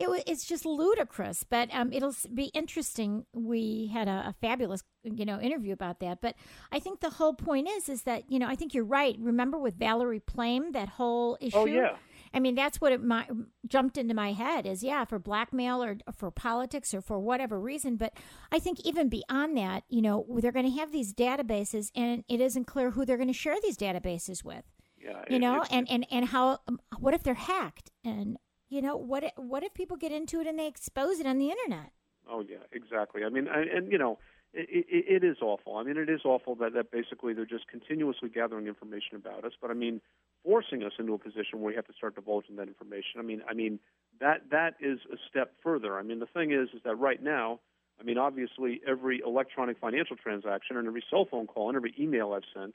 it, 0.00 0.24
it's 0.26 0.46
just 0.46 0.64
ludicrous, 0.64 1.44
but 1.44 1.68
um, 1.72 1.92
it'll 1.92 2.14
be 2.32 2.46
interesting. 2.46 3.26
We 3.34 3.90
had 3.92 4.08
a, 4.08 4.28
a, 4.28 4.34
fabulous, 4.40 4.82
you 5.04 5.24
know, 5.24 5.38
interview 5.38 5.72
about 5.72 6.00
that. 6.00 6.20
But 6.22 6.34
I 6.72 6.78
think 6.78 7.00
the 7.00 7.10
whole 7.10 7.34
point 7.34 7.68
is, 7.68 7.88
is 7.88 8.02
that 8.02 8.24
you 8.30 8.38
know, 8.38 8.46
I 8.46 8.56
think 8.56 8.74
you're 8.74 8.84
right. 8.84 9.16
Remember 9.18 9.58
with 9.58 9.74
Valerie 9.74 10.20
Plame, 10.20 10.72
that 10.72 10.88
whole 10.88 11.36
issue. 11.40 11.58
Oh 11.58 11.66
yeah. 11.66 11.96
I 12.32 12.40
mean, 12.40 12.54
that's 12.54 12.80
what 12.80 12.92
it 12.92 13.02
my, 13.02 13.26
jumped 13.66 13.96
into 13.98 14.14
my 14.14 14.32
head 14.32 14.66
is 14.66 14.82
yeah, 14.82 15.04
for 15.04 15.18
blackmail 15.18 15.82
or 15.82 15.96
for 16.14 16.30
politics 16.30 16.94
or 16.94 17.00
for 17.00 17.18
whatever 17.18 17.58
reason. 17.60 17.96
But 17.96 18.14
I 18.52 18.58
think 18.58 18.80
even 18.84 19.08
beyond 19.08 19.56
that, 19.56 19.84
you 19.88 20.02
know, 20.02 20.26
they're 20.38 20.52
going 20.52 20.70
to 20.70 20.78
have 20.78 20.92
these 20.92 21.12
databases, 21.12 21.90
and 21.94 22.24
it 22.28 22.40
isn't 22.40 22.66
clear 22.66 22.90
who 22.90 23.04
they're 23.04 23.16
going 23.16 23.28
to 23.28 23.34
share 23.34 23.56
these 23.62 23.76
databases 23.76 24.44
with. 24.44 24.64
Yeah, 25.00 25.22
you 25.30 25.38
know, 25.38 25.64
and, 25.70 25.88
and 25.88 26.06
and 26.10 26.26
how 26.26 26.58
um, 26.66 26.80
what 26.98 27.14
if 27.14 27.22
they're 27.22 27.34
hacked 27.34 27.90
and 28.04 28.36
you 28.68 28.82
know 28.82 28.96
what 28.96 29.22
if, 29.24 29.32
what 29.36 29.62
if 29.62 29.72
people 29.72 29.96
get 29.96 30.10
into 30.10 30.40
it 30.40 30.46
and 30.46 30.58
they 30.58 30.66
expose 30.66 31.20
it 31.20 31.26
on 31.26 31.38
the 31.38 31.50
internet? 31.50 31.92
Oh 32.28 32.44
yeah, 32.46 32.58
exactly. 32.72 33.24
I 33.24 33.28
mean, 33.28 33.46
and, 33.48 33.70
and 33.70 33.92
you 33.92 33.98
know, 33.98 34.18
it, 34.54 34.86
it 35.22 35.24
is 35.24 35.38
awful. 35.42 35.76
I 35.76 35.82
mean, 35.82 35.96
it 35.96 36.08
is 36.08 36.20
awful 36.24 36.54
that 36.56 36.72
that 36.74 36.90
basically 36.90 37.34
they're 37.34 37.46
just 37.46 37.68
continuously 37.68 38.28
gathering 38.28 38.66
information 38.66 39.16
about 39.16 39.44
us. 39.44 39.52
But 39.60 39.70
I 39.70 39.74
mean, 39.74 40.00
forcing 40.44 40.82
us 40.82 40.92
into 40.98 41.14
a 41.14 41.18
position 41.18 41.60
where 41.60 41.68
we 41.68 41.74
have 41.74 41.86
to 41.86 41.92
start 41.92 42.14
divulging 42.14 42.56
that 42.56 42.68
information. 42.68 43.18
I 43.18 43.22
mean, 43.22 43.42
I 43.48 43.54
mean 43.54 43.78
that 44.20 44.50
that 44.50 44.74
is 44.80 45.00
a 45.12 45.16
step 45.28 45.52
further. 45.62 45.98
I 45.98 46.02
mean, 46.02 46.18
the 46.18 46.26
thing 46.26 46.52
is, 46.52 46.68
is 46.74 46.82
that 46.84 46.96
right 46.96 47.22
now, 47.22 47.60
I 48.00 48.04
mean, 48.04 48.18
obviously, 48.18 48.80
every 48.86 49.20
electronic 49.24 49.78
financial 49.78 50.16
transaction 50.16 50.76
and 50.76 50.86
every 50.86 51.04
cell 51.10 51.26
phone 51.30 51.46
call 51.46 51.68
and 51.68 51.76
every 51.76 51.94
email 51.98 52.32
I've 52.32 52.42
sent, 52.54 52.74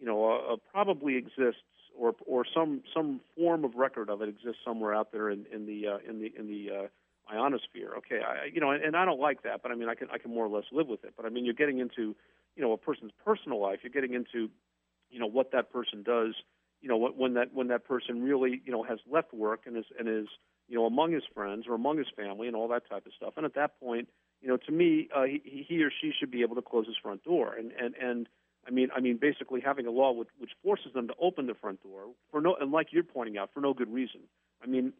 you 0.00 0.06
know, 0.06 0.24
uh, 0.24 0.54
uh, 0.54 0.56
probably 0.72 1.16
exists 1.16 1.62
or 1.98 2.14
or 2.26 2.44
some 2.54 2.82
some 2.94 3.20
form 3.36 3.64
of 3.64 3.74
record 3.74 4.08
of 4.08 4.22
it 4.22 4.28
exists 4.28 4.60
somewhere 4.64 4.94
out 4.94 5.12
there 5.12 5.30
in, 5.30 5.46
in 5.52 5.66
the 5.66 5.86
uh, 5.86 5.98
in 6.08 6.20
the 6.20 6.32
in 6.38 6.48
the 6.48 6.70
uh, 6.74 6.86
ionosphere. 7.32 7.94
Okay, 7.98 8.20
I 8.20 8.46
you 8.52 8.60
know, 8.60 8.70
and, 8.70 8.82
and 8.82 8.96
I 8.96 9.04
don't 9.04 9.20
like 9.20 9.42
that, 9.42 9.62
but 9.62 9.72
I 9.72 9.74
mean, 9.74 9.88
I 9.88 9.94
can 9.94 10.08
I 10.12 10.18
can 10.18 10.32
more 10.32 10.44
or 10.44 10.48
less 10.48 10.64
live 10.72 10.88
with 10.88 11.04
it. 11.04 11.14
But 11.16 11.26
I 11.26 11.28
mean, 11.28 11.44
you're 11.44 11.54
getting 11.54 11.78
into 11.78 12.14
you 12.56 12.62
know 12.62 12.72
a 12.72 12.78
person's 12.78 13.12
personal 13.24 13.60
life. 13.60 13.80
You're 13.82 13.92
getting 13.92 14.14
into 14.14 14.50
you 15.10 15.18
know 15.18 15.26
what 15.26 15.52
that 15.52 15.72
person 15.72 16.02
does. 16.02 16.34
You 16.80 16.88
know 16.88 16.96
when 16.96 17.34
that 17.34 17.54
when 17.54 17.68
that 17.68 17.84
person 17.84 18.22
really 18.22 18.60
you 18.64 18.72
know 18.72 18.82
has 18.82 18.98
left 19.10 19.32
work 19.32 19.62
and 19.66 19.76
is 19.76 19.84
and 19.98 20.08
is 20.08 20.28
you 20.68 20.76
know 20.76 20.86
among 20.86 21.12
his 21.12 21.24
friends 21.34 21.66
or 21.68 21.74
among 21.74 21.98
his 21.98 22.08
family 22.16 22.46
and 22.46 22.56
all 22.56 22.68
that 22.68 22.88
type 22.88 23.06
of 23.06 23.12
stuff. 23.16 23.34
And 23.36 23.46
at 23.46 23.54
that 23.54 23.78
point, 23.80 24.08
you 24.40 24.48
know, 24.48 24.56
to 24.56 24.72
me, 24.72 25.08
uh, 25.14 25.22
he, 25.22 25.64
he 25.68 25.82
or 25.82 25.90
she 25.90 26.12
should 26.18 26.30
be 26.30 26.42
able 26.42 26.56
to 26.56 26.62
close 26.62 26.86
his 26.86 26.96
front 27.00 27.24
door. 27.24 27.54
And 27.54 27.72
and 27.72 27.94
and 27.94 28.28
I 28.66 28.70
mean, 28.70 28.88
I 28.94 29.00
mean, 29.00 29.16
basically 29.16 29.60
having 29.60 29.86
a 29.86 29.90
law 29.90 30.12
which, 30.12 30.28
which 30.38 30.50
forces 30.62 30.92
them 30.92 31.08
to 31.08 31.14
open 31.20 31.46
the 31.46 31.54
front 31.54 31.82
door 31.82 32.04
for 32.30 32.40
no, 32.40 32.56
and 32.60 32.70
like 32.70 32.88
you're 32.92 33.02
pointing 33.02 33.38
out, 33.38 33.50
for 33.52 33.60
no 33.60 33.74
good 33.74 33.92
reason. 33.92 34.20
I 34.62 34.66
mean, 34.66 34.92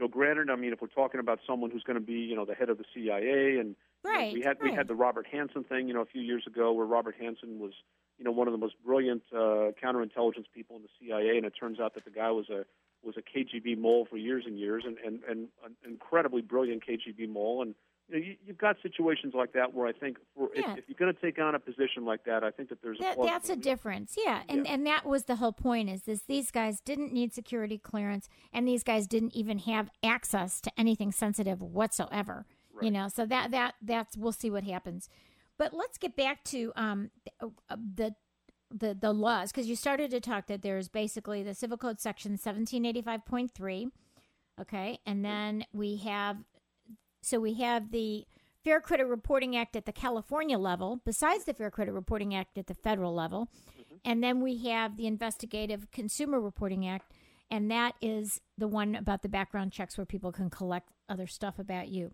know, 0.00 0.08
granted, 0.08 0.50
I 0.50 0.56
mean, 0.56 0.72
if 0.72 0.80
we're 0.80 0.88
talking 0.88 1.20
about 1.20 1.40
someone 1.46 1.70
who's 1.70 1.82
going 1.82 1.98
to 1.98 2.04
be, 2.04 2.14
you 2.20 2.34
know, 2.34 2.44
the 2.44 2.54
head 2.54 2.70
of 2.70 2.78
the 2.78 2.84
CIA, 2.94 3.58
and 3.58 3.76
right, 4.04 4.32
you 4.32 4.40
know, 4.40 4.40
we 4.40 4.42
had 4.42 4.60
right. 4.60 4.70
we 4.70 4.76
had 4.76 4.88
the 4.88 4.94
Robert 4.94 5.26
Hanssen 5.32 5.66
thing, 5.66 5.88
you 5.88 5.94
know, 5.94 6.00
a 6.00 6.06
few 6.06 6.22
years 6.22 6.44
ago, 6.46 6.72
where 6.72 6.86
Robert 6.86 7.16
Hanssen 7.20 7.58
was, 7.58 7.72
you 8.18 8.24
know, 8.24 8.30
one 8.30 8.48
of 8.48 8.52
the 8.52 8.58
most 8.58 8.74
brilliant 8.84 9.22
uh, 9.32 9.72
counterintelligence 9.82 10.46
people 10.54 10.76
in 10.76 10.82
the 10.82 10.88
CIA, 11.00 11.36
and 11.36 11.46
it 11.46 11.52
turns 11.58 11.80
out 11.80 11.94
that 11.94 12.04
the 12.04 12.10
guy 12.10 12.30
was 12.30 12.48
a 12.48 12.64
was 13.02 13.16
a 13.16 13.22
KGB 13.22 13.78
mole 13.78 14.06
for 14.08 14.16
years 14.16 14.44
and 14.46 14.58
years, 14.58 14.84
and 14.86 14.98
and, 14.98 15.20
and 15.28 15.48
an 15.64 15.76
incredibly 15.84 16.42
brilliant 16.42 16.84
KGB 16.86 17.28
mole, 17.28 17.62
and 17.62 17.74
you 18.10 18.18
know, 18.18 18.26
you, 18.26 18.36
have 18.48 18.58
got 18.58 18.76
situations 18.82 19.34
like 19.34 19.52
that 19.52 19.74
where 19.74 19.86
I 19.86 19.92
think 19.92 20.18
for, 20.36 20.48
yeah. 20.54 20.72
if, 20.72 20.78
if, 20.78 20.84
you're 20.88 20.96
going 20.98 21.14
to 21.14 21.20
take 21.20 21.38
on 21.40 21.54
a 21.54 21.58
position 21.58 22.04
like 22.04 22.24
that, 22.24 22.44
I 22.44 22.50
think 22.50 22.68
that 22.68 22.82
there's 22.82 22.98
that, 22.98 23.18
a 23.18 23.22
that's 23.22 23.48
a 23.48 23.56
difference. 23.56 24.16
Yeah, 24.16 24.42
and 24.48 24.66
yeah. 24.66 24.72
and 24.72 24.86
that 24.86 25.06
was 25.06 25.24
the 25.24 25.36
whole 25.36 25.52
point 25.52 25.90
is 25.90 26.02
this: 26.02 26.22
these 26.22 26.50
guys 26.50 26.80
didn't 26.80 27.12
need 27.12 27.32
security 27.32 27.78
clearance, 27.78 28.28
and 28.52 28.66
these 28.66 28.82
guys 28.82 29.06
didn't 29.06 29.34
even 29.34 29.58
have 29.60 29.90
access 30.02 30.60
to 30.62 30.70
anything 30.78 31.12
sensitive 31.12 31.62
whatsoever. 31.62 32.46
Right. 32.72 32.84
You 32.84 32.90
know, 32.90 33.08
so 33.08 33.26
that 33.26 33.50
that 33.50 33.74
that's 33.82 34.16
we'll 34.16 34.32
see 34.32 34.50
what 34.50 34.64
happens. 34.64 35.08
But 35.58 35.74
let's 35.74 35.98
get 35.98 36.16
back 36.16 36.42
to 36.44 36.72
um, 36.76 37.10
uh, 37.40 37.48
the 37.76 38.14
the 38.70 38.96
the 38.98 39.12
laws 39.12 39.50
because 39.50 39.68
you 39.68 39.76
started 39.76 40.10
to 40.10 40.20
talk 40.20 40.46
that 40.46 40.62
there's 40.62 40.88
basically 40.88 41.42
the 41.42 41.54
civil 41.54 41.76
code 41.76 42.00
section 42.00 42.38
1785.3 42.38 43.90
okay 44.60 44.98
and 45.04 45.24
then 45.24 45.64
we 45.72 45.96
have 45.96 46.36
so 47.20 47.40
we 47.40 47.54
have 47.54 47.90
the 47.90 48.26
Fair 48.64 48.80
Credit 48.80 49.06
Reporting 49.06 49.56
Act 49.56 49.76
at 49.76 49.86
the 49.86 49.92
California 49.92 50.58
level, 50.58 51.00
besides 51.04 51.44
the 51.44 51.54
Fair 51.54 51.70
Credit 51.70 51.92
Reporting 51.92 52.34
Act 52.34 52.58
at 52.58 52.66
the 52.66 52.74
federal 52.74 53.14
level. 53.14 53.48
Mm-hmm. 53.78 53.96
And 54.04 54.22
then 54.22 54.42
we 54.42 54.58
have 54.68 54.96
the 54.96 55.06
Investigative 55.06 55.90
Consumer 55.90 56.40
Reporting 56.40 56.86
Act, 56.86 57.12
and 57.50 57.70
that 57.70 57.94
is 58.02 58.40
the 58.58 58.68
one 58.68 58.94
about 58.94 59.22
the 59.22 59.28
background 59.28 59.72
checks 59.72 59.96
where 59.96 60.04
people 60.04 60.32
can 60.32 60.50
collect 60.50 60.90
other 61.08 61.26
stuff 61.26 61.58
about 61.58 61.88
you. 61.88 62.12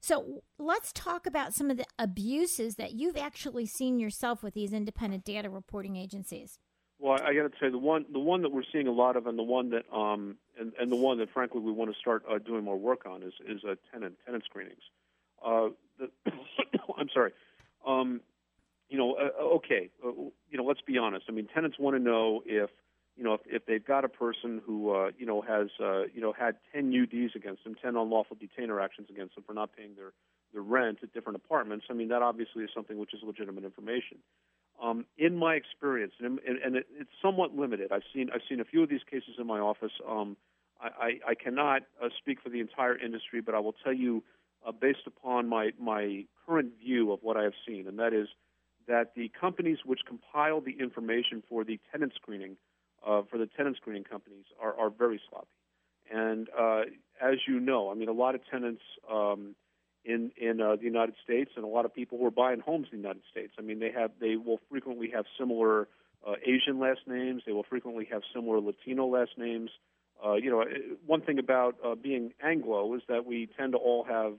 So 0.00 0.42
let's 0.58 0.92
talk 0.92 1.26
about 1.26 1.54
some 1.54 1.70
of 1.70 1.78
the 1.78 1.86
abuses 1.98 2.76
that 2.76 2.92
you've 2.92 3.16
actually 3.16 3.66
seen 3.66 3.98
yourself 3.98 4.42
with 4.42 4.54
these 4.54 4.72
independent 4.72 5.24
data 5.24 5.50
reporting 5.50 5.96
agencies. 5.96 6.58
Well, 6.98 7.18
I 7.22 7.34
got 7.34 7.42
to 7.42 7.50
say 7.60 7.68
the 7.70 7.78
one 7.78 8.06
the 8.10 8.18
one 8.18 8.42
that 8.42 8.52
we're 8.52 8.62
seeing 8.72 8.86
a 8.86 8.92
lot 8.92 9.16
of, 9.16 9.26
and 9.26 9.38
the 9.38 9.42
one 9.42 9.70
that 9.70 9.84
um 9.94 10.36
and, 10.58 10.72
and 10.80 10.90
the 10.90 10.96
one 10.96 11.18
that 11.18 11.30
frankly 11.32 11.60
we 11.60 11.72
want 11.72 11.92
to 11.92 11.98
start 11.98 12.24
uh, 12.30 12.38
doing 12.38 12.64
more 12.64 12.78
work 12.78 13.04
on 13.06 13.22
is 13.22 13.34
is 13.46 13.62
uh, 13.64 13.74
tenant 13.92 14.14
tenant 14.24 14.44
screenings. 14.44 14.82
Uh, 15.44 15.68
the, 15.98 16.10
I'm 16.98 17.08
sorry. 17.12 17.32
Um, 17.86 18.20
you 18.88 18.96
know, 18.96 19.14
uh, 19.14 19.42
okay. 19.56 19.90
Uh, 20.04 20.10
you 20.50 20.56
know, 20.56 20.64
let's 20.64 20.80
be 20.80 20.96
honest. 20.96 21.26
I 21.28 21.32
mean, 21.32 21.48
tenants 21.52 21.78
want 21.78 21.96
to 21.96 22.02
know 22.02 22.42
if 22.46 22.70
you 23.16 23.24
know 23.24 23.34
if, 23.34 23.40
if 23.46 23.66
they've 23.66 23.84
got 23.84 24.04
a 24.04 24.08
person 24.08 24.62
who 24.64 24.94
uh, 24.94 25.10
you 25.18 25.26
know 25.26 25.42
has 25.42 25.68
uh, 25.78 26.04
you 26.14 26.20
know 26.20 26.32
had 26.32 26.56
10 26.72 26.92
UDs 26.92 27.34
against 27.34 27.64
them, 27.64 27.74
10 27.74 27.96
unlawful 27.96 28.36
detainer 28.40 28.80
actions 28.80 29.08
against 29.10 29.34
them 29.34 29.44
for 29.46 29.52
not 29.52 29.70
paying 29.76 29.94
their 29.96 30.12
their 30.52 30.62
rent 30.62 30.98
at 31.02 31.12
different 31.12 31.36
apartments. 31.36 31.86
I 31.90 31.92
mean, 31.92 32.08
that 32.08 32.22
obviously 32.22 32.64
is 32.64 32.70
something 32.74 32.96
which 32.96 33.12
is 33.12 33.20
legitimate 33.22 33.64
information. 33.64 34.18
Um, 34.82 35.06
in 35.16 35.36
my 35.36 35.54
experience, 35.54 36.12
and, 36.20 36.38
and, 36.46 36.58
and 36.58 36.76
it, 36.76 36.86
it's 37.00 37.10
somewhat 37.22 37.56
limited. 37.56 37.92
I've 37.92 38.02
seen 38.12 38.28
I've 38.34 38.42
seen 38.48 38.60
a 38.60 38.64
few 38.64 38.82
of 38.82 38.90
these 38.90 39.00
cases 39.10 39.36
in 39.38 39.46
my 39.46 39.58
office. 39.58 39.92
Um, 40.06 40.36
I, 40.80 40.86
I, 40.86 41.30
I 41.30 41.34
cannot 41.34 41.82
uh, 42.02 42.08
speak 42.18 42.42
for 42.42 42.50
the 42.50 42.60
entire 42.60 42.96
industry, 42.98 43.40
but 43.40 43.54
I 43.54 43.58
will 43.60 43.74
tell 43.82 43.94
you, 43.94 44.22
uh, 44.66 44.72
based 44.72 45.06
upon 45.06 45.48
my 45.48 45.70
my 45.80 46.24
current 46.46 46.72
view 46.78 47.12
of 47.12 47.20
what 47.22 47.36
I 47.38 47.44
have 47.44 47.54
seen, 47.66 47.88
and 47.88 47.98
that 47.98 48.12
is 48.12 48.28
that 48.86 49.14
the 49.16 49.30
companies 49.40 49.78
which 49.84 50.00
compile 50.06 50.60
the 50.60 50.76
information 50.78 51.42
for 51.48 51.64
the 51.64 51.80
tenant 51.90 52.12
screening, 52.14 52.56
uh, 53.06 53.22
for 53.30 53.38
the 53.38 53.46
tenant 53.56 53.76
screening 53.76 54.04
companies, 54.04 54.44
are, 54.60 54.78
are 54.78 54.90
very 54.90 55.20
sloppy. 55.28 55.48
And 56.12 56.48
uh, 56.56 56.82
as 57.20 57.38
you 57.48 57.58
know, 57.60 57.90
I 57.90 57.94
mean, 57.94 58.08
a 58.08 58.12
lot 58.12 58.34
of 58.34 58.42
tenants. 58.50 58.82
Um, 59.10 59.56
in 60.06 60.30
in 60.36 60.60
uh, 60.60 60.76
the 60.76 60.84
United 60.84 61.16
States, 61.22 61.50
and 61.56 61.64
a 61.64 61.68
lot 61.68 61.84
of 61.84 61.94
people 61.94 62.18
who 62.18 62.26
are 62.26 62.30
buying 62.30 62.60
homes 62.60 62.86
in 62.92 62.98
the 62.98 63.02
United 63.02 63.22
States. 63.30 63.52
I 63.58 63.62
mean, 63.62 63.80
they 63.80 63.90
have 63.90 64.12
they 64.20 64.36
will 64.36 64.60
frequently 64.70 65.10
have 65.10 65.24
similar 65.38 65.88
uh, 66.26 66.34
Asian 66.44 66.78
last 66.78 67.00
names. 67.06 67.42
They 67.44 67.52
will 67.52 67.64
frequently 67.64 68.06
have 68.10 68.22
similar 68.34 68.60
Latino 68.60 69.06
last 69.06 69.32
names. 69.36 69.70
Uh, 70.24 70.34
you 70.34 70.50
know, 70.50 70.64
one 71.04 71.20
thing 71.20 71.38
about 71.38 71.76
uh, 71.84 71.94
being 71.94 72.32
Anglo 72.42 72.94
is 72.94 73.02
that 73.08 73.26
we 73.26 73.48
tend 73.58 73.72
to 73.72 73.78
all 73.78 74.04
have, 74.04 74.32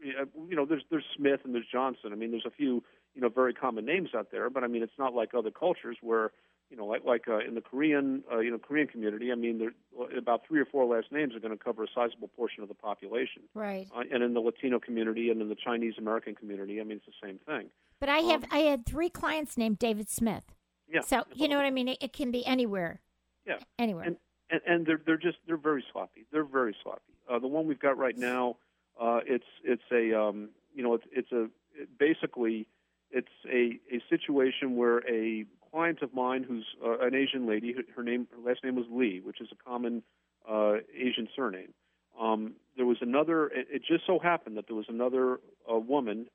you 0.00 0.56
know, 0.56 0.66
there's 0.66 0.82
there's 0.90 1.06
Smith 1.16 1.40
and 1.44 1.54
there's 1.54 1.66
Johnson. 1.70 2.12
I 2.12 2.16
mean, 2.16 2.32
there's 2.32 2.46
a 2.46 2.50
few 2.50 2.82
you 3.14 3.20
know 3.20 3.28
very 3.28 3.54
common 3.54 3.84
names 3.84 4.10
out 4.16 4.30
there, 4.30 4.50
but 4.50 4.64
I 4.64 4.66
mean, 4.66 4.82
it's 4.82 4.98
not 4.98 5.14
like 5.14 5.34
other 5.34 5.50
cultures 5.50 5.96
where 6.02 6.32
you 6.72 6.78
know, 6.78 6.86
like 6.86 7.04
like 7.04 7.28
uh, 7.28 7.40
in 7.46 7.54
the 7.54 7.60
Korean, 7.60 8.24
uh, 8.32 8.38
you 8.38 8.50
know, 8.50 8.56
Korean 8.56 8.86
community. 8.86 9.30
I 9.30 9.34
mean, 9.34 9.58
there 9.58 9.72
about 10.16 10.46
three 10.48 10.58
or 10.58 10.64
four 10.64 10.86
last 10.86 11.12
names 11.12 11.36
are 11.36 11.38
going 11.38 11.56
to 11.56 11.62
cover 11.62 11.84
a 11.84 11.86
sizable 11.94 12.28
portion 12.28 12.62
of 12.62 12.70
the 12.70 12.74
population. 12.74 13.42
Right. 13.52 13.88
Uh, 13.94 14.04
and 14.10 14.22
in 14.22 14.32
the 14.32 14.40
Latino 14.40 14.80
community 14.80 15.28
and 15.28 15.42
in 15.42 15.50
the 15.50 15.54
Chinese 15.54 15.94
American 15.98 16.34
community, 16.34 16.80
I 16.80 16.84
mean, 16.84 16.96
it's 16.96 17.06
the 17.06 17.26
same 17.26 17.38
thing. 17.44 17.68
But 18.00 18.08
I 18.08 18.20
have 18.20 18.44
Um, 18.44 18.48
I 18.50 18.60
had 18.60 18.86
three 18.86 19.10
clients 19.10 19.58
named 19.58 19.78
David 19.78 20.08
Smith. 20.08 20.44
Yeah. 20.88 21.02
So 21.02 21.24
you 21.34 21.46
know 21.46 21.56
what 21.56 21.66
I 21.66 21.70
mean? 21.70 21.88
It, 21.88 21.98
it 22.00 22.12
can 22.14 22.30
be 22.30 22.44
anywhere. 22.46 23.02
Yeah. 23.46 23.58
Anywhere. 23.78 24.04
And 24.04 24.16
and, 24.48 24.60
and 24.66 24.86
they're 24.86 25.00
they're 25.04 25.18
just 25.18 25.36
they're 25.46 25.58
very 25.58 25.84
sloppy. 25.92 26.24
They're 26.32 26.42
very 26.42 26.74
sloppy. 26.82 27.12
Uh, 27.30 27.38
the 27.38 27.48
one 27.48 27.66
we've 27.66 27.78
got 27.78 27.98
right 27.98 28.16
now, 28.16 28.56
uh, 28.98 29.20
it's 29.26 29.44
it's 29.62 29.82
a 29.92 30.18
um, 30.18 30.48
you 30.74 30.82
know 30.82 30.94
it's 30.94 31.04
it's 31.12 31.32
a 31.32 31.50
it 31.74 31.98
basically 31.98 32.66
it's 33.10 33.28
a 33.46 33.78
a 33.94 34.00
situation 34.08 34.74
where 34.76 35.00
a 35.06 35.44
client 35.72 36.02
of 36.02 36.12
mine 36.14 36.44
who's 36.44 36.66
uh, 36.84 36.98
an 37.00 37.14
Asian 37.14 37.46
lady, 37.46 37.74
her, 37.96 38.02
name 38.02 38.28
her 38.30 38.48
last 38.48 38.62
name 38.62 38.76
was 38.76 38.86
Lee, 38.90 39.20
which 39.24 39.40
is 39.40 39.48
a 39.52 39.68
common 39.68 40.02
uh, 40.48 40.74
Asian 40.94 41.28
surname. 41.34 41.72
Um, 42.20 42.54
there 42.76 42.86
was 42.86 42.98
another. 43.00 43.46
It, 43.48 43.66
it 43.70 43.82
just 43.86 44.06
so 44.06 44.18
happened 44.18 44.56
that 44.56 44.66
there 44.66 44.76
was 44.76 44.86
another 44.88 45.40
uh, 45.70 45.78
woman 45.78 46.26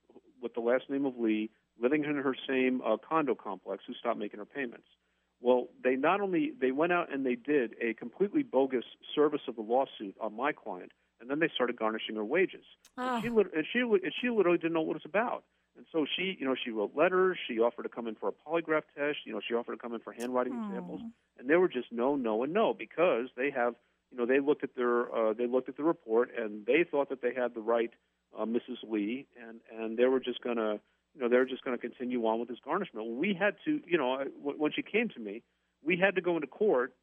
with 0.41 0.53
the 0.53 0.59
last 0.61 0.89
name 0.89 1.05
of 1.05 1.17
Lee 1.17 1.49
living 1.79 2.03
in 2.03 2.15
her 2.15 2.35
same 2.47 2.81
uh, 2.85 2.97
condo 3.07 3.35
complex 3.35 3.83
who 3.85 3.93
stopped 3.93 4.17
making 4.17 4.39
her 4.39 4.45
payments. 4.45 4.87
Well, 5.39 5.67
they 5.83 5.95
not 5.95 6.19
only 6.19 6.51
they 6.59 6.71
went 6.71 6.91
out 6.93 7.13
and 7.13 7.23
they 7.25 7.35
did 7.35 7.75
a 7.81 7.93
completely 7.93 8.41
bogus 8.41 8.85
service 9.13 9.41
of 9.47 9.55
the 9.55 9.61
lawsuit 9.61 10.15
on 10.19 10.35
my 10.35 10.51
client, 10.51 10.91
and 11.21 11.29
then 11.29 11.39
they 11.39 11.49
started 11.53 11.77
garnishing 11.77 12.15
her 12.15 12.25
wages. 12.25 12.65
Ah. 12.97 13.15
And 13.15 13.23
she 13.23 13.29
lit- 13.29 13.53
and 13.55 13.65
she 13.71 13.79
and 13.79 14.13
she 14.19 14.29
literally 14.29 14.57
didn't 14.57 14.73
know 14.73 14.81
what 14.81 14.95
it 14.95 15.03
was 15.03 15.05
about. 15.05 15.43
And 15.77 15.85
so 15.91 16.05
she, 16.15 16.35
you 16.39 16.45
know, 16.45 16.55
she 16.61 16.71
wrote 16.71 16.95
letters. 16.95 17.37
She 17.47 17.59
offered 17.59 17.83
to 17.83 17.89
come 17.89 18.07
in 18.07 18.15
for 18.15 18.29
a 18.29 18.31
polygraph 18.31 18.83
test. 18.97 19.19
You 19.25 19.33
know, 19.33 19.41
she 19.47 19.53
offered 19.53 19.73
to 19.73 19.77
come 19.77 19.93
in 19.93 19.99
for 19.99 20.11
handwriting 20.11 20.53
Oh. 20.53 20.69
examples, 20.69 21.01
and 21.39 21.49
they 21.49 21.55
were 21.55 21.67
just 21.69 21.91
no, 21.91 22.15
no, 22.15 22.43
and 22.43 22.53
no 22.53 22.73
because 22.73 23.27
they 23.37 23.51
have 23.51 23.75
you 24.11 24.17
know, 24.17 24.25
they 24.25 24.39
looked 24.39 24.63
at 24.63 24.75
their 24.75 25.13
uh, 25.13 25.33
they 25.33 25.47
looked 25.47 25.69
at 25.69 25.77
the 25.77 25.83
report 25.83 26.31
and 26.37 26.65
they 26.65 26.83
thought 26.89 27.09
that 27.09 27.21
they 27.21 27.33
had 27.33 27.53
the 27.53 27.61
right 27.61 27.91
uh, 28.37 28.45
Mrs. 28.45 28.77
Lee, 28.87 29.27
and 29.41 29.59
and 29.77 29.97
they 29.97 30.05
were 30.05 30.19
just 30.19 30.41
going 30.41 30.57
to, 30.57 30.79
you 31.13 31.21
know, 31.21 31.29
they 31.29 31.37
were 31.37 31.45
just 31.45 31.63
to 31.63 31.77
continue 31.77 32.25
on 32.25 32.39
with 32.39 32.49
this 32.49 32.59
garnishment. 32.63 33.07
We 33.17 33.33
had 33.33 33.55
to, 33.65 33.81
you 33.85 33.97
know, 33.97 34.23
when 34.41 34.71
she 34.71 34.81
came 34.81 35.09
to 35.09 35.19
me, 35.19 35.43
we 35.83 35.97
had 35.97 36.15
to 36.15 36.21
go 36.21 36.35
into 36.35 36.47
court, 36.47 36.93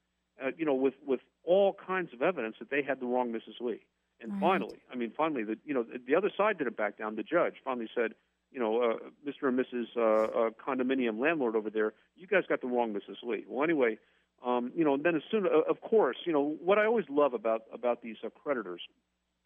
uh, 0.43 0.51
you 0.57 0.65
know, 0.65 0.75
with 0.75 0.95
with 1.07 1.21
all 1.45 1.75
kinds 1.87 2.13
of 2.13 2.23
evidence 2.23 2.57
that 2.59 2.71
they 2.71 2.83
had 2.83 3.01
the 3.01 3.07
wrong 3.07 3.33
Mrs. 3.33 3.61
Lee. 3.61 3.81
And 4.21 4.33
Right. 4.33 4.41
finally, 4.41 4.79
I 4.91 4.95
mean, 4.97 5.13
finally, 5.17 5.45
the 5.45 5.59
you 5.65 5.75
know 5.75 5.85
the 5.85 6.15
other 6.15 6.31
side 6.35 6.59
didn't 6.59 6.77
back 6.77 6.97
down. 6.97 7.17
The 7.17 7.23
judge 7.23 7.55
finally 7.65 7.89
said, 7.95 8.15
you 8.55 8.61
know, 8.61 8.81
uh, 8.81 8.95
Mr. 9.29 9.49
and 9.49 9.59
Mrs. 9.59 9.87
Uh, 9.97 10.47
uh, 10.47 10.51
condominium 10.51 11.19
landlord 11.19 11.57
over 11.57 11.71
there, 11.71 11.93
you 12.17 12.29
guys 12.29 12.45
got 12.49 12.61
the 12.61 12.69
wrong 12.69 12.95
Mrs. 12.95 13.17
Lee. 13.25 13.45
Well, 13.49 13.65
anyway, 13.65 13.99
um, 14.47 14.71
you 14.77 14.85
know, 14.85 14.95
and 14.95 15.03
then 15.03 15.17
as 15.17 15.23
soon, 15.29 15.47
uh, 15.47 15.69
of 15.69 15.81
course, 15.81 16.19
you 16.25 16.33
know, 16.33 16.57
what 16.63 16.79
I 16.79 16.87
always 16.87 17.07
love 17.11 17.35
about 17.35 17.63
about 17.73 18.01
these 18.01 18.17
uh, 18.25 18.29
creditors, 18.31 18.81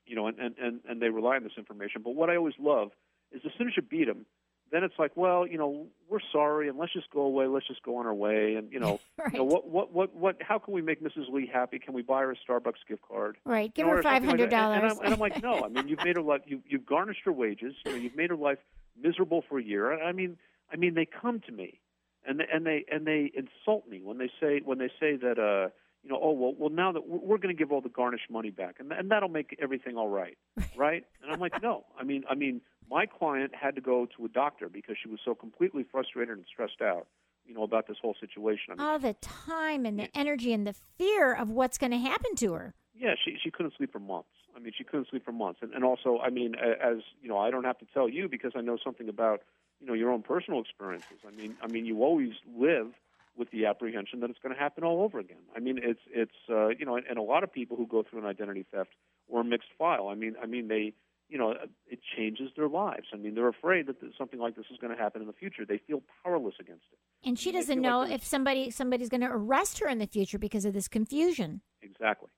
you 0.07 0.15
know, 0.15 0.27
and, 0.27 0.39
and 0.39 0.55
and 0.59 0.81
and 0.87 1.01
they 1.01 1.09
rely 1.09 1.37
on 1.37 1.43
this 1.43 1.53
information. 1.57 2.03
But 2.05 2.15
what 2.17 2.29
I 2.29 2.37
always 2.37 2.55
love 2.59 2.91
is 3.33 3.41
as 3.47 3.53
soon 3.57 3.69
as 3.69 3.77
you 3.77 3.83
beat 3.83 4.07
them, 4.07 4.27
then 4.71 4.85
it's 4.85 4.99
like, 4.99 5.13
well, 5.17 5.47
you 5.47 5.57
know, 5.57 5.87
we're 6.11 6.19
sorry, 6.31 6.69
and 6.69 6.77
let's 6.77 6.93
just 6.93 7.11
go 7.11 7.23
away. 7.23 7.47
Let's 7.47 7.67
just 7.67 7.83
go 7.83 7.97
on 7.97 8.07
our 8.07 8.15
way, 8.15 8.57
and 8.57 8.71
you 8.71 8.81
know, 8.81 9.01
right. 9.19 9.33
you 9.33 9.39
know 9.39 9.45
what, 9.45 9.69
what, 9.69 9.93
what, 9.93 10.15
what? 10.15 10.37
How 10.43 10.59
can 10.59 10.75
we 10.75 10.83
make 10.83 11.03
Mrs. 11.03 11.33
Lee 11.33 11.49
happy? 11.51 11.79
Can 11.79 11.95
we 11.95 12.03
buy 12.03 12.21
her 12.21 12.33
a 12.33 12.37
Starbucks 12.37 12.85
gift 12.87 13.03
card? 13.09 13.39
right. 13.47 13.73
Give 13.73 13.87
you 13.87 13.91
know, 13.91 13.97
her 13.97 14.03
five 14.03 14.23
hundred 14.23 14.51
dollars. 14.51 14.83
Like 14.83 14.91
and, 14.91 14.93
And, 14.93 15.01
I'm, 15.01 15.05
and 15.07 15.15
I'm 15.15 15.21
like, 15.21 15.43
no. 15.43 15.65
I 15.65 15.69
mean, 15.69 15.89
you've 15.89 16.05
made 16.05 16.17
her 16.17 16.23
life. 16.23 16.43
You, 16.47 16.61
you've 16.69 16.85
garnished 16.85 17.21
her 17.25 17.33
wages. 17.33 17.75
You 17.87 17.93
know, 17.93 17.99
you've 17.99 18.17
made 18.17 18.31
her 18.31 18.37
life 18.37 18.59
miserable 19.03 19.43
for 19.49 19.59
a 19.59 19.63
year. 19.63 19.93
I 20.03 20.13
mean, 20.13 20.37
I 20.73 20.77
mean, 20.77 20.95
they 20.95 21.07
come 21.07 21.41
to 21.47 21.53
me, 21.53 21.81
and 22.27 22.41
they, 22.41 22.45
and 22.53 22.67
they 22.67 22.85
and 22.91 23.07
they 23.07 23.33
insult 23.35 23.89
me 23.89 24.01
when 24.03 24.19
they 24.19 24.31
say 24.41 24.61
when 24.65 24.79
they 24.79 24.89
say 25.01 25.17
that, 25.17 25.39
uh, 25.39 25.71
you 26.03 26.11
know, 26.11 26.19
oh 26.23 26.33
well, 26.33 26.55
well 26.57 26.71
now 26.71 26.93
that 26.93 27.09
we're, 27.09 27.39
going 27.39 27.55
to 27.55 27.59
give 27.59 27.73
all 27.73 27.81
the 27.81 27.89
garnished 27.89 28.31
money 28.31 28.51
back, 28.51 28.77
and 28.79 28.93
and 28.93 29.11
that'll 29.11 29.29
make 29.29 29.57
everything 29.61 29.97
all 29.97 30.09
right, 30.09 30.37
right? 30.77 31.05
And 31.23 31.33
I'm 31.33 31.41
like, 31.41 31.63
no. 31.63 31.85
I 31.99 32.05
mean, 32.05 32.25
I 32.29 32.35
mean, 32.35 32.61
my 32.91 33.07
client 33.07 33.53
had 33.55 33.75
to 33.77 33.81
go 33.81 34.07
to 34.17 34.25
a 34.25 34.29
doctor 34.29 34.69
because 34.69 34.97
she 35.03 35.09
was 35.09 35.21
so 35.25 35.35
completely 35.35 35.85
frustrated 35.91 36.37
and 36.37 36.47
stressed 36.51 36.81
out, 36.83 37.07
you 37.47 37.55
know, 37.55 37.63
about 37.63 37.87
this 37.89 37.97
whole 38.01 38.15
situation. 38.21 38.73
I 38.73 38.75
mean, 38.75 38.87
all 38.87 38.99
the 38.99 39.15
time 39.15 39.87
and 39.87 39.99
the 39.99 40.09
energy 40.17 40.53
and 40.53 40.67
the 40.67 40.75
fear 40.97 41.35
of 41.35 41.51
what's 41.51 41.79
going 41.79 41.93
to 41.93 41.99
happen 41.99 42.35
to 42.37 42.55
her. 42.55 42.75
Yeah, 42.99 43.15
she 43.23 43.37
she 43.43 43.51
couldn't 43.51 43.75
sleep 43.77 43.93
for 43.93 44.01
months. 44.01 44.29
I 44.57 44.61
mean, 44.61 44.73
she 44.77 44.85
couldn't 44.85 45.09
sleep 45.09 45.25
for 45.25 45.33
months, 45.33 45.61
and 45.63 45.73
and 45.73 45.85
also, 45.85 46.19
I 46.19 46.31
mean, 46.31 46.55
as 46.57 46.99
you 47.23 47.29
know, 47.29 47.39
I 47.39 47.51
don't 47.51 47.65
have 47.65 47.79
to 47.79 47.87
tell 47.95 48.09
you 48.09 48.29
because 48.29 48.53
I 48.57 48.61
know 48.61 48.77
something 48.83 49.09
about 49.09 49.43
you 49.81 49.87
know 49.87 49.95
your 49.95 50.11
own 50.11 50.23
personal 50.23 50.61
experiences. 50.61 51.19
I 51.27 51.31
mean, 51.31 51.57
I 51.63 51.69
mean, 51.69 51.87
you 51.87 52.03
always 52.03 52.33
live 52.57 52.89
with 53.37 53.51
the 53.53 53.67
apprehension 53.67 54.21
that 54.21 54.31
it's 54.31 54.39
going 54.43 54.55
to 54.55 54.61
happen 54.61 54.83
all 54.83 55.03
over 55.03 55.21
again. 55.21 55.39
I 55.55 55.61
mean, 55.61 55.79
it's 55.83 56.01
it's 56.11 56.33
uh, 56.51 56.69
you 56.69 56.85
know, 56.85 56.97
and, 56.97 57.07
and 57.07 57.19
a 57.19 57.23
lot 57.23 57.45
of 57.45 57.53
people 57.53 57.77
who 57.77 57.87
go 57.87 58.03
through 58.03 58.21
an 58.21 58.27
identity 58.27 58.67
theft 58.73 58.91
or 59.29 59.43
a 59.43 59.45
mixed 59.45 59.71
file. 59.79 60.09
I 60.09 60.15
mean, 60.15 60.35
I 60.43 60.47
mean, 60.47 60.69
they 60.69 60.95
you 61.29 61.37
know, 61.37 61.55
it 61.87 62.01
changes 62.17 62.51
their 62.57 62.69
lives. 62.69 63.09
I 63.13 63.17
mean, 63.17 63.35
they're 63.35 63.49
afraid 63.49 63.87
that 63.87 63.97
something 64.17 64.41
like 64.41 64.57
this 64.57 64.65
is 64.71 64.79
going 64.79 64.97
to 64.97 65.01
happen 65.01 65.21
in 65.21 65.27
the 65.27 65.35
future. 65.35 65.67
They 65.67 65.79
feel 65.79 66.03
powerless 66.25 66.55
against 66.59 66.85
it. 66.91 66.99
And 67.29 67.39
she 67.39 67.53
doesn't 67.53 67.81
know 67.81 68.01
like 68.01 68.13
if 68.13 68.25
somebody 68.25 68.71
somebody's 68.71 69.09
going 69.09 69.21
to 69.21 69.31
arrest 69.31 69.79
her 69.81 69.89
in 69.89 69.99
the 69.99 70.07
future 70.07 70.39
because 70.39 70.65
of 70.65 70.73
this 70.73 70.89
confusion. 70.89 71.61
Exactly. 71.83 72.31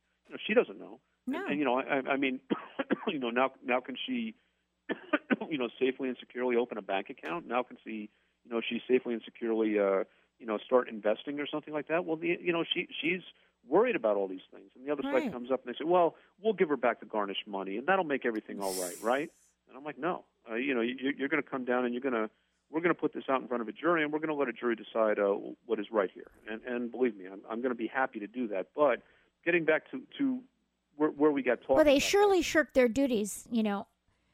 She 0.46 0.54
doesn't 0.54 0.78
know. 0.78 1.00
No. 1.26 1.38
And, 1.40 1.50
and 1.50 1.58
you 1.58 1.64
know, 1.64 1.78
I, 1.78 2.12
I 2.12 2.16
mean, 2.16 2.40
you 3.08 3.18
know, 3.18 3.30
now 3.30 3.50
now 3.64 3.80
can 3.80 3.96
she, 4.06 4.34
you 5.50 5.58
know, 5.58 5.68
safely 5.78 6.08
and 6.08 6.16
securely 6.18 6.56
open 6.56 6.78
a 6.78 6.82
bank 6.82 7.10
account? 7.10 7.46
Now 7.46 7.62
can 7.62 7.76
she, 7.84 8.10
you 8.44 8.50
know, 8.50 8.60
she 8.66 8.80
safely 8.88 9.14
and 9.14 9.22
securely, 9.24 9.78
uh, 9.78 10.04
you 10.38 10.46
know, 10.46 10.58
start 10.58 10.88
investing 10.88 11.38
or 11.40 11.46
something 11.46 11.72
like 11.74 11.88
that? 11.88 12.04
Well, 12.04 12.16
the, 12.16 12.38
you 12.40 12.52
know, 12.52 12.64
she 12.64 12.88
she's 13.00 13.20
worried 13.68 13.96
about 13.96 14.16
all 14.16 14.26
these 14.28 14.40
things, 14.52 14.70
and 14.74 14.86
the 14.86 14.90
other 14.92 15.02
Right. 15.04 15.24
side 15.24 15.32
comes 15.32 15.50
up 15.50 15.64
and 15.64 15.74
they 15.74 15.78
say, 15.78 15.84
well, 15.84 16.16
we'll 16.42 16.54
give 16.54 16.68
her 16.70 16.76
back 16.76 17.00
the 17.00 17.06
garnished 17.06 17.46
money, 17.46 17.76
and 17.76 17.86
that'll 17.86 18.04
make 18.04 18.24
everything 18.24 18.60
all 18.60 18.72
right, 18.74 18.96
right? 19.02 19.30
And 19.68 19.76
I'm 19.76 19.84
like, 19.84 19.98
no, 19.98 20.24
uh, 20.50 20.54
you 20.54 20.74
know, 20.74 20.80
you, 20.80 21.12
you're 21.16 21.28
going 21.28 21.42
to 21.42 21.48
come 21.48 21.64
down 21.64 21.84
and 21.84 21.94
you're 21.94 22.02
going 22.02 22.14
to. 22.14 22.30
We're 22.72 22.80
going 22.80 22.94
to 22.94 23.00
put 23.00 23.12
this 23.12 23.24
out 23.28 23.42
in 23.42 23.48
front 23.48 23.62
of 23.62 23.68
a 23.68 23.72
jury, 23.72 24.04
and 24.04 24.12
we're 24.12 24.20
going 24.20 24.28
to 24.28 24.34
let 24.36 24.46
a 24.48 24.52
jury 24.52 24.76
decide 24.76 25.18
uh, 25.18 25.34
what 25.66 25.80
is 25.80 25.86
right 25.90 26.08
here. 26.14 26.30
And, 26.48 26.60
and 26.62 26.88
believe 26.88 27.16
me, 27.16 27.26
I'm, 27.26 27.40
I'm 27.50 27.60
going 27.62 27.72
to 27.72 27.76
be 27.76 27.88
happy 27.88 28.20
to 28.20 28.28
do 28.28 28.46
that. 28.46 28.68
But 28.76 29.02
getting 29.44 29.64
back 29.64 29.90
to, 29.90 30.02
to 30.18 30.40
where, 30.96 31.10
where 31.10 31.30
we 31.30 31.42
got 31.42 31.60
talking. 31.60 31.76
Well, 31.76 31.84
they 31.84 31.98
surely 31.98 32.42
shirked 32.42 32.74
their 32.74 32.88
duties, 32.88 33.46
you 33.50 33.62
know, 33.62 33.86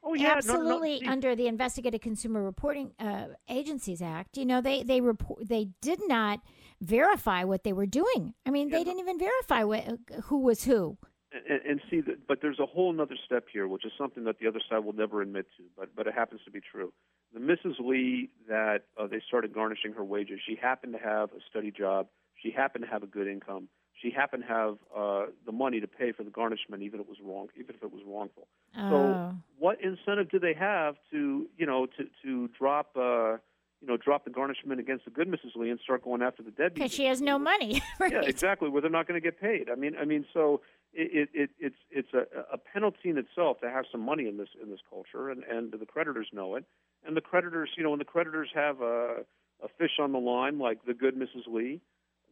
oh, 0.02 0.14
yeah, 0.14 0.22
no, 0.22 0.28
no, 0.28 0.30
no, 0.30 0.34
absolutely 0.36 1.06
under 1.06 1.36
the 1.36 1.46
Investigative 1.46 2.00
Consumer 2.00 2.42
Reporting 2.42 2.92
uh, 2.98 3.26
Agencies 3.48 4.02
Act. 4.02 4.36
You 4.36 4.46
know, 4.46 4.60
they 4.60 4.82
they 4.82 5.00
report 5.00 5.48
they 5.48 5.68
did 5.80 6.00
not 6.06 6.40
verify 6.80 7.44
what 7.44 7.64
they 7.64 7.72
were 7.72 7.86
doing. 7.86 8.34
I 8.44 8.50
mean, 8.50 8.68
Yeah, 8.68 8.78
they 8.78 8.84
no. 8.84 8.90
didn't 8.90 9.00
even 9.00 9.18
verify 9.18 9.64
what, 9.64 9.84
who 10.24 10.38
was 10.40 10.64
who. 10.64 10.98
and, 11.32 11.60
and 11.68 11.80
see 11.90 12.00
that, 12.02 12.26
but 12.26 12.40
there's 12.42 12.58
a 12.60 12.66
whole 12.66 12.98
other 13.00 13.16
step 13.24 13.46
here, 13.52 13.66
which 13.68 13.84
is 13.84 13.92
something 13.98 14.24
that 14.24 14.38
the 14.38 14.46
other 14.46 14.60
side 14.68 14.84
will 14.84 14.92
never 14.92 15.22
admit 15.22 15.46
to, 15.56 15.64
but 15.76 15.94
but 15.94 16.06
it 16.06 16.14
happens 16.14 16.40
to 16.44 16.50
be 16.50 16.60
true. 16.60 16.92
The 17.34 17.40
Mrs. 17.40 17.74
Lee 17.80 18.30
that 18.48 18.82
uh, 18.98 19.06
they 19.06 19.20
started 19.26 19.52
garnishing 19.52 19.92
her 19.92 20.04
wages, 20.04 20.40
she 20.46 20.56
happened 20.56 20.92
to 20.94 20.98
have 20.98 21.30
a 21.32 21.40
steady 21.50 21.70
job. 21.70 22.06
She 22.42 22.50
happened 22.50 22.84
to 22.84 22.90
have 22.90 23.02
a 23.02 23.06
good 23.06 23.26
income. 23.26 23.68
She 24.02 24.10
happened 24.10 24.44
to 24.46 24.52
have 24.52 24.76
uh, 24.94 25.26
the 25.46 25.52
money 25.52 25.80
to 25.80 25.86
pay 25.86 26.12
for 26.12 26.22
the 26.22 26.30
garnishment, 26.30 26.82
even 26.82 27.00
if 27.00 27.06
it 27.06 27.08
was 27.08 27.18
wrong, 27.24 27.48
even 27.58 27.74
if 27.74 27.82
it 27.82 27.92
was 27.92 28.02
wrongful. 28.06 28.46
Oh. 28.76 28.90
So, 28.90 29.34
what 29.58 29.78
incentive 29.80 30.30
do 30.30 30.38
they 30.38 30.54
have 30.54 30.96
to, 31.12 31.46
you 31.56 31.66
know, 31.66 31.86
to 31.86 32.04
to 32.22 32.48
drop, 32.58 32.90
uh, 32.96 33.32
you 33.80 33.88
know, 33.88 33.96
drop 33.96 34.24
the 34.24 34.30
garnishment 34.30 34.80
against 34.80 35.06
the 35.06 35.10
good 35.10 35.28
Mrs. 35.28 35.56
Lee 35.56 35.70
and 35.70 35.80
start 35.80 36.04
going 36.04 36.20
after 36.20 36.42
the 36.42 36.50
deadbeat? 36.50 36.74
because 36.74 36.92
she 36.92 37.06
has 37.06 37.22
no 37.22 37.38
money. 37.38 37.82
right? 37.98 38.12
Yeah, 38.12 38.20
exactly. 38.24 38.68
Where 38.68 38.82
they're 38.82 38.90
not 38.90 39.08
going 39.08 39.20
to 39.20 39.24
get 39.24 39.40
paid. 39.40 39.70
I 39.70 39.76
mean, 39.76 39.96
I 39.98 40.04
mean, 40.04 40.26
so 40.34 40.60
it, 40.92 41.28
it, 41.34 41.40
it 41.42 41.50
it's 41.58 41.76
it's 41.90 42.12
a, 42.12 42.26
a 42.52 42.58
penalty 42.58 43.08
in 43.08 43.16
itself 43.16 43.60
to 43.60 43.70
have 43.70 43.86
some 43.90 44.02
money 44.02 44.28
in 44.28 44.36
this 44.36 44.48
in 44.62 44.70
this 44.70 44.80
culture, 44.90 45.30
and 45.30 45.42
and 45.44 45.72
the 45.72 45.86
creditors 45.86 46.28
know 46.32 46.54
it, 46.56 46.64
and 47.06 47.16
the 47.16 47.22
creditors, 47.22 47.70
you 47.76 47.82
know, 47.82 47.90
when 47.90 47.98
the 47.98 48.04
creditors 48.04 48.50
have 48.54 48.82
a 48.82 49.24
a 49.62 49.68
fish 49.78 49.92
on 49.98 50.12
the 50.12 50.18
line 50.18 50.58
like 50.58 50.84
the 50.86 50.94
good 50.94 51.14
Mrs. 51.16 51.46
Lee, 51.46 51.80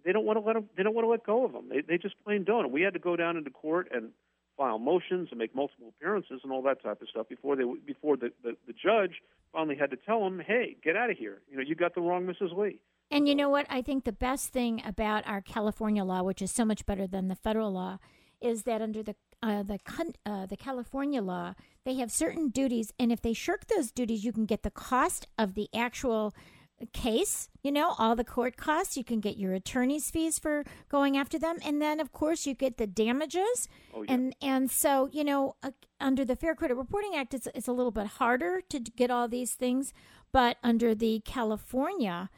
they 0.04 0.12
don't 0.12 0.24
want 0.24 0.38
to 0.38 0.44
let 0.44 0.54
them. 0.54 0.68
They 0.76 0.82
don't 0.82 0.94
want 0.94 1.04
to 1.06 1.10
let 1.10 1.24
go 1.24 1.44
of 1.44 1.52
them. 1.52 1.68
They 1.68 1.80
they 1.80 1.98
just 1.98 2.14
plain 2.24 2.44
don't. 2.44 2.64
And 2.64 2.72
we 2.72 2.82
had 2.82 2.94
to 2.94 2.98
go 2.98 3.16
down 3.16 3.36
into 3.36 3.50
court 3.50 3.88
and 3.92 4.10
file 4.56 4.78
motions 4.78 5.28
and 5.30 5.38
make 5.38 5.54
multiple 5.54 5.88
appearances 5.88 6.40
and 6.42 6.52
all 6.52 6.62
that 6.62 6.82
type 6.82 7.02
of 7.02 7.08
stuff 7.08 7.28
before 7.28 7.56
they 7.56 7.64
before 7.86 8.16
the 8.16 8.32
the, 8.42 8.56
the 8.66 8.72
judge 8.72 9.22
finally 9.52 9.76
had 9.76 9.90
to 9.90 9.96
tell 9.96 10.22
them, 10.22 10.40
hey, 10.44 10.76
get 10.82 10.96
out 10.96 11.10
of 11.10 11.16
here. 11.16 11.40
You 11.50 11.56
know, 11.56 11.62
you 11.62 11.74
got 11.74 11.94
the 11.94 12.00
wrong 12.00 12.26
Mrs. 12.26 12.56
Lee. 12.56 12.80
And 13.10 13.28
you 13.28 13.34
know 13.34 13.48
what? 13.48 13.66
I 13.70 13.82
think 13.82 14.04
the 14.04 14.12
best 14.12 14.48
thing 14.48 14.82
about 14.84 15.26
our 15.26 15.40
California 15.40 16.04
law, 16.04 16.22
which 16.22 16.42
is 16.42 16.50
so 16.50 16.64
much 16.64 16.84
better 16.86 17.06
than 17.06 17.28
the 17.28 17.36
federal 17.36 17.70
law, 17.70 17.98
is 18.40 18.64
that 18.64 18.82
under 18.82 19.02
the 19.02 19.14
uh, 19.42 19.62
the 19.62 19.78
uh, 20.26 20.46
the 20.46 20.56
California 20.56 21.22
law, 21.22 21.54
they 21.84 21.94
have 21.94 22.10
certain 22.10 22.48
duties, 22.48 22.92
and 22.98 23.12
if 23.12 23.20
they 23.20 23.32
shirk 23.32 23.66
those 23.66 23.90
duties, 23.92 24.24
you 24.24 24.32
can 24.32 24.46
get 24.46 24.62
the 24.62 24.70
cost 24.70 25.26
of 25.38 25.54
the 25.54 25.68
actual 25.74 26.34
case. 26.92 27.48
You 27.62 27.72
know, 27.72 27.94
all 27.98 28.14
the 28.16 28.24
court 28.24 28.56
costs. 28.56 28.96
You 28.96 29.04
can 29.04 29.20
get 29.20 29.36
your 29.36 29.54
attorney's 29.54 30.10
fees 30.10 30.38
for 30.38 30.64
going 30.88 31.16
after 31.16 31.38
them, 31.38 31.56
and 31.64 31.80
then 31.80 32.00
of 32.00 32.12
course 32.12 32.46
you 32.46 32.54
get 32.54 32.76
the 32.76 32.86
damages. 32.86 33.68
Oh 33.94 34.02
yeah. 34.02 34.12
And 34.12 34.36
and 34.42 34.70
so 34.70 35.08
you 35.12 35.24
know, 35.24 35.56
uh, 35.62 35.70
under 36.00 36.24
the 36.24 36.36
Fair 36.36 36.54
Credit 36.54 36.74
Reporting 36.74 37.14
Act, 37.14 37.34
it's 37.34 37.48
it's 37.54 37.68
a 37.68 37.72
little 37.72 37.92
bit 37.92 38.06
harder 38.06 38.60
to 38.68 38.80
get 38.80 39.10
all 39.10 39.28
these 39.28 39.54
things, 39.54 39.92
but 40.32 40.56
under 40.62 40.94
the 40.94 41.22
California 41.24 42.30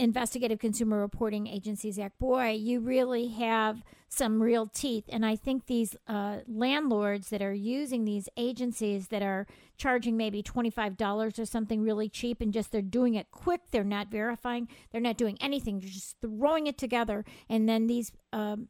Investigative 0.00 0.60
Consumer 0.60 1.00
Reporting 1.00 1.48
Agencies 1.48 1.98
Act, 1.98 2.20
boy, 2.20 2.50
you 2.50 2.78
really 2.78 3.28
have 3.28 3.82
some 4.08 4.40
real 4.40 4.66
teeth. 4.66 5.04
And 5.08 5.26
I 5.26 5.34
think 5.34 5.66
these 5.66 5.96
uh, 6.06 6.38
landlords 6.46 7.30
that 7.30 7.42
are 7.42 7.52
using 7.52 8.04
these 8.04 8.28
agencies 8.36 9.08
that 9.08 9.22
are 9.22 9.46
charging 9.76 10.16
maybe 10.16 10.40
$25 10.40 11.38
or 11.38 11.44
something 11.44 11.82
really 11.82 12.08
cheap 12.08 12.40
and 12.40 12.52
just 12.52 12.70
they're 12.70 12.80
doing 12.80 13.14
it 13.14 13.32
quick, 13.32 13.60
they're 13.72 13.82
not 13.82 14.08
verifying, 14.08 14.68
they're 14.92 15.00
not 15.00 15.16
doing 15.16 15.36
anything, 15.40 15.80
they're 15.80 15.88
just 15.88 16.16
throwing 16.20 16.68
it 16.68 16.78
together. 16.78 17.24
And 17.48 17.68
then 17.68 17.88
these, 17.88 18.12
um, 18.32 18.68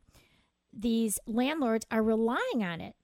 these 0.72 1.18
landlords 1.26 1.87
are 1.91 2.03
relying 2.03 2.64
on 2.64 2.81
it. 2.81 2.95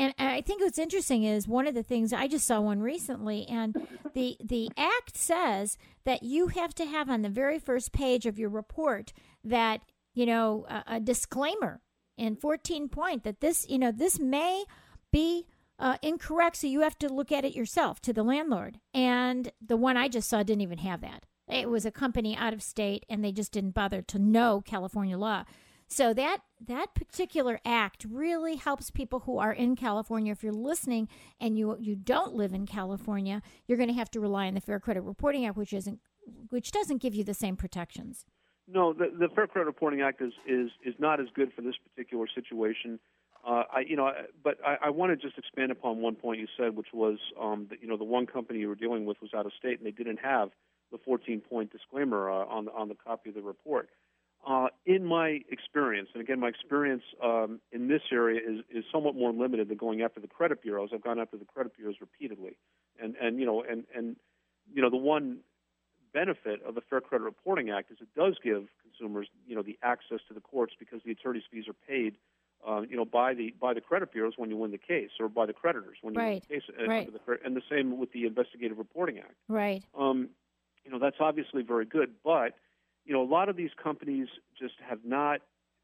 And 0.00 0.14
I 0.18 0.40
think 0.40 0.62
what's 0.62 0.78
interesting 0.78 1.24
is 1.24 1.46
one 1.46 1.66
of 1.66 1.74
the 1.74 1.82
things 1.82 2.10
I 2.10 2.26
just 2.26 2.46
saw 2.46 2.58
one 2.58 2.80
recently, 2.80 3.46
and 3.46 3.86
the 4.14 4.38
the 4.42 4.70
act 4.74 5.14
says 5.14 5.76
that 6.04 6.22
you 6.22 6.46
have 6.48 6.74
to 6.76 6.86
have 6.86 7.10
on 7.10 7.20
the 7.20 7.28
very 7.28 7.58
first 7.58 7.92
page 7.92 8.24
of 8.24 8.38
your 8.38 8.48
report 8.48 9.12
that 9.44 9.82
you 10.14 10.24
know 10.24 10.64
a, 10.70 10.84
a 10.94 11.00
disclaimer 11.00 11.82
in 12.16 12.34
14 12.34 12.88
point 12.88 13.24
that 13.24 13.40
this 13.40 13.68
you 13.68 13.78
know 13.78 13.92
this 13.92 14.18
may 14.18 14.64
be 15.12 15.44
uh, 15.78 15.98
incorrect, 16.00 16.56
so 16.56 16.66
you 16.66 16.80
have 16.80 16.98
to 17.00 17.12
look 17.12 17.30
at 17.30 17.44
it 17.44 17.54
yourself 17.54 18.00
to 18.00 18.14
the 18.14 18.22
landlord. 18.22 18.80
And 18.94 19.52
the 19.60 19.76
one 19.76 19.98
I 19.98 20.08
just 20.08 20.30
saw 20.30 20.42
didn't 20.42 20.62
even 20.62 20.78
have 20.78 21.02
that. 21.02 21.26
It 21.46 21.68
was 21.68 21.84
a 21.84 21.90
company 21.90 22.34
out 22.34 22.54
of 22.54 22.62
state, 22.62 23.04
and 23.10 23.22
they 23.22 23.32
just 23.32 23.52
didn't 23.52 23.74
bother 23.74 24.00
to 24.00 24.18
know 24.18 24.62
California 24.64 25.18
law. 25.18 25.44
So 25.90 26.14
that 26.14 26.38
that 26.68 26.94
particular 26.94 27.58
act 27.64 28.06
really 28.08 28.54
helps 28.54 28.92
people 28.92 29.20
who 29.20 29.38
are 29.38 29.52
in 29.52 29.74
California. 29.74 30.30
If 30.30 30.44
you're 30.44 30.52
listening 30.52 31.08
and 31.40 31.58
you 31.58 31.76
you 31.80 31.96
don't 31.96 32.34
live 32.34 32.54
in 32.54 32.64
California, 32.64 33.42
you're 33.66 33.76
going 33.76 33.88
to 33.88 33.94
have 33.94 34.10
to 34.12 34.20
rely 34.20 34.46
on 34.46 34.54
the 34.54 34.60
Fair 34.60 34.78
Credit 34.78 35.02
Reporting 35.02 35.44
Act, 35.44 35.56
which 35.56 35.72
isn't 35.72 35.98
which 36.50 36.70
doesn't 36.70 36.98
give 36.98 37.12
you 37.12 37.24
the 37.24 37.34
same 37.34 37.56
protections. 37.56 38.24
No, 38.68 38.92
the, 38.92 39.06
the 39.18 39.28
Fair 39.34 39.48
Credit 39.48 39.66
Reporting 39.66 40.00
Act 40.00 40.22
is, 40.22 40.32
is 40.46 40.70
is 40.84 40.94
not 41.00 41.18
as 41.18 41.26
good 41.34 41.52
for 41.54 41.62
this 41.62 41.74
particular 41.92 42.26
situation. 42.32 43.00
Uh, 43.44 43.64
I, 43.72 43.80
you 43.80 43.96
know, 43.96 44.12
but 44.44 44.58
I, 44.64 44.76
I 44.84 44.90
want 44.90 45.10
to 45.10 45.16
just 45.16 45.38
expand 45.38 45.72
upon 45.72 45.98
one 45.98 46.14
point 46.14 46.38
you 46.38 46.46
said, 46.56 46.76
which 46.76 46.92
was 46.94 47.18
um, 47.40 47.66
that 47.70 47.82
you 47.82 47.88
know 47.88 47.96
the 47.96 48.04
one 48.04 48.26
company 48.26 48.60
you 48.60 48.68
were 48.68 48.76
dealing 48.76 49.06
with 49.06 49.20
was 49.20 49.34
out 49.34 49.44
of 49.44 49.52
state 49.58 49.78
and 49.78 49.86
they 49.86 49.90
didn't 49.90 50.20
have 50.22 50.50
the 50.92 50.98
14-point 50.98 51.72
disclaimer 51.72 52.30
uh, 52.30 52.46
on 52.46 52.68
on 52.68 52.88
the 52.88 52.94
copy 52.94 53.30
of 53.30 53.34
the 53.34 53.42
report. 53.42 53.88
Uh, 54.46 54.68
in 54.86 55.04
my 55.04 55.40
experience, 55.50 56.08
and 56.14 56.22
again, 56.22 56.40
my 56.40 56.48
experience 56.48 57.02
um, 57.22 57.60
in 57.72 57.88
this 57.88 58.00
area 58.10 58.40
is, 58.40 58.64
is 58.74 58.84
somewhat 58.90 59.14
more 59.14 59.32
limited 59.32 59.68
than 59.68 59.76
going 59.76 60.00
after 60.00 60.18
the 60.18 60.26
credit 60.26 60.62
bureaus. 60.62 60.90
I've 60.94 61.04
gone 61.04 61.20
after 61.20 61.36
the 61.36 61.44
credit 61.44 61.76
bureaus 61.76 61.96
repeatedly, 62.00 62.56
and 62.98 63.16
and 63.20 63.38
you 63.38 63.44
know, 63.44 63.62
and 63.62 63.84
and 63.94 64.16
you 64.72 64.80
know, 64.80 64.90
the 64.90 64.96
one 64.96 65.40
benefit 66.12 66.62
of 66.66 66.74
the 66.74 66.80
Fair 66.80 67.00
Credit 67.00 67.24
Reporting 67.24 67.70
Act 67.70 67.90
is 67.90 67.98
it 68.00 68.08
does 68.16 68.36
give 68.42 68.64
consumers, 68.82 69.28
you 69.46 69.54
know, 69.54 69.62
the 69.62 69.78
access 69.82 70.18
to 70.28 70.34
the 70.34 70.40
courts 70.40 70.74
because 70.78 71.00
the 71.04 71.12
attorney's 71.12 71.44
fees 71.50 71.64
are 71.68 71.74
paid, 71.86 72.14
uh, 72.66 72.80
you 72.82 72.96
know, 72.96 73.04
by 73.04 73.34
the 73.34 73.54
by 73.60 73.74
the 73.74 73.80
credit 73.80 74.12
bureaus 74.12 74.34
when 74.36 74.50
you 74.50 74.56
win 74.56 74.70
the 74.70 74.78
case, 74.78 75.10
or 75.18 75.28
by 75.28 75.46
the 75.46 75.52
creditors 75.52 75.98
when 76.02 76.14
you 76.14 76.20
right. 76.20 76.26
win 76.26 76.42
the 76.48 76.54
case. 76.54 76.62
Uh, 76.78 76.88
right. 76.88 77.10
The, 77.12 77.38
and 77.44 77.56
the 77.56 77.62
same 77.70 77.98
with 77.98 78.12
the 78.12 78.26
Investigative 78.26 78.78
Reporting 78.78 79.18
Act. 79.18 79.34
Right. 79.48 79.82
Um, 79.98 80.30
you 80.84 80.90
know, 80.90 80.98
that's 80.98 81.16
obviously 81.20 81.62
very 81.62 81.84
good, 81.84 82.14
but 82.24 82.54
you 83.04 83.12
know, 83.12 83.22
a 83.22 83.30
lot 83.30 83.48
of 83.48 83.56
these 83.56 83.70
companies 83.82 84.28
just 84.58 84.74
have 84.88 85.00
not 85.04 85.40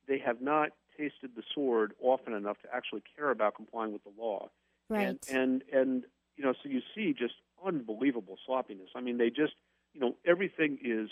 they 0.08 0.18
have 0.18 0.40
not 0.40 0.70
tasted 0.96 1.30
the 1.36 1.42
sword 1.54 1.92
often 2.00 2.32
enough 2.32 2.58
to 2.62 2.68
actually 2.74 3.02
care 3.16 3.30
about 3.30 3.54
complying 3.54 3.92
with 3.92 4.02
the 4.04 4.12
law. 4.18 4.48
Right. 4.88 5.06
And 5.06 5.18
and, 5.28 5.62
and 5.72 6.04
you 6.36 6.44
know, 6.44 6.52
so 6.62 6.68
you 6.68 6.80
see 6.94 7.12
just 7.12 7.34
unbelievable 7.64 8.36
sloppiness. 8.46 8.90
I 8.94 9.00
mean, 9.00 9.18
they 9.18 9.30
just 9.30 9.54
you 9.94 10.00
know 10.00 10.16
everything 10.26 10.78
is 10.84 11.10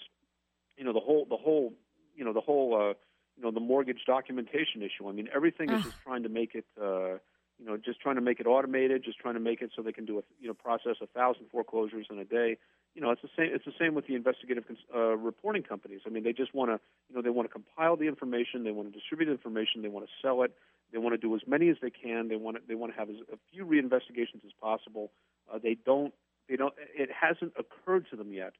you 0.77 0.85
know 0.85 0.93
the 0.93 1.01
whole 1.01 1.27
the 1.29 1.37
whole 1.37 1.73
you 2.15 2.25
know 2.25 2.33
the 2.33 2.41
whole 2.41 2.75
uh, 2.75 2.95
you 3.37 3.43
know 3.43 3.51
the 3.51 3.61
mortgage 3.61 4.01
documentation 4.07 4.83
issue. 4.83 5.09
I 5.09 5.13
mean, 5.13 5.29
everything 5.35 5.71
is 5.71 5.79
Ugh. 5.79 5.85
just 5.85 5.97
trying 6.03 6.23
to 6.23 6.29
make 6.29 6.55
it. 6.55 6.67
Uh, 6.81 7.19
you 7.57 7.67
know, 7.67 7.77
just 7.77 8.01
trying 8.01 8.17
to 8.17 8.21
make 8.21 8.41
it 8.41 8.49
automated, 8.49 9.05
just 9.05 9.21
trying 9.21 9.35
to 9.35 9.41
make 9.41 9.63
it 9.63 9.71
so 9.77 9.81
they 9.81 9.93
can 9.93 10.05
do 10.05 10.19
a 10.19 10.23
you 10.41 10.49
know 10.49 10.55
process 10.55 10.97
a 11.01 11.07
thousand 11.07 11.47
foreclosures 11.53 12.07
in 12.11 12.19
a 12.19 12.25
day 12.25 12.59
you 12.95 13.01
know, 13.01 13.11
it's 13.11 13.23
the 13.23 13.29
same. 13.37 13.51
It's 13.53 13.65
the 13.65 13.73
same 13.79 13.95
with 13.95 14.07
the 14.07 14.15
investigative 14.15 14.65
uh, 14.95 15.17
reporting 15.17 15.63
companies. 15.63 16.01
I 16.07 16.11
mean, 16.11 16.23
they 16.23 16.33
just 16.33 16.55
want 16.55 16.71
to, 16.71 16.81
you 17.09 17.17
know, 17.17 17.23
they 17.23 17.31
want 17.31 17.49
to 17.49 17.53
compile 17.53 17.97
the 17.97 18.07
information, 18.07 18.63
they 18.63 18.71
want 18.71 18.93
to 18.93 18.99
distribute 18.99 19.27
the 19.27 19.33
information, 19.33 19.83
they 19.83 19.89
want 19.89 20.07
to 20.07 20.13
sell 20.23 20.43
it, 20.43 20.53
they 20.93 20.99
want 20.99 21.13
to 21.13 21.19
do 21.19 21.35
as 21.35 21.43
many 21.47 21.69
as 21.71 21.77
they 21.83 21.91
can. 21.91 22.29
They 22.29 22.37
want 22.37 22.57
to, 22.57 22.63
they 22.69 22.77
want 22.77 22.93
to 22.93 22.99
have 22.99 23.11
as 23.11 23.17
a 23.33 23.37
few 23.53 23.67
reinvestigations 23.67 24.45
as 24.45 24.53
possible. 24.61 25.11
Uh, 25.53 25.59
they 25.63 25.77
don't, 25.85 26.15
they 26.49 26.57
don't. 26.57 26.73
It 26.97 27.11
hasn't 27.11 27.53
occurred 27.59 28.07
to 28.11 28.17
them 28.17 28.33
yet 28.33 28.53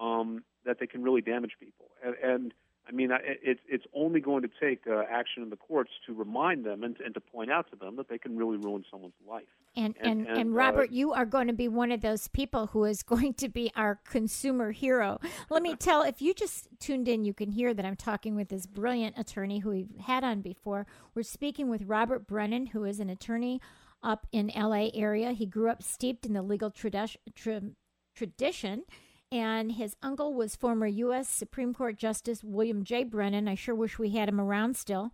um, 0.00 0.42
that 0.64 0.78
they 0.80 0.86
can 0.86 1.02
really 1.02 1.20
damage 1.20 1.52
people, 1.60 1.86
and, 2.04 2.14
and 2.22 2.54
I 2.88 2.92
mean, 2.92 3.10
it's 3.42 3.60
it's 3.68 3.84
only 3.94 4.20
going 4.20 4.42
to 4.42 4.48
take 4.60 4.86
uh, 4.86 5.02
action 5.10 5.42
in 5.42 5.50
the 5.50 5.56
courts 5.56 5.90
to 6.06 6.14
remind 6.14 6.64
them 6.64 6.84
and, 6.84 6.96
and 7.04 7.12
to 7.14 7.20
point 7.20 7.50
out 7.50 7.68
to 7.70 7.76
them 7.76 7.96
that 7.96 8.08
they 8.08 8.16
can 8.18 8.36
really 8.36 8.58
ruin 8.58 8.84
someone's 8.90 9.14
life. 9.28 9.44
And 9.76 9.96
And- 10.00 10.06
and, 10.20 10.26
and, 10.28 10.38
and, 10.38 10.50
uh, 10.50 10.52
Robert, 10.52 10.92
you 10.92 11.12
are 11.12 11.26
going 11.26 11.48
to 11.48 11.52
be 11.52 11.66
one 11.68 11.90
of 11.90 12.00
those 12.00 12.28
people 12.28 12.68
who 12.68 12.84
is 12.84 13.02
going 13.02 13.34
to 13.34 13.48
be 13.48 13.72
our 13.74 13.98
consumer 14.04 14.70
hero. 14.70 15.18
Let 15.50 15.62
me 15.62 15.74
tell, 15.86 16.02
if 16.02 16.22
you 16.22 16.32
just 16.32 16.68
tuned 16.78 17.08
in, 17.08 17.24
you 17.24 17.34
can 17.34 17.50
hear 17.50 17.74
that 17.74 17.84
I'm 17.84 17.96
talking 17.96 18.36
with 18.36 18.48
this 18.50 18.66
brilliant 18.66 19.18
attorney 19.18 19.58
who 19.58 19.70
we've 19.70 19.98
had 20.00 20.22
on 20.22 20.40
before. 20.40 20.86
We're 21.14 21.22
speaking 21.24 21.68
with 21.68 21.82
Robert 21.86 22.26
Brennan, 22.28 22.66
who 22.66 22.84
is 22.84 23.00
an 23.00 23.10
attorney 23.10 23.60
up 24.02 24.26
in 24.30 24.52
LA 24.54 24.90
area. 24.94 25.32
He 25.32 25.46
grew 25.46 25.70
up 25.70 25.82
steeped 25.82 26.24
in 26.24 26.34
the 26.34 26.42
legal 26.42 26.70
tradi- 26.70 27.16
tra- 27.34 27.62
tradition. 28.14 28.84
And 29.32 29.72
his 29.72 29.96
uncle 30.02 30.34
was 30.34 30.54
former 30.54 30.86
U.S. 30.86 31.28
Supreme 31.28 31.74
Court 31.74 31.96
Justice 31.96 32.44
William 32.44 32.84
J. 32.84 33.02
Brennan. 33.02 33.48
I 33.48 33.56
sure 33.56 33.74
wish 33.74 33.98
we 33.98 34.10
had 34.10 34.28
him 34.28 34.40
around 34.40 34.76
still. 34.76 35.10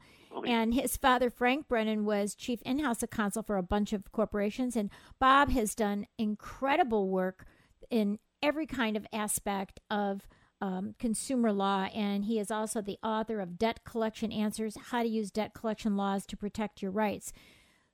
And 0.46 0.74
his 0.74 0.96
father, 0.96 1.30
Frank 1.30 1.68
Brennan, 1.68 2.04
was 2.04 2.34
chief 2.34 2.60
in 2.62 2.78
house 2.78 3.02
counsel 3.10 3.42
for 3.42 3.56
a 3.56 3.62
bunch 3.62 3.92
of 3.92 4.12
corporations. 4.12 4.76
And 4.76 4.90
Bob 5.18 5.50
has 5.50 5.74
done 5.74 6.06
incredible 6.18 7.08
work 7.08 7.46
in 7.90 8.18
every 8.42 8.66
kind 8.66 8.96
of 8.96 9.06
aspect 9.12 9.80
of 9.90 10.26
um, 10.60 10.94
consumer 10.98 11.52
law. 11.52 11.88
And 11.94 12.24
he 12.24 12.38
is 12.38 12.50
also 12.50 12.80
the 12.80 12.98
author 13.02 13.40
of 13.40 13.58
Debt 13.58 13.80
Collection 13.84 14.32
Answers 14.32 14.76
How 14.90 15.02
to 15.02 15.08
Use 15.08 15.30
Debt 15.30 15.54
Collection 15.54 15.96
Laws 15.96 16.26
to 16.26 16.36
Protect 16.36 16.82
Your 16.82 16.92
Rights. 16.92 17.32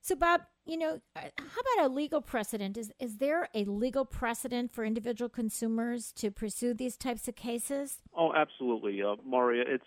So, 0.00 0.14
Bob, 0.14 0.42
you 0.68 0.76
know, 0.76 1.00
uh, 1.16 1.20
how 1.20 1.60
about 1.80 1.86
a 1.86 1.88
legal 1.88 2.20
precedent? 2.20 2.76
Is, 2.76 2.92
is 3.00 3.16
there 3.16 3.48
a 3.54 3.64
legal 3.64 4.04
precedent 4.04 4.70
for 4.70 4.84
individual 4.84 5.30
consumers 5.30 6.12
to 6.12 6.30
pursue 6.30 6.74
these 6.74 6.96
types 6.96 7.26
of 7.26 7.34
cases? 7.34 8.02
Oh, 8.14 8.32
absolutely, 8.34 9.02
uh, 9.02 9.16
Maria. 9.26 9.64
It's 9.66 9.86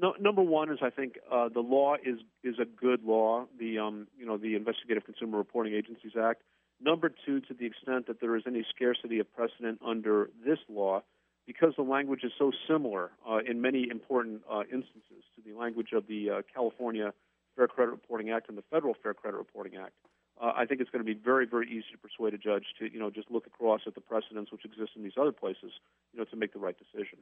no, 0.00 0.14
number 0.20 0.42
one 0.42 0.70
is 0.70 0.78
I 0.82 0.90
think 0.90 1.18
uh, 1.32 1.48
the 1.48 1.60
law 1.60 1.94
is 1.94 2.18
is 2.44 2.56
a 2.60 2.66
good 2.66 3.02
law. 3.02 3.46
The 3.58 3.78
um, 3.78 4.06
you 4.16 4.26
know 4.26 4.36
the 4.36 4.54
Investigative 4.54 5.04
Consumer 5.04 5.38
Reporting 5.38 5.72
Agencies 5.72 6.12
Act. 6.20 6.42
Number 6.80 7.10
two, 7.26 7.40
to 7.40 7.54
the 7.54 7.66
extent 7.66 8.06
that 8.06 8.20
there 8.20 8.36
is 8.36 8.44
any 8.46 8.64
scarcity 8.72 9.18
of 9.18 9.32
precedent 9.34 9.80
under 9.84 10.30
this 10.46 10.58
law, 10.68 11.02
because 11.46 11.72
the 11.76 11.82
language 11.82 12.22
is 12.22 12.30
so 12.38 12.52
similar 12.68 13.10
uh, 13.28 13.38
in 13.38 13.60
many 13.60 13.88
important 13.90 14.42
uh, 14.48 14.60
instances 14.60 15.24
to 15.34 15.42
the 15.44 15.58
language 15.58 15.88
of 15.92 16.06
the 16.06 16.30
uh, 16.30 16.42
California 16.54 17.12
Fair 17.56 17.66
Credit 17.66 17.90
Reporting 17.90 18.30
Act 18.30 18.48
and 18.48 18.56
the 18.56 18.62
Federal 18.70 18.94
Fair 19.02 19.14
Credit 19.14 19.36
Reporting 19.36 19.76
Act. 19.76 19.94
Uh, 20.40 20.52
I 20.56 20.66
think 20.66 20.80
it's 20.80 20.90
going 20.90 21.04
to 21.04 21.14
be 21.14 21.18
very, 21.18 21.46
very 21.46 21.68
easy 21.68 21.86
to 21.92 21.98
persuade 21.98 22.32
a 22.34 22.38
judge 22.38 22.64
to, 22.78 22.92
you 22.92 22.98
know, 22.98 23.10
just 23.10 23.30
look 23.30 23.46
across 23.46 23.80
at 23.86 23.94
the 23.94 24.00
precedents 24.00 24.52
which 24.52 24.64
exist 24.64 24.92
in 24.96 25.02
these 25.02 25.16
other 25.20 25.32
places, 25.32 25.72
you 26.12 26.18
know, 26.18 26.24
to 26.24 26.36
make 26.36 26.52
the 26.52 26.58
right 26.60 26.76
decision. 26.78 27.18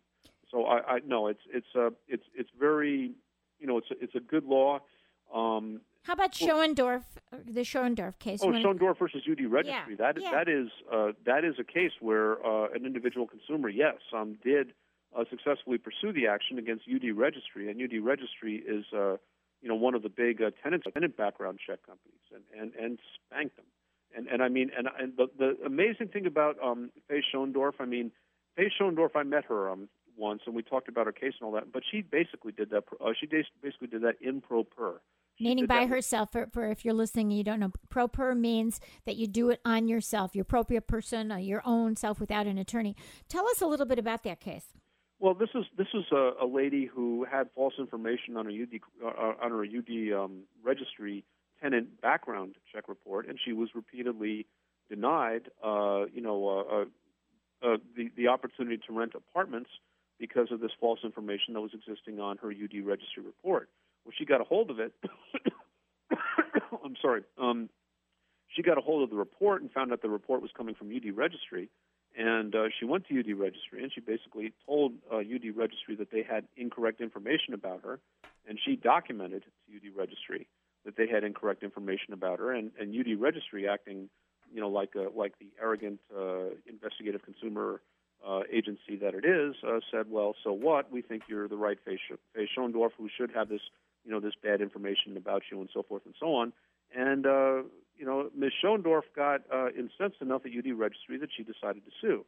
So 0.51 0.67
I, 0.67 0.97
I 0.97 0.99
no, 1.07 1.27
it's 1.29 1.41
it's 1.53 1.67
uh, 1.75 1.91
it's 2.09 2.25
it's 2.35 2.51
very, 2.59 3.13
you 3.59 3.67
know, 3.67 3.79
it's 3.79 3.91
a, 3.91 3.95
it's 4.03 4.15
a 4.15 4.21
good 4.21 4.45
law. 4.45 4.81
Um, 5.35 5.81
How 6.03 6.13
about 6.13 6.33
Schoendorf, 6.33 7.03
uh, 7.33 7.39
the 7.45 7.63
Schoendorf 7.63 8.19
case? 8.19 8.41
oh, 8.43 8.49
Schoendorf 8.49 8.99
versus 8.99 9.23
UD 9.29 9.51
Registry. 9.51 9.97
Yeah, 9.99 10.13
That 10.13 10.21
yeah. 10.21 10.31
that 10.33 10.49
is 10.49 10.69
uh, 10.93 11.13
that 11.25 11.45
is 11.45 11.55
a 11.59 11.65
case 11.65 11.93
where 12.01 12.45
uh, 12.47 12.69
an 12.75 12.85
individual 12.85 13.27
consumer, 13.27 13.69
yes, 13.69 13.97
um, 14.15 14.39
did 14.45 14.73
uh, 15.17 15.25
successfully 15.31 15.79
pursue 15.79 16.13
the 16.13 16.27
action 16.27 16.59
against 16.59 16.85
UD 16.93 17.17
Registry, 17.17 17.71
and 17.71 17.81
UD 17.83 18.05
Registry 18.05 18.57
is, 18.57 18.85
uh, 18.93 19.17
you 19.67 19.73
know, 19.73 19.77
one 19.77 19.97
of 19.97 20.05
the 20.05 20.09
big 20.09 20.41
uh, 20.41 20.53
tenant 20.63 20.85
tenant 20.95 21.17
background 21.17 21.59
check 21.67 21.81
companies, 21.85 22.21
and 22.33 22.45
and 22.57 22.73
and 22.81 23.01
spanked 23.17 23.57
them. 23.57 23.65
And 24.17 24.29
and 24.29 24.41
I 24.41 24.49
mean, 24.49 24.71
and 24.79 24.87
and 24.97 25.15
the 25.17 25.27
the 25.37 25.57
amazing 25.67 26.07
thing 26.07 26.25
about 26.25 26.57
um, 26.63 26.91
Faye 27.09 27.21
Schoendorf, 27.35 27.73
I 27.81 27.85
mean, 27.85 28.13
Faye 28.55 28.71
Schoendorf, 28.81 29.17
I 29.17 29.25
met 29.25 29.45
her 29.47 29.69
um, 29.69 29.89
once, 30.17 30.43
and 30.47 30.55
we 30.55 30.63
talked 30.63 30.89
about 30.89 31.07
her 31.07 31.13
case 31.13 31.33
and 31.41 31.47
all 31.49 31.53
that. 31.55 31.73
But 31.73 31.83
she 31.91 32.01
basically 32.01 32.53
did 32.53 32.71
that. 32.71 32.85
Uh, 33.05 33.11
she 33.19 33.27
basically 33.27 33.89
did 33.89 34.03
that 34.03 34.15
in 34.21 34.41
pro 34.41 34.63
per. 34.63 35.01
She 35.37 35.43
meaning 35.43 35.67
by 35.67 35.87
herself 35.87 36.31
for, 36.31 36.47
for 36.53 36.71
if 36.71 36.85
you're 36.85 36.95
listening 36.95 37.31
and 37.31 37.37
you 37.37 37.43
don't 37.43 37.59
know 37.59 37.73
pro 37.89 38.07
per 38.07 38.37
means 38.37 38.79
that 39.05 39.17
you 39.17 39.27
do 39.27 39.51
it 39.51 39.61
on 39.67 39.87
yourself 39.87 40.35
your 40.35 40.45
appropriate 40.45 40.87
person 40.87 41.31
uh, 41.31 41.37
your 41.37 41.61
own 41.67 41.95
self 41.95 42.19
without 42.21 42.47
an 42.47 42.57
attorney 42.57 42.97
tell 43.29 43.47
us 43.49 43.61
a 43.61 43.67
little 43.67 43.85
bit 43.85 43.99
about 43.99 44.23
that 44.23 44.41
case 44.41 44.73
Well, 45.27 45.35
this 45.35 45.49
is 45.57 45.65
this 45.77 45.89
is 45.93 46.05
a, 46.13 46.35
a 46.41 46.47
lady 46.47 46.85
who 46.85 47.27
had 47.29 47.49
false 47.53 47.75
information 47.81 48.37
on 48.37 48.45
her 48.45 48.53
UD 48.53 48.79
uh, 49.05 49.45
on 49.45 49.51
her 49.51 49.65
UD 49.65 50.13
um, 50.17 50.43
registry 50.63 51.25
tenant 51.61 52.01
background 52.01 52.55
check 52.73 52.85
report, 52.89 53.29
and 53.29 53.37
she 53.45 53.53
was 53.53 53.71
repeatedly 53.75 54.47
denied, 54.89 55.51
uh, 55.65 56.05
you 56.15 56.21
know, 56.21 56.47
uh, 56.49 56.75
uh, 56.75 56.85
uh, 57.73 57.77
the 57.97 58.09
the 58.17 58.29
opportunity 58.29 58.81
to 58.87 58.93
rent 58.93 59.15
apartments 59.17 59.69
because 60.21 60.53
of 60.53 60.61
this 60.61 60.71
false 60.79 61.01
information 61.03 61.55
that 61.55 61.61
was 61.61 61.73
existing 61.75 62.21
on 62.21 62.37
her 62.37 62.51
UD 62.51 62.87
registry 62.87 63.25
report. 63.25 63.69
Well, 64.05 64.13
she 64.17 64.27
got 64.27 64.41
a 64.41 64.45
hold 64.45 64.71
of 64.71 64.79
it. 64.79 64.93
I'm 66.85 66.95
sorry. 67.03 67.23
Um, 67.37 67.69
she 68.55 68.63
got 68.63 68.79
a 68.79 68.81
hold 68.81 69.03
of 69.03 69.11
the 69.11 69.17
report 69.17 69.61
and 69.61 69.73
found 69.73 69.93
out 69.93 70.03
the 70.03 70.09
report 70.09 70.41
was 70.41 70.53
coming 70.57 70.77
from 70.77 70.95
UD 70.95 71.17
registry. 71.17 71.69
And 72.17 72.55
uh, 72.55 72.69
she 72.79 72.87
went 72.87 73.07
to 73.09 73.19
UD 73.19 73.39
Registry 73.39 73.83
and 73.83 73.93
she 73.93 74.01
basically 74.01 74.53
told 74.65 74.93
uh, 75.13 75.19
UD 75.19 75.55
Registry 75.55 75.97
that 75.97 76.11
they 76.11 76.23
had 76.23 76.45
incorrect 76.57 77.01
information 77.01 77.53
about 77.53 77.83
her, 77.85 78.01
and 78.49 78.59
she 78.65 78.77
documented 78.77 79.43
to 79.43 79.77
UD 79.77 79.95
Registry 79.97 80.47
that 80.87 80.97
they 80.97 81.07
had 81.09 81.25
incorrect 81.25 81.63
information 81.63 82.15
about 82.15 82.39
her, 82.39 82.53
and, 82.53 82.71
and 82.81 82.95
UD 82.99 83.21
Registry 83.21 83.69
acting, 83.69 84.09
you 84.55 84.61
know, 84.61 84.69
like 84.69 84.95
a, 84.95 85.09
like 85.19 85.39
the 85.39 85.49
arrogant 85.61 86.01
uh, 86.17 86.55
investigative 86.67 87.23
consumer 87.23 87.83
uh, 88.27 88.41
agency 88.51 88.97
that 89.01 89.15
it 89.15 89.25
is, 89.25 89.55
uh, 89.67 89.81
said, 89.91 90.07
well, 90.09 90.35
so 90.43 90.53
what? 90.53 90.91
We 90.91 91.03
think 91.03 91.25
you're 91.29 91.49
the 91.49 91.57
right 91.57 91.79
Faye, 91.85 91.97
Sch- 91.97 92.19
Faye 92.35 92.49
Schoendorf 92.57 92.91
who 92.97 93.09
should 93.15 93.31
have 93.33 93.49
this, 93.49 93.61
you 94.05 94.11
know, 94.11 94.21
this 94.21 94.35
bad 94.43 94.61
information 94.61 95.17
about 95.17 95.43
you 95.51 95.61
and 95.61 95.69
so 95.75 95.83
forth 95.83 96.03
and 96.07 96.15
so 96.19 96.35
on. 96.35 96.53
And 96.97 97.27
uh, 97.27 97.63
you 97.99 98.07
know, 98.07 98.31
Ms. 98.37 98.53
Schoendorf 98.63 99.03
got 99.15 99.43
uh, 99.53 99.69
incensed 99.71 100.21
enough 100.21 100.43
at 100.45 100.53
UD 100.57 100.77
Registry 100.77 101.19
that 101.19 101.31
she 101.37 101.43
decided 101.43 101.83
to 101.85 101.91
sue, 102.01 102.25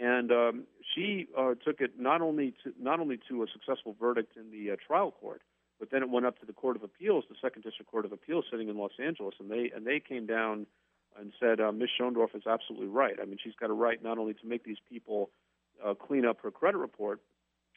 and 0.00 0.30
um, 0.30 0.64
she 0.94 1.26
uh, 1.36 1.54
took 1.64 1.80
it 1.80 1.98
not 1.98 2.20
only 2.20 2.54
to 2.64 2.72
not 2.80 3.00
only 3.00 3.18
to 3.28 3.42
a 3.42 3.46
successful 3.52 3.96
verdict 4.00 4.36
in 4.36 4.50
the 4.50 4.72
uh, 4.72 4.76
trial 4.86 5.10
court, 5.10 5.42
but 5.78 5.90
then 5.90 6.02
it 6.02 6.10
went 6.10 6.26
up 6.26 6.38
to 6.40 6.46
the 6.46 6.52
Court 6.52 6.76
of 6.76 6.82
Appeals, 6.82 7.24
the 7.28 7.36
Second 7.40 7.62
District 7.62 7.90
Court 7.90 8.04
of 8.04 8.12
Appeals, 8.12 8.44
sitting 8.50 8.68
in 8.68 8.76
Los 8.78 8.92
Angeles, 9.02 9.34
and 9.40 9.50
they 9.50 9.70
and 9.74 9.86
they 9.86 10.00
came 10.00 10.26
down 10.26 10.66
and 11.18 11.32
said 11.40 11.60
uh, 11.60 11.72
Ms. 11.72 11.88
Schoendorf 12.00 12.34
is 12.34 12.46
absolutely 12.46 12.88
right. 12.88 13.16
I 13.20 13.24
mean, 13.24 13.38
she's 13.42 13.54
got 13.58 13.70
a 13.70 13.74
right 13.74 14.02
not 14.02 14.18
only 14.18 14.34
to 14.34 14.46
make 14.46 14.64
these 14.64 14.78
people 14.88 15.30
uh, 15.84 15.94
clean 15.94 16.24
up 16.24 16.40
her 16.42 16.50
credit 16.50 16.78
report, 16.78 17.20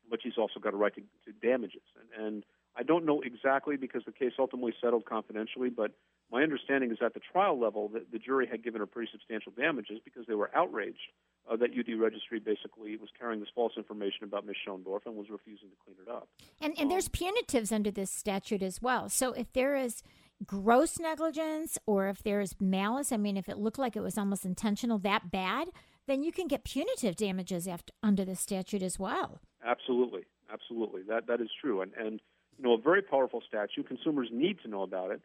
but 0.09 0.19
she's 0.21 0.37
also 0.37 0.59
got 0.59 0.73
a 0.73 0.77
right 0.77 0.93
to, 0.95 1.01
to 1.01 1.31
damages. 1.41 1.81
And, 1.99 2.25
and 2.25 2.43
I 2.75 2.83
don't 2.83 3.05
know 3.05 3.21
exactly 3.21 3.77
because 3.77 4.03
the 4.05 4.11
case 4.11 4.33
ultimately 4.37 4.73
settled 4.81 5.05
confidentially, 5.05 5.69
but 5.69 5.91
my 6.31 6.43
understanding 6.43 6.91
is 6.91 6.97
at 7.03 7.13
the 7.13 7.19
trial 7.19 7.59
level 7.59 7.89
that 7.89 8.11
the 8.11 8.19
jury 8.19 8.47
had 8.49 8.63
given 8.63 8.79
her 8.79 8.87
pretty 8.87 9.09
substantial 9.11 9.51
damages 9.51 9.99
because 10.03 10.25
they 10.27 10.35
were 10.35 10.49
outraged 10.55 11.11
uh, 11.51 11.55
that 11.57 11.71
UD 11.71 11.99
Registry 11.99 12.39
basically 12.39 12.95
was 12.95 13.09
carrying 13.17 13.39
this 13.39 13.49
false 13.53 13.73
information 13.75 14.23
about 14.23 14.45
Ms. 14.45 14.55
Schoendorf 14.67 15.05
and 15.05 15.15
was 15.15 15.27
refusing 15.29 15.69
to 15.69 15.75
clean 15.83 15.97
it 16.01 16.09
up. 16.09 16.29
And 16.61 16.73
and 16.77 16.83
um, 16.83 16.89
there's 16.89 17.09
punitives 17.09 17.71
under 17.71 17.91
this 17.91 18.11
statute 18.11 18.63
as 18.63 18.81
well. 18.81 19.09
So 19.09 19.33
if 19.33 19.51
there 19.53 19.75
is 19.75 20.03
gross 20.45 20.99
negligence 20.99 21.77
or 21.85 22.07
if 22.07 22.23
there's 22.23 22.55
malice, 22.59 23.11
I 23.11 23.17
mean, 23.17 23.37
if 23.37 23.49
it 23.49 23.57
looked 23.57 23.77
like 23.79 23.95
it 23.95 24.01
was 24.01 24.17
almost 24.17 24.45
intentional, 24.45 24.97
that 24.99 25.31
bad, 25.31 25.67
then 26.07 26.23
you 26.23 26.31
can 26.31 26.47
get 26.47 26.63
punitive 26.63 27.15
damages 27.15 27.67
after, 27.67 27.93
under 28.01 28.25
the 28.25 28.35
statute 28.35 28.81
as 28.81 28.97
well. 28.97 29.39
Absolutely, 29.65 30.23
absolutely. 30.51 31.01
That 31.07 31.27
that 31.27 31.41
is 31.41 31.49
true, 31.59 31.81
and 31.81 31.91
and 31.93 32.21
you 32.57 32.63
know 32.63 32.73
a 32.73 32.81
very 32.81 33.01
powerful 33.01 33.41
statute. 33.47 33.87
Consumers 33.87 34.29
need 34.31 34.59
to 34.63 34.69
know 34.69 34.83
about 34.83 35.11
it. 35.11 35.21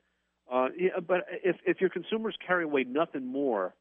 Uh, 0.50 0.68
yeah, 0.78 1.00
but 1.06 1.26
if 1.44 1.56
if 1.66 1.80
your 1.80 1.90
consumers 1.90 2.36
carry 2.44 2.64
away 2.64 2.84
nothing 2.84 3.26
more 3.26 3.74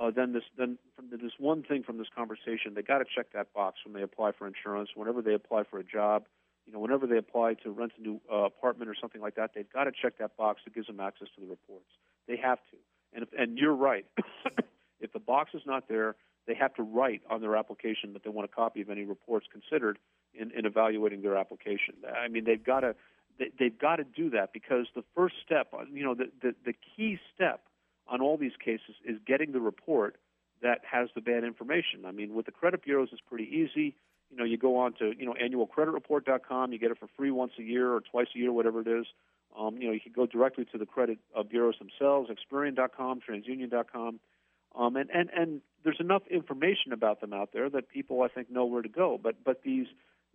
uh, 0.00 0.10
than 0.10 0.32
this 0.32 0.42
than 0.56 0.78
from 0.96 1.10
this 1.10 1.32
one 1.38 1.62
thing 1.62 1.82
from 1.82 1.98
this 1.98 2.08
conversation, 2.14 2.74
they 2.74 2.82
got 2.82 2.98
to 2.98 3.04
check 3.04 3.26
that 3.34 3.52
box 3.52 3.78
when 3.84 3.94
they 3.94 4.02
apply 4.02 4.32
for 4.32 4.46
insurance, 4.46 4.90
whenever 4.94 5.22
they 5.22 5.34
apply 5.34 5.62
for 5.70 5.78
a 5.78 5.84
job, 5.84 6.24
you 6.66 6.72
know, 6.72 6.80
whenever 6.80 7.06
they 7.06 7.16
apply 7.16 7.54
to 7.54 7.70
rent 7.70 7.92
a 7.98 8.02
new 8.02 8.20
uh, 8.30 8.44
apartment 8.44 8.90
or 8.90 8.94
something 9.00 9.20
like 9.20 9.36
that, 9.36 9.52
they've 9.54 9.72
got 9.72 9.84
to 9.84 9.90
check 9.90 10.18
that 10.18 10.36
box 10.36 10.60
that 10.64 10.74
gives 10.74 10.86
them 10.86 11.00
access 11.00 11.28
to 11.34 11.40
the 11.40 11.46
reports. 11.46 11.88
They 12.26 12.36
have 12.36 12.58
to. 12.70 12.76
And 13.14 13.22
if, 13.22 13.28
and 13.38 13.56
you're 13.56 13.74
right. 13.74 14.04
if 15.00 15.12
the 15.12 15.18
box 15.18 15.52
is 15.54 15.62
not 15.64 15.88
there, 15.88 16.14
they 16.46 16.54
have 16.54 16.74
to 16.74 16.82
write 16.82 17.22
on 17.30 17.40
their 17.40 17.56
application 17.56 18.12
that 18.12 18.22
they 18.22 18.30
want 18.30 18.50
a 18.50 18.54
copy 18.54 18.80
of 18.80 18.90
any 18.90 19.04
reports 19.04 19.46
considered 19.50 19.98
in, 20.34 20.50
in 20.50 20.66
evaluating 20.66 21.22
their 21.22 21.36
application. 21.36 21.94
I 22.06 22.28
mean, 22.28 22.44
they've 22.44 22.62
got 22.62 22.80
to 22.80 22.94
they, 23.38 23.50
they've 23.58 23.78
got 23.78 23.96
to 23.96 24.04
do 24.04 24.30
that 24.30 24.52
because 24.52 24.86
the 24.94 25.04
first 25.14 25.36
step, 25.44 25.72
you 25.92 26.04
know, 26.04 26.14
the, 26.14 26.30
the 26.42 26.54
the 26.64 26.72
key 26.72 27.18
step 27.34 27.62
on 28.08 28.20
all 28.20 28.36
these 28.36 28.56
cases 28.62 28.96
is 29.04 29.18
getting 29.26 29.52
the 29.52 29.60
report 29.60 30.16
that 30.62 30.80
has 30.90 31.08
the 31.14 31.20
bad 31.20 31.44
information. 31.44 32.04
I 32.06 32.12
mean, 32.12 32.34
with 32.34 32.46
the 32.46 32.52
credit 32.52 32.82
bureaus, 32.82 33.10
it's 33.12 33.20
pretty 33.20 33.44
easy. 33.44 33.94
You 34.30 34.36
know, 34.36 34.44
you 34.44 34.58
go 34.58 34.76
on 34.76 34.92
to 34.94 35.12
you 35.16 35.24
know 35.24 35.34
annualcreditreport.com, 35.34 36.72
you 36.72 36.78
get 36.78 36.90
it 36.90 36.98
for 36.98 37.08
free 37.16 37.30
once 37.30 37.52
a 37.58 37.62
year 37.62 37.92
or 37.92 38.00
twice 38.00 38.28
a 38.34 38.38
year, 38.38 38.52
whatever 38.52 38.80
it 38.80 38.88
is. 38.88 39.06
Um, 39.58 39.76
you 39.78 39.88
know, 39.88 39.92
you 39.92 40.00
can 40.00 40.12
go 40.12 40.26
directly 40.26 40.64
to 40.72 40.78
the 40.78 40.86
credit 40.86 41.18
uh, 41.36 41.42
bureaus 41.42 41.76
themselves, 41.78 42.30
Experian.com, 42.30 43.20
TransUnion.com. 43.28 44.20
Um, 44.76 44.96
and, 44.96 45.10
and, 45.10 45.30
and 45.30 45.60
there's 45.82 46.00
enough 46.00 46.22
information 46.30 46.92
about 46.92 47.20
them 47.20 47.32
out 47.32 47.50
there 47.52 47.70
that 47.70 47.88
people, 47.88 48.22
I 48.22 48.28
think, 48.28 48.50
know 48.50 48.66
where 48.66 48.82
to 48.82 48.88
go. 48.88 49.18
But, 49.20 49.42
but 49.44 49.62
these, 49.62 49.86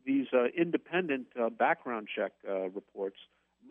these 0.05 0.27
uh, 0.33 0.45
independent 0.57 1.27
uh, 1.39 1.49
background 1.49 2.07
check 2.13 2.33
uh, 2.47 2.69
reports, 2.69 3.17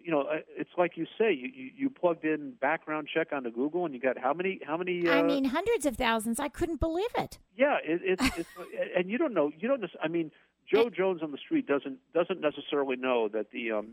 you 0.02 0.10
know, 0.10 0.22
uh, 0.22 0.38
it's 0.56 0.70
like 0.76 0.96
you 0.96 1.06
say, 1.18 1.32
you, 1.32 1.50
you, 1.54 1.70
you 1.76 1.90
plugged 1.90 2.24
in 2.24 2.54
background 2.60 3.08
check 3.12 3.28
onto 3.32 3.50
Google, 3.50 3.84
and 3.84 3.94
you 3.94 4.00
got 4.00 4.18
how 4.18 4.32
many 4.32 4.60
how 4.66 4.76
many? 4.76 5.06
Uh, 5.06 5.12
I 5.12 5.22
mean, 5.22 5.44
hundreds 5.44 5.86
of 5.86 5.96
thousands. 5.96 6.40
I 6.40 6.48
couldn't 6.48 6.80
believe 6.80 7.10
it. 7.16 7.38
Yeah, 7.56 7.76
it, 7.84 8.00
it's, 8.04 8.38
it's 8.38 8.48
and 8.96 9.10
you 9.10 9.18
don't 9.18 9.34
know 9.34 9.50
you 9.58 9.68
don't. 9.68 9.84
I 10.02 10.08
mean, 10.08 10.30
Joe 10.72 10.90
Jones 10.90 11.22
on 11.22 11.30
the 11.30 11.38
street 11.38 11.66
doesn't 11.66 11.98
doesn't 12.14 12.40
necessarily 12.40 12.96
know 12.96 13.28
that 13.28 13.50
the 13.52 13.72
um, 13.72 13.92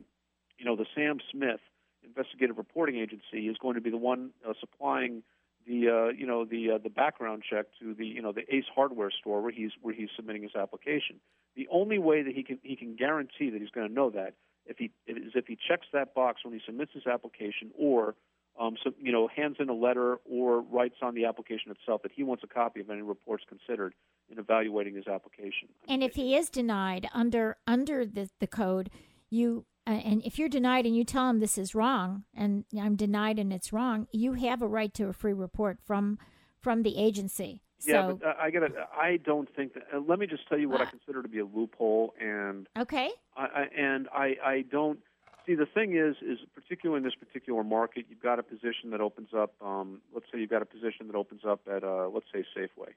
you 0.58 0.66
know 0.66 0.76
the 0.76 0.86
Sam 0.96 1.20
Smith 1.32 1.60
investigative 2.04 2.58
reporting 2.58 2.96
agency 2.96 3.48
is 3.48 3.58
going 3.58 3.76
to 3.76 3.82
be 3.82 3.90
the 3.90 3.98
one 3.98 4.32
uh, 4.48 4.54
supplying 4.60 5.24
the 5.68 5.90
uh, 5.90 6.12
you 6.12 6.26
know 6.26 6.46
the 6.46 6.72
uh, 6.72 6.78
the 6.78 6.90
background 6.90 7.44
check 7.48 7.68
to 7.80 7.94
the 7.94 8.06
you 8.06 8.22
know 8.22 8.32
the 8.32 8.44
Ace 8.54 8.66
Hardware 8.74 9.12
store 9.12 9.42
where 9.42 9.52
he's 9.52 9.72
where 9.82 9.94
he's 9.94 10.10
submitting 10.16 10.44
his 10.44 10.56
application. 10.56 11.20
The 11.60 11.68
only 11.74 12.00
way 12.00 12.22
that 12.22 12.34
he 12.34 12.42
can 12.42 12.58
he 12.64 12.78
can 12.78 12.96
guarantee 12.96 13.50
that 13.50 13.60
he's 13.60 13.70
going 13.70 13.86
to 13.86 13.94
know 13.94 14.10
that 14.12 14.36
if 14.66 14.78
he 14.78 14.92
is 15.08 15.34
if 15.36 15.46
he 15.46 15.58
checks 15.68 15.88
that 15.92 16.14
box 16.14 16.46
when 16.46 16.54
he 16.54 16.62
submits 16.66 16.94
his 16.94 17.06
application 17.06 17.72
or 17.78 18.16
um, 18.58 18.78
so 18.82 18.92
you 18.98 19.12
know 19.12 19.28
hands 19.28 19.58
in 19.60 19.68
a 19.68 19.74
letter 19.74 20.20
or 20.24 20.62
writes 20.62 20.96
on 21.02 21.16
the 21.16 21.26
application 21.26 21.70
itself 21.70 22.02
that 22.04 22.14
he 22.16 22.24
wants 22.24 22.46
a 22.46 22.48
copy 22.48 22.80
of 22.80 22.90
any 22.90 23.02
reports 23.02 23.44
considered 23.50 23.94
in 24.32 24.40
evaluating 24.40 24.96
his 24.96 25.06
application. 25.06 25.68
And 25.86 26.02
if 26.02 26.16
he 26.16 26.34
is 26.38 26.50
denied 26.50 27.10
under 27.14 27.58
under 27.68 28.06
the 28.06 28.30
the 28.40 28.48
code, 28.48 28.90
you 29.30 29.66
uh, 29.86 29.90
and 29.90 30.22
if 30.24 30.40
you're 30.40 30.48
denied 30.48 30.86
and 30.86 30.96
you 30.96 31.04
tell 31.04 31.28
them 31.28 31.42
this 31.42 31.58
is 31.58 31.76
wrong 31.76 32.24
and 32.34 32.64
I'm 32.80 32.96
denied 32.96 33.38
and 33.38 33.52
it's 33.52 33.74
wrong, 33.74 34.08
you 34.14 34.32
have 34.36 34.62
a 34.62 34.68
right 34.68 34.94
to 34.94 35.10
a 35.10 35.14
free 35.14 35.34
report 35.34 35.80
from 35.86 36.20
from 36.62 36.84
the 36.84 36.98
agency. 36.98 37.64
Yeah, 37.86 38.12
but 38.12 38.26
uh, 38.26 38.34
I 38.40 38.52
got 38.52 38.64
I 39.00 39.18
don't 39.18 39.54
think 39.56 39.74
that. 39.74 39.84
Uh, 39.94 40.00
let 40.08 40.20
me 40.20 40.28
just 40.28 40.48
tell 40.48 40.58
you 40.58 40.70
what 40.70 40.82
uh, 40.82 40.86
I 40.86 40.88
consider 40.88 41.22
to 41.22 41.28
be 41.28 41.40
a 41.40 41.46
loophole, 41.46 42.14
and 42.20 42.68
okay, 42.78 43.10
I, 43.38 43.44
I, 43.44 43.68
and 43.78 44.08
I 44.14 44.36
I 44.44 44.66
don't 44.70 45.00
see 45.46 45.56
the 45.56 45.66
thing 45.66 45.96
is 45.96 46.16
is 46.22 46.40
particularly 46.54 47.00
in 47.00 47.04
this 47.04 47.16
particular 47.16 47.64
market, 47.64 48.06
you've 48.10 48.22
got 48.22 48.40
a 48.40 48.44
position 48.44 48.92
that 48.92 49.02
opens 49.02 49.30
up. 49.36 49.54
Um, 49.62 50.02
let's 50.14 50.26
say 50.32 50.40
you've 50.40 50.50
got 50.50 50.62
a 50.62 50.66
position 50.66 51.08
that 51.08 51.16
opens 51.16 51.42
up 51.48 51.62
at 51.74 51.84
uh, 51.84 52.10
let's 52.10 52.28
say 52.34 52.46
Safeway, 52.56 52.94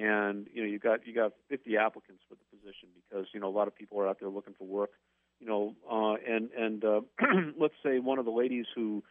and 0.00 0.46
you 0.52 0.62
know 0.62 0.68
you 0.68 0.78
got 0.78 1.06
you 1.06 1.14
got 1.14 1.32
50 1.48 1.76
applicants 1.76 2.22
for 2.28 2.34
the 2.34 2.56
position 2.56 2.88
because 2.94 3.26
you 3.34 3.40
know 3.40 3.48
a 3.48 3.56
lot 3.56 3.68
of 3.68 3.76
people 3.76 4.00
are 4.00 4.08
out 4.08 4.18
there 4.20 4.28
looking 4.28 4.54
for 4.58 4.66
work 4.66 4.90
you 5.40 5.46
know, 5.46 5.74
uh, 5.90 6.14
and 6.26 6.50
and 6.56 6.84
uh, 6.84 7.00
let's 7.58 7.74
say 7.82 7.98
one 7.98 8.18
of 8.18 8.24
the 8.24 8.30
ladies 8.30 8.66
who, 8.74 9.02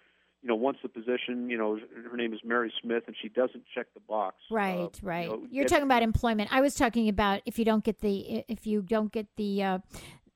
you 0.43 0.49
know, 0.49 0.55
wants 0.55 0.81
the 0.83 0.89
position, 0.89 1.49
you 1.49 1.57
know, 1.57 1.79
her 2.11 2.17
name 2.17 2.33
is 2.33 2.41
Mary 2.43 2.71
Smith, 2.81 3.03
and 3.07 3.15
she 3.19 3.29
doesn't 3.29 3.63
check 3.73 3.87
the 3.93 4.01
box. 4.01 4.35
Right, 4.51 4.81
uh, 4.81 4.89
right. 5.01 5.29
You 5.29 5.37
know, 5.37 5.47
You're 5.49 5.65
talking 5.65 5.85
about 5.85 6.03
employment. 6.03 6.49
I 6.51 6.59
was 6.59 6.75
talking 6.75 7.07
about 7.07 7.41
if 7.45 7.57
you 7.57 7.63
don't 7.63 7.83
get 7.83 8.01
the 8.01 8.43
if 8.49 8.67
you 8.67 8.81
don't 8.81 9.11
get 9.11 9.27
the. 9.37 9.63
Uh, 9.63 9.79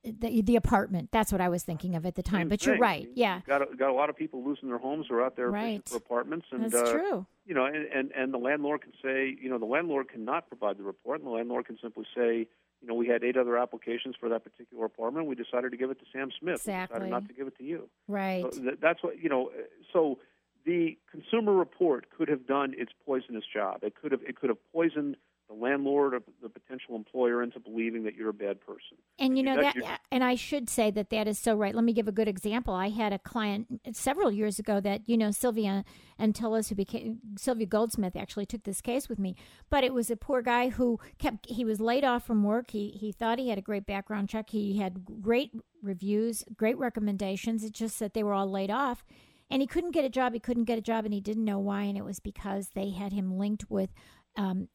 the, 0.04 0.42
the 0.42 0.56
apartment. 0.56 1.10
That's 1.12 1.34
what 1.34 1.42
I 1.42 1.50
was 1.50 1.64
thinking 1.64 1.94
of 1.96 2.06
at 2.06 2.16
the 2.16 2.24
time. 2.24 2.48
But 2.48 2.66
you're 2.66 2.78
right. 2.78 3.10
Yeah. 3.14 3.42
Got 3.46 3.64
a, 3.64 3.76
got 3.76 3.90
a 3.90 3.94
lot 3.94 4.10
of 4.10 4.16
people 4.16 4.42
losing 4.42 4.70
their 4.70 4.78
homes 4.78 5.08
or 5.10 5.22
out 5.22 5.36
there 5.36 5.50
right. 5.50 5.86
for 5.86 5.98
apartments. 5.98 6.46
And, 6.50 6.64
That's 6.64 6.90
uh, 6.90 6.94
true. 6.94 7.26
You 7.46 7.54
know, 7.54 7.66
and, 7.66 7.86
and, 7.88 8.12
and 8.14 8.34
the 8.34 8.38
landlord 8.38 8.84
can 8.84 8.94
say, 9.04 9.36
you 9.42 9.50
know, 9.50 9.58
the 9.58 9.66
landlord 9.66 10.10
cannot 10.10 10.48
provide 10.48 10.78
the 10.78 10.84
report, 10.84 11.20
and 11.20 11.28
the 11.28 11.32
landlord 11.34 11.66
can 11.66 11.78
simply 11.82 12.06
say, 12.16 12.48
you 12.82 12.88
know, 12.88 12.94
we 12.94 13.08
had 13.08 13.24
eight 13.24 13.38
other 13.38 13.58
applications 13.58 14.16
for 14.20 14.30
that 14.30 14.44
particular 14.44 14.86
apartment. 14.86 15.28
We 15.28 15.36
decided 15.36 15.72
to 15.72 15.78
give 15.78 15.90
it 15.90 16.00
to 16.00 16.06
Sam 16.14 16.30
Smith. 16.40 16.56
Exactly. 16.56 17.00
We 17.00 17.06
decided 17.06 17.12
not 17.12 17.28
to 17.28 17.34
give 17.34 17.48
it 17.48 17.58
to 17.58 17.64
you. 17.64 17.90
Right. 18.08 18.44
So 18.44 18.62
th- 18.62 18.78
that's 18.82 19.04
what 19.04 19.22
you 19.22 19.30
know. 19.30 19.52
So 19.92 20.20
the 20.66 20.98
consumer 21.12 21.54
report 21.54 22.08
could 22.16 22.28
have 22.28 22.46
done 22.46 22.74
its 22.78 22.92
poisonous 23.06 23.46
job. 23.52 23.80
It 23.84 23.96
could 24.00 24.12
have 24.12 24.22
it 24.22 24.40
could 24.40 24.50
have 24.50 24.60
poisoned 24.72 25.18
the 25.48 25.54
landlord 25.54 26.14
or 26.14 26.20
the 26.42 26.50
potential 26.50 26.96
employer 26.96 27.42
into 27.42 27.60
believing 27.60 28.04
that 28.04 28.16
you're 28.16 28.30
a 28.30 28.34
bad 28.34 28.60
person. 28.60 28.98
And 29.18 29.38
you 29.38 29.44
know 29.44 29.56
that, 29.56 29.76
that 29.82 30.02
and 30.12 30.24
I 30.24 30.36
should 30.36 30.70
say 30.70 30.92
that 30.92 31.10
that 31.10 31.28
is 31.28 31.40
so 31.40 31.56
right. 31.56 31.74
Let 31.74 31.84
me 31.84 31.94
give 31.94 32.08
a 32.08 32.12
good 32.12 32.28
example. 32.28 32.74
I 32.74 32.90
had 32.90 33.14
a 33.14 33.20
client 33.20 33.82
several 33.94 34.32
years 34.32 34.60
ago 34.60 34.82
that 34.82 35.08
you 35.08 35.18
know 35.18 35.32
Sylvia 35.32 35.86
Antilles, 36.20 36.70
who 36.70 36.76
became 36.76 37.20
Sylvia 37.38 37.66
Goldsmith, 37.66 38.16
actually 38.16 38.46
took 38.46 38.64
this 38.64 38.82
case 38.82 39.08
with 39.08 39.20
me. 39.20 39.36
But 39.70 39.84
it 39.84 39.94
was 39.94 40.12
a 40.12 40.18
poor 40.18 40.42
guy 40.42 40.70
who 40.70 41.00
kept 41.18 41.50
he 41.50 41.64
was 41.64 41.80
laid 41.80 42.04
off 42.04 42.26
from 42.26 42.44
work. 42.44 42.72
He 42.72 42.90
he 42.90 43.12
thought 43.12 43.40
he 43.40 43.50
had 43.50 43.58
a 43.58 43.62
great 43.62 43.86
background 43.86 44.30
check. 44.30 44.50
He 44.50 44.78
had 44.78 45.06
great 45.22 45.52
reviews, 45.82 46.44
great 46.58 46.78
recommendations. 46.78 47.64
It's 47.64 47.78
just 47.78 48.00
that 48.00 48.14
they 48.14 48.24
were 48.24 48.34
all 48.34 48.50
laid 48.50 48.72
off. 48.72 49.06
And 49.50 49.62
he 49.62 49.68
couldn't 49.68 49.92
get 49.92 50.04
a 50.04 50.10
job. 50.10 50.34
He 50.34 50.42
couldn't 50.42 50.66
get 50.66 50.78
a 50.78 50.82
job, 50.82 51.06
and 51.06 51.14
he 51.14 51.22
didn't 51.22 51.46
know 51.46 51.60
why. 51.60 51.84
And 51.84 51.98
it 51.98 52.04
was 52.04 52.20
because 52.20 52.72
they 52.76 52.90
had 52.90 53.14
him 53.14 53.38
linked 53.38 53.72
with 53.72 53.92
um, 54.36 54.68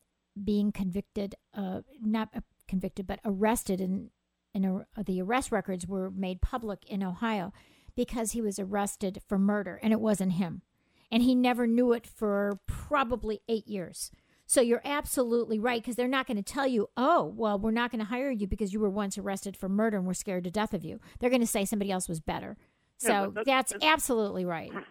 being 0.43 0.73
convicted, 0.73 1.35
uh, 1.55 1.81
not 2.01 2.29
uh, 2.35 2.41
convicted, 2.69 3.07
but 3.07 3.21
arrested, 3.25 3.81
and 3.81 4.11
in, 4.55 4.85
the 5.05 5.23
arrest 5.23 5.53
records 5.53 5.87
were 5.87 6.11
made 6.11 6.41
public 6.41 6.85
in 6.87 7.03
Ohio 7.03 7.53
because 7.95 8.33
he 8.33 8.41
was 8.41 8.59
arrested 8.59 9.21
for 9.27 9.39
murder, 9.39 9.79
and 9.83 9.93
it 9.93 10.01
wasn't 10.01 10.33
him. 10.33 10.63
And 11.11 11.23
he 11.23 11.35
never 11.35 11.67
knew 11.67 11.93
it 11.93 12.07
for 12.07 12.61
probably 12.67 13.41
eight 13.49 13.69
years. 13.69 14.11
So 14.47 14.61
you're 14.61 14.83
absolutely 14.85 15.59
right 15.59 15.81
because 15.81 15.97
they're 15.97 16.09
not 16.09 16.27
going 16.27 16.37
to 16.37 16.43
tell 16.43 16.67
you, 16.67 16.89
oh, 16.97 17.33
well, 17.37 17.59
we're 17.59 17.71
not 17.71 17.91
going 17.91 18.01
to 18.01 18.07
hire 18.07 18.31
you 18.31 18.47
because 18.47 18.73
you 18.73 18.81
were 18.81 18.91
once 18.91 19.17
arrested 19.17 19.57
for 19.57 19.69
murder 19.69 19.97
and 19.99 20.07
we're 20.07 20.15
scared 20.15 20.45
to 20.45 20.51
death 20.51 20.75
of 20.75 20.85
you. 20.85 21.01
They're 21.19 21.31
going 21.31 21.41
to 21.41 21.47
say 21.47 21.65
somebody 21.65 21.91
else 21.91 22.09
was 22.09 22.21
better. 22.21 22.57
So 22.99 23.09
yeah, 23.09 23.27
that's, 23.35 23.47
that's, 23.47 23.73
that's, 23.73 23.85
absolutely 23.85 24.45
right. 24.45 24.73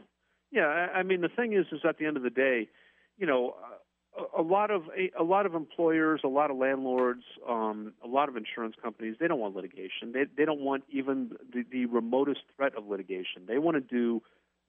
Yeah, 0.54 0.66
I 0.68 1.04
mean 1.04 1.22
the 1.22 1.30
thing 1.30 1.54
is, 1.54 1.66
is 1.72 1.80
at 1.88 1.98
the 1.98 2.06
end 2.06 2.18
of 2.18 2.24
the 2.24 2.30
day, 2.30 2.68
you 3.18 3.26
know, 3.26 3.56
a 4.38 4.42
lot 4.42 4.72
of 4.72 4.84
a, 5.18 5.24
lot 5.24 5.46
of 5.46 5.56
employers, 5.56 6.22
a 6.24 6.28
lot 6.28 6.52
of 6.52 6.58
landlords, 6.58 7.24
um, 7.48 7.94
a 8.04 8.08
lot 8.08 8.30
of 8.30 8.36
insurance 8.36 8.76
companies, 8.82 9.16
they 9.20 9.28
don't 9.28 9.40
want 9.40 9.56
litigation. 9.56 10.12
They 10.14 10.26
they 10.36 10.46
don't 10.46 10.62
want 10.62 10.84
even 10.90 11.32
the, 11.54 11.64
the 11.72 11.86
remotest 11.86 12.42
threat 12.56 12.76
of 12.76 12.88
litigation. 12.88 13.46
They 13.48 13.58
want 13.58 13.76
to 13.76 13.82
do 13.82 14.22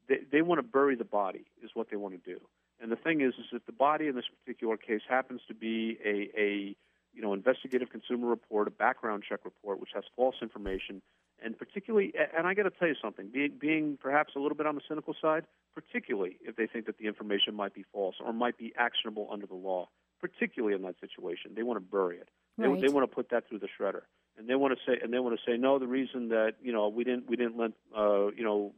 they, 0.09 0.19
they 0.31 0.43
want 0.43 0.59
to 0.59 0.63
bury 0.63 0.95
the 0.95 1.05
body 1.05 1.45
is 1.63 1.71
what 1.75 1.91
they 1.91 1.97
want 1.97 2.23
to 2.23 2.31
do. 2.31 2.41
And 2.81 2.91
the 2.91 2.97
thing 2.97 3.21
is, 3.21 3.35
is 3.35 3.47
that 3.53 3.67
the 3.67 3.73
body 3.73 4.09
in 4.09 4.15
this 4.15 4.25
particular 4.45 4.77
case 4.77 5.03
happens 5.09 5.41
to 5.49 5.55
be 5.55 5.99
a, 6.05 6.31
a 6.41 6.77
you 7.13 7.23
know 7.23 7.33
investigative 7.33 7.91
consumer 7.91 8.29
report, 8.29 8.69
a 8.69 8.73
background 8.73 9.25
check 9.29 9.41
report, 9.45 9.81
which 9.81 9.91
has 9.95 10.05
false 10.17 10.37
information 10.41 11.03
and 11.45 11.59
particularly, 11.59 12.13
and 12.37 12.47
I 12.47 12.55
got 12.55 12.65
to 12.65 12.71
tell 12.71 12.89
you 12.89 12.95
something, 13.03 13.29
being, 13.33 13.53
being 13.61 13.99
perhaps 14.01 14.35
a 14.37 14.39
little 14.39 14.57
bit 14.57 14.67
on 14.67 14.75
the 14.75 14.81
cynical 14.89 15.15
side, 15.21 15.45
particularly 15.75 16.37
if 16.43 16.57
they 16.57 16.67
think 16.67 16.87
that 16.87 16.99
the 16.99 17.07
information 17.07 17.55
might 17.55 17.75
be 17.75 17.85
false 17.93 18.17
or 18.25 18.33
might 18.33 18.59
be 18.59 18.73
actionable 18.77 19.29
under 19.33 19.47
the 19.47 19.55
law, 19.55 19.89
particularly 20.21 20.75
in 20.75 20.83
that 20.83 20.95
situation, 21.01 21.53
they 21.55 21.63
want 21.63 21.77
to 21.77 21.81
bury 21.81 22.17
it. 22.17 22.29
They, 22.59 22.69
Right. 22.69 22.81
they 22.81 22.89
want 22.89 23.11
to 23.11 23.15
put 23.15 23.31
that 23.31 23.49
through 23.49 23.61
the 23.61 23.69
shredder, 23.69 24.03
and 24.37 24.47
they 24.49 24.55
want 24.55 24.77
to 24.77 24.81
say, 24.87 24.99
and 25.03 25.13
they 25.13 25.19
want 25.19 25.39
to 25.39 25.51
say, 25.51 25.57
no, 25.57 25.79
the 25.79 25.87
reason 25.87 26.29
that 26.29 26.55
you 26.63 26.73
know 26.73 26.89
we 26.89 27.03
didn't 27.03 27.27
we 27.29 27.35
didn't 27.37 27.57
let 27.57 27.73
uh, 27.97 28.27
you 28.37 28.45
know 28.45 28.75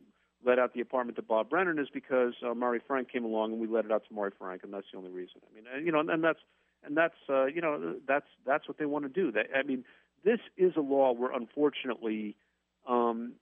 let 0.47 0.59
out 0.61 0.75
the 0.75 0.81
apartment 0.81 1.17
to 1.17 1.23
Bob 1.23 1.51
Brennan 1.51 1.79
is 1.79 1.89
because 1.93 2.35
uh, 2.47 2.55
Mari 2.55 2.81
Frank 2.87 3.11
came 3.11 3.25
along 3.25 3.53
and 3.53 3.61
we 3.61 3.67
let 3.67 3.85
it 3.85 3.91
out 3.91 4.05
to 4.09 4.15
Mari 4.15 4.31
Frank, 4.39 4.63
and 4.63 4.73
that's 4.73 4.87
the 4.93 4.99
only 4.99 5.11
reason. 5.11 5.41
I 5.51 5.55
mean, 5.55 5.65
and, 5.75 5.85
you 5.85 5.91
know, 5.91 6.01
and 6.01 6.23
that's 6.23 6.39
and 6.85 6.97
that's 6.97 7.17
uh, 7.29 7.47
you 7.47 7.61
know 7.61 7.97
that's 8.07 8.27
that's 8.47 8.69
what 8.69 8.79
they 8.79 8.87
want 8.87 9.05
to 9.05 9.09
do. 9.09 9.33
They, 9.33 9.47
I 9.55 9.65
mean, 9.65 9.85
this 10.25 10.39
is 10.57 10.75
a 10.77 10.81
law 10.81 11.13
where 11.13 11.33
unfortunately 11.33 12.37
um, 12.89 13.35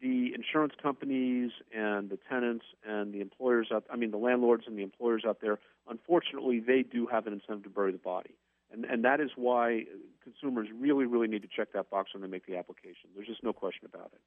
the 0.00 0.32
insurance 0.34 0.74
companies 0.80 1.50
and 1.74 2.10
the 2.10 2.18
tenants 2.28 2.64
and 2.86 3.12
the 3.12 3.20
employers 3.20 3.68
out 3.72 3.84
I 3.92 3.96
mean 3.96 4.10
the 4.10 4.18
landlords 4.18 4.64
and 4.66 4.78
the 4.78 4.82
employers 4.82 5.24
out 5.26 5.38
there 5.40 5.58
unfortunately 5.88 6.60
they 6.60 6.82
do 6.82 7.06
have 7.06 7.26
an 7.26 7.32
incentive 7.32 7.64
to 7.64 7.70
bury 7.70 7.92
the 7.92 7.98
body 7.98 8.36
and 8.72 8.84
and 8.84 9.04
that 9.04 9.20
is 9.20 9.30
why 9.36 9.84
consumers 10.22 10.68
really 10.78 11.06
really 11.06 11.28
need 11.28 11.42
to 11.42 11.48
check 11.48 11.72
that 11.74 11.90
box 11.90 12.14
when 12.14 12.22
they 12.22 12.28
make 12.28 12.46
the 12.46 12.56
application 12.56 13.10
there's 13.14 13.26
just 13.26 13.42
no 13.42 13.52
question 13.52 13.86
about 13.92 14.10
it 14.12 14.20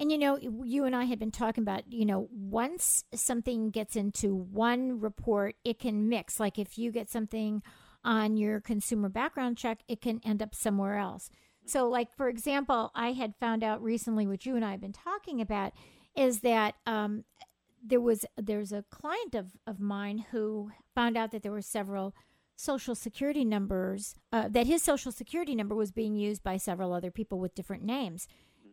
And 0.00 0.10
you 0.10 0.18
know, 0.18 0.38
you 0.38 0.84
and 0.84 0.94
I 0.94 1.04
had 1.04 1.18
been 1.18 1.30
talking 1.30 1.62
about, 1.62 1.92
you 1.92 2.06
know, 2.06 2.28
once 2.32 3.04
something 3.14 3.70
gets 3.70 3.96
into 3.96 4.34
one 4.34 5.00
report, 5.00 5.56
it 5.64 5.78
can 5.78 6.08
mix. 6.08 6.40
Like 6.40 6.58
if 6.58 6.78
you 6.78 6.90
get 6.92 7.10
something 7.10 7.62
on 8.04 8.36
your 8.36 8.60
consumer 8.60 9.08
background 9.08 9.58
check, 9.58 9.80
it 9.88 10.00
can 10.00 10.20
end 10.24 10.42
up 10.42 10.54
somewhere 10.54 10.96
else. 10.96 11.30
So, 11.68 11.88
like 11.88 12.14
for 12.16 12.28
example, 12.28 12.90
I 12.94 13.12
had 13.12 13.34
found 13.38 13.62
out 13.62 13.82
recently, 13.82 14.26
what 14.26 14.46
you 14.46 14.56
and 14.56 14.64
I 14.64 14.72
have 14.72 14.80
been 14.80 14.92
talking 14.92 15.40
about, 15.40 15.72
is 16.16 16.40
that 16.40 16.74
um, 16.86 17.24
there 17.84 18.00
was 18.00 18.24
there's 18.36 18.72
a 18.72 18.84
client 18.90 19.34
of 19.34 19.52
of 19.66 19.80
mine 19.80 20.26
who 20.30 20.70
found 20.94 21.16
out 21.16 21.30
that 21.32 21.42
there 21.42 21.52
were 21.52 21.62
several 21.62 22.14
social 22.56 22.94
security 22.94 23.44
numbers 23.44 24.16
uh, 24.32 24.48
that 24.48 24.66
his 24.66 24.82
social 24.82 25.12
security 25.12 25.54
number 25.54 25.76
was 25.76 25.92
being 25.92 26.16
used 26.16 26.42
by 26.42 26.56
several 26.56 26.92
other 26.92 27.10
people 27.10 27.38
with 27.38 27.54
different 27.54 27.84
names 27.84 28.26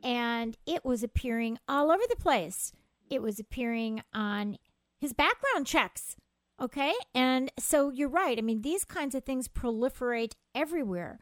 and 0.06 0.56
it 0.68 0.86
was 0.86 1.04
appearing 1.04 1.58
all 1.68 1.92
over 1.92 2.04
the 2.08 2.16
place. 2.16 2.72
It 3.10 3.24
was 3.24 3.40
appearing 3.40 4.04
on 4.14 4.58
his 5.00 5.14
background 5.14 5.66
checks. 5.66 6.16
Okay. 6.62 6.94
And 7.14 7.52
so 7.60 7.90
you're 7.90 8.08
right. 8.08 8.38
I 8.38 8.42
mean, 8.42 8.62
these 8.62 8.86
kinds 8.86 9.16
of 9.16 9.24
things 9.24 9.48
proliferate 9.48 10.34
everywhere. 10.54 11.20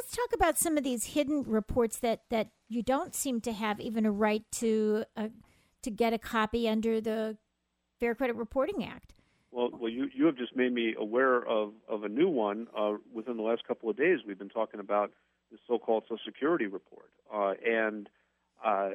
Let's 0.00 0.16
talk 0.16 0.32
about 0.32 0.56
some 0.56 0.78
of 0.78 0.82
these 0.82 1.04
hidden 1.04 1.42
reports 1.42 1.98
that, 1.98 2.22
that 2.30 2.48
you 2.70 2.82
don't 2.82 3.14
seem 3.14 3.42
to 3.42 3.52
have 3.52 3.78
even 3.80 4.06
a 4.06 4.10
right 4.10 4.42
to 4.52 5.04
uh, 5.14 5.28
to 5.82 5.90
get 5.90 6.14
a 6.14 6.18
copy 6.18 6.66
under 6.70 7.02
the 7.02 7.36
Fair 7.98 8.14
Credit 8.14 8.34
Reporting 8.34 8.82
Act. 8.82 9.12
Well, 9.50 9.68
well, 9.78 9.90
you 9.90 10.08
you 10.14 10.24
have 10.24 10.38
just 10.38 10.56
made 10.56 10.72
me 10.72 10.94
aware 10.98 11.46
of 11.46 11.74
of 11.86 12.04
a 12.04 12.08
new 12.08 12.30
one. 12.30 12.66
Uh, 12.74 12.94
within 13.12 13.36
the 13.36 13.42
last 13.42 13.68
couple 13.68 13.90
of 13.90 13.98
days, 13.98 14.20
we've 14.26 14.38
been 14.38 14.48
talking 14.48 14.80
about 14.80 15.12
the 15.52 15.58
so-called 15.68 16.04
Social 16.04 16.18
Security 16.24 16.66
report, 16.66 17.10
uh, 17.30 17.52
and 17.62 18.08
uh, 18.64 18.92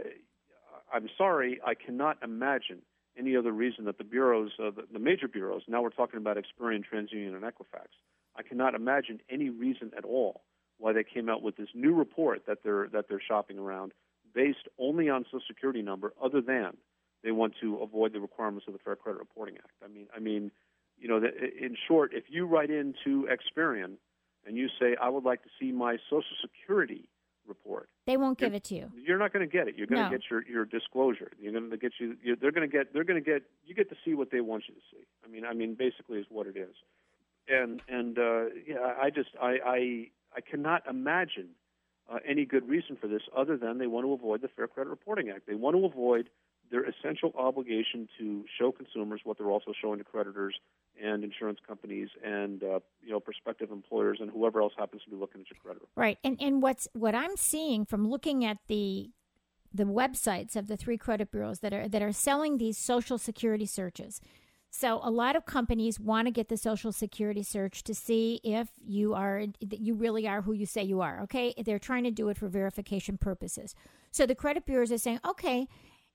I'm 0.91 1.07
sorry, 1.15 1.59
I 1.63 1.75
cannot 1.75 2.17
imagine 2.23 2.81
any 3.15 3.35
other 3.35 3.51
reason 3.51 3.85
that 3.85 3.99
the 3.99 4.03
bureaus, 4.03 4.53
uh, 4.57 4.71
the, 4.71 4.87
the 4.91 4.99
major 4.99 5.27
bureaus, 5.27 5.61
now 5.67 5.83
we're 5.83 5.91
talking 5.91 6.17
about 6.17 6.35
Experian, 6.35 6.83
TransUnion, 6.83 7.35
and 7.35 7.43
Equifax. 7.43 7.89
I 8.35 8.41
cannot 8.41 8.73
imagine 8.73 9.19
any 9.29 9.51
reason 9.51 9.91
at 9.95 10.03
all 10.03 10.41
why 10.77 10.93
they 10.93 11.03
came 11.03 11.29
out 11.29 11.41
with 11.41 11.55
this 11.57 11.69
new 11.73 11.93
report 11.93 12.45
that 12.47 12.59
they're 12.63 12.87
that 12.89 13.05
they're 13.07 13.21
shopping 13.25 13.57
around, 13.57 13.93
based 14.33 14.67
only 14.77 15.09
on 15.09 15.23
Social 15.25 15.41
Security 15.47 15.81
number, 15.81 16.13
other 16.23 16.41
than 16.41 16.77
they 17.23 17.31
want 17.31 17.53
to 17.61 17.77
avoid 17.77 18.13
the 18.13 18.19
requirements 18.19 18.65
of 18.67 18.73
the 18.73 18.79
Fair 18.79 18.95
Credit 18.95 19.17
Reporting 19.19 19.55
Act. 19.57 19.71
I 19.83 19.87
mean, 19.87 20.07
I 20.15 20.19
mean, 20.19 20.51
you 20.97 21.07
know, 21.07 21.17
in 21.17 21.75
short, 21.87 22.13
if 22.13 22.25
you 22.29 22.45
write 22.45 22.69
into 22.69 23.27
Experian 23.27 23.93
and 24.45 24.57
you 24.57 24.67
say, 24.79 24.95
"I 25.01 25.09
would 25.09 25.23
like 25.23 25.43
to 25.43 25.49
see 25.59 25.71
my 25.71 25.97
Social 26.09 26.35
Security 26.41 27.07
report," 27.47 27.89
They 28.05 28.17
won't 28.17 28.37
give 28.37 28.53
it 28.53 28.63
to 28.65 28.75
you. 28.75 28.91
you're 28.95 29.17
not 29.17 29.31
going 29.33 29.47
to 29.47 29.51
get 29.51 29.67
it. 29.67 29.75
You're 29.75 29.87
going 29.87 30.03
to 30.03 30.09
No. 30.09 30.17
get 30.17 30.29
your 30.29 30.43
your 30.45 30.65
disclosure. 30.65 31.31
You're 31.39 31.53
going 31.53 31.69
to 31.71 31.77
get 31.77 31.93
you. 31.99 32.17
You're, 32.21 32.35
they're 32.35 32.51
going 32.51 32.69
to 32.69 32.71
get. 32.77 32.93
They're 32.93 33.03
going 33.05 33.23
to 33.23 33.25
get. 33.25 33.43
You 33.65 33.73
get 33.73 33.89
to 33.89 33.95
see 34.03 34.13
what 34.13 34.29
they 34.31 34.41
want 34.41 34.65
you 34.67 34.75
to 34.75 34.81
see. 34.91 35.03
I 35.23 35.27
mean, 35.29 35.45
I 35.45 35.53
mean, 35.53 35.73
basically, 35.75 36.19
is 36.19 36.25
what 36.29 36.47
it 36.47 36.57
is. 36.57 36.75
And 37.47 37.81
and 37.87 38.17
uh, 38.19 38.45
yeah, 38.67 38.93
I 39.01 39.09
just 39.09 39.29
I 39.41 39.57
I 39.65 40.07
I 40.35 40.41
cannot 40.41 40.83
imagine 40.89 41.49
uh, 42.11 42.19
any 42.27 42.45
good 42.45 42.67
reason 42.67 42.97
for 42.99 43.07
this 43.07 43.21
other 43.35 43.57
than 43.57 43.77
they 43.77 43.87
want 43.87 44.05
to 44.05 44.13
avoid 44.13 44.41
the 44.41 44.47
Fair 44.47 44.67
Credit 44.67 44.89
Reporting 44.89 45.29
Act. 45.29 45.47
They 45.47 45.55
want 45.55 45.75
to 45.75 45.85
avoid 45.85 46.29
their 46.71 46.83
essential 46.83 47.31
obligation 47.37 48.07
to 48.17 48.43
show 48.59 48.71
consumers 48.71 49.21
what 49.23 49.37
they're 49.37 49.51
also 49.51 49.71
showing 49.79 49.99
to 49.99 50.03
creditors 50.03 50.55
and 51.01 51.23
insurance 51.23 51.59
companies 51.65 52.09
and 52.23 52.63
uh, 52.63 52.79
you 53.03 53.11
know 53.11 53.19
prospective 53.19 53.71
employers 53.71 54.17
and 54.19 54.31
whoever 54.31 54.61
else 54.61 54.73
happens 54.77 55.03
to 55.03 55.09
be 55.09 55.15
looking 55.15 55.41
at 55.41 55.49
your 55.49 55.57
credit 55.61 55.81
report. 55.81 55.91
Right. 55.95 56.17
And 56.23 56.37
and 56.41 56.61
what's 56.61 56.87
what 56.93 57.15
I'm 57.15 57.37
seeing 57.37 57.85
from 57.85 58.07
looking 58.07 58.43
at 58.43 58.57
the 58.67 59.11
the 59.73 59.83
websites 59.83 60.55
of 60.55 60.67
the 60.67 60.77
three 60.77 60.97
credit 60.97 61.31
bureaus 61.31 61.59
that 61.59 61.73
are 61.73 61.87
that 61.87 62.01
are 62.01 62.11
selling 62.11 62.57
these 62.57 62.77
social 62.77 63.17
security 63.17 63.65
searches. 63.65 64.21
So 64.77 64.99
a 65.01 65.09
lot 65.09 65.37
of 65.37 65.45
companies 65.45 66.01
want 66.01 66.27
to 66.27 66.31
get 66.31 66.49
the 66.49 66.57
social 66.57 66.91
security 66.91 67.43
search 67.43 67.81
to 67.85 67.95
see 67.95 68.41
if 68.43 68.67
you 68.85 69.13
are 69.13 69.45
that 69.61 69.79
you 69.79 69.93
really 69.93 70.27
are 70.27 70.41
who 70.41 70.51
you 70.51 70.65
say 70.65 70.83
you 70.83 70.99
are, 70.99 71.21
okay? 71.21 71.53
They're 71.63 71.79
trying 71.79 72.03
to 72.03 72.11
do 72.11 72.27
it 72.27 72.37
for 72.37 72.49
verification 72.49 73.17
purposes. 73.17 73.73
So 74.11 74.25
the 74.25 74.35
credit 74.35 74.65
bureaus 74.65 74.91
are 74.91 74.97
saying, 74.97 75.21
"Okay, 75.25 75.69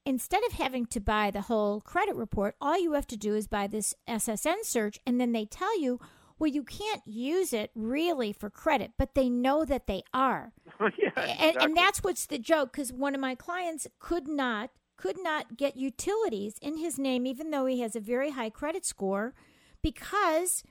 instead 0.05 0.45
of 0.45 0.53
having 0.53 0.85
to 0.87 1.01
buy 1.01 1.31
the 1.31 1.41
whole 1.41 1.81
credit 1.81 2.17
report, 2.17 2.55
all 2.61 2.79
you 2.79 2.93
have 2.93 3.07
to 3.07 3.17
do 3.17 3.35
is 3.35 3.49
buy 3.49 3.67
this 3.67 3.95
SSN 4.07 4.63
search 4.63 4.99
and 5.07 5.19
then 5.19 5.33
they 5.33 5.47
tell 5.47 5.81
you 5.81 5.99
well, 6.39 6.51
you 6.51 6.63
can't 6.63 7.03
use 7.07 7.53
it 7.53 7.71
really 7.75 8.33
for 8.33 8.49
credit, 8.49 8.93
but 8.99 9.15
they 9.15 9.29
know 9.29 9.67
that 9.67 9.87
they 9.87 10.03
are. 10.15 10.55
yeah, 10.99 11.11
and, 11.17 11.57
and 11.59 11.77
that's 11.77 12.03
what's 12.03 12.25
the 12.25 12.39
joke 12.39 12.73
because 12.73 12.93
one 12.93 13.15
of 13.15 13.21
my 13.21 13.35
clients 13.35 13.87
could 13.99 14.27
not 14.27 14.71
could 15.01 15.17
not 15.23 15.57
get 15.57 15.77
utilities 15.77 16.57
in 16.61 16.77
his 16.77 16.99
name 16.99 17.27
even 17.27 17.51
though 17.51 17.67
he 17.67 17.81
has 17.81 17.97
a 17.97 18.01
very 18.01 18.31
high 18.31 18.51
credit 18.51 18.85
score 18.85 19.35
because 19.83 20.63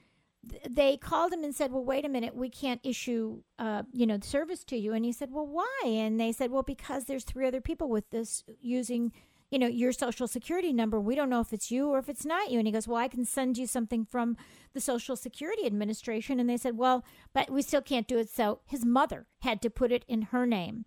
they 0.70 0.98
called 0.98 1.34
him 1.34 1.44
and 1.44 1.54
said 1.54 1.72
well 1.72 1.84
wait 1.84 2.06
a 2.06 2.10
minute 2.10 2.36
we 2.36 2.50
can't 2.50 2.80
issue 2.84 3.42
uh, 3.58 3.84
you 3.92 4.06
know 4.06 4.18
the 4.18 4.28
service 4.28 4.64
to 4.64 4.78
you. 4.78 4.94
And 4.94 5.04
he 5.04 5.12
said 5.12 5.32
well 5.32 5.48
why? 5.48 5.82
And 5.86 6.20
they 6.20 6.32
said 6.32 6.52
well 6.52 6.64
because 6.64 7.06
there's 7.06 7.24
three 7.24 7.48
other 7.48 7.62
people 7.62 7.90
with 7.90 8.10
this 8.10 8.44
using 8.62 9.12
you 9.52 9.60
know 9.60 9.68
your 9.68 9.92
social 9.92 10.28
security 10.28 10.72
number. 10.72 11.00
We 11.00 11.16
don't 11.16 11.30
know 11.30 11.42
if 11.42 11.52
it's 11.52 11.72
you 11.72 11.90
or 11.90 12.00
if 12.00 12.08
it's 12.08 12.26
not 12.26 12.52
you. 12.52 12.60
And 12.60 12.68
he 12.68 12.72
goes 12.72 12.88
well 12.88 12.98
i 12.98 13.08
can 13.08 13.26
send 13.26 13.58
you 13.58 13.68
something 13.68 14.06
from 14.06 14.38
the 14.74 14.82
social 14.82 15.16
security 15.16 15.66
administration. 15.66 16.40
And 16.40 16.50
they 16.50 16.58
said 16.58 16.78
well 16.78 17.04
but 17.34 17.50
we 17.50 17.62
still 17.62 17.82
can't 17.82 18.08
do 18.08 18.18
it. 18.20 18.30
So 18.30 18.62
his 18.66 18.86
mother 18.86 19.28
had 19.42 19.62
to 19.64 19.70
put 19.70 19.92
it 19.92 20.06
in 20.08 20.24
her 20.24 20.46
name. 20.46 20.86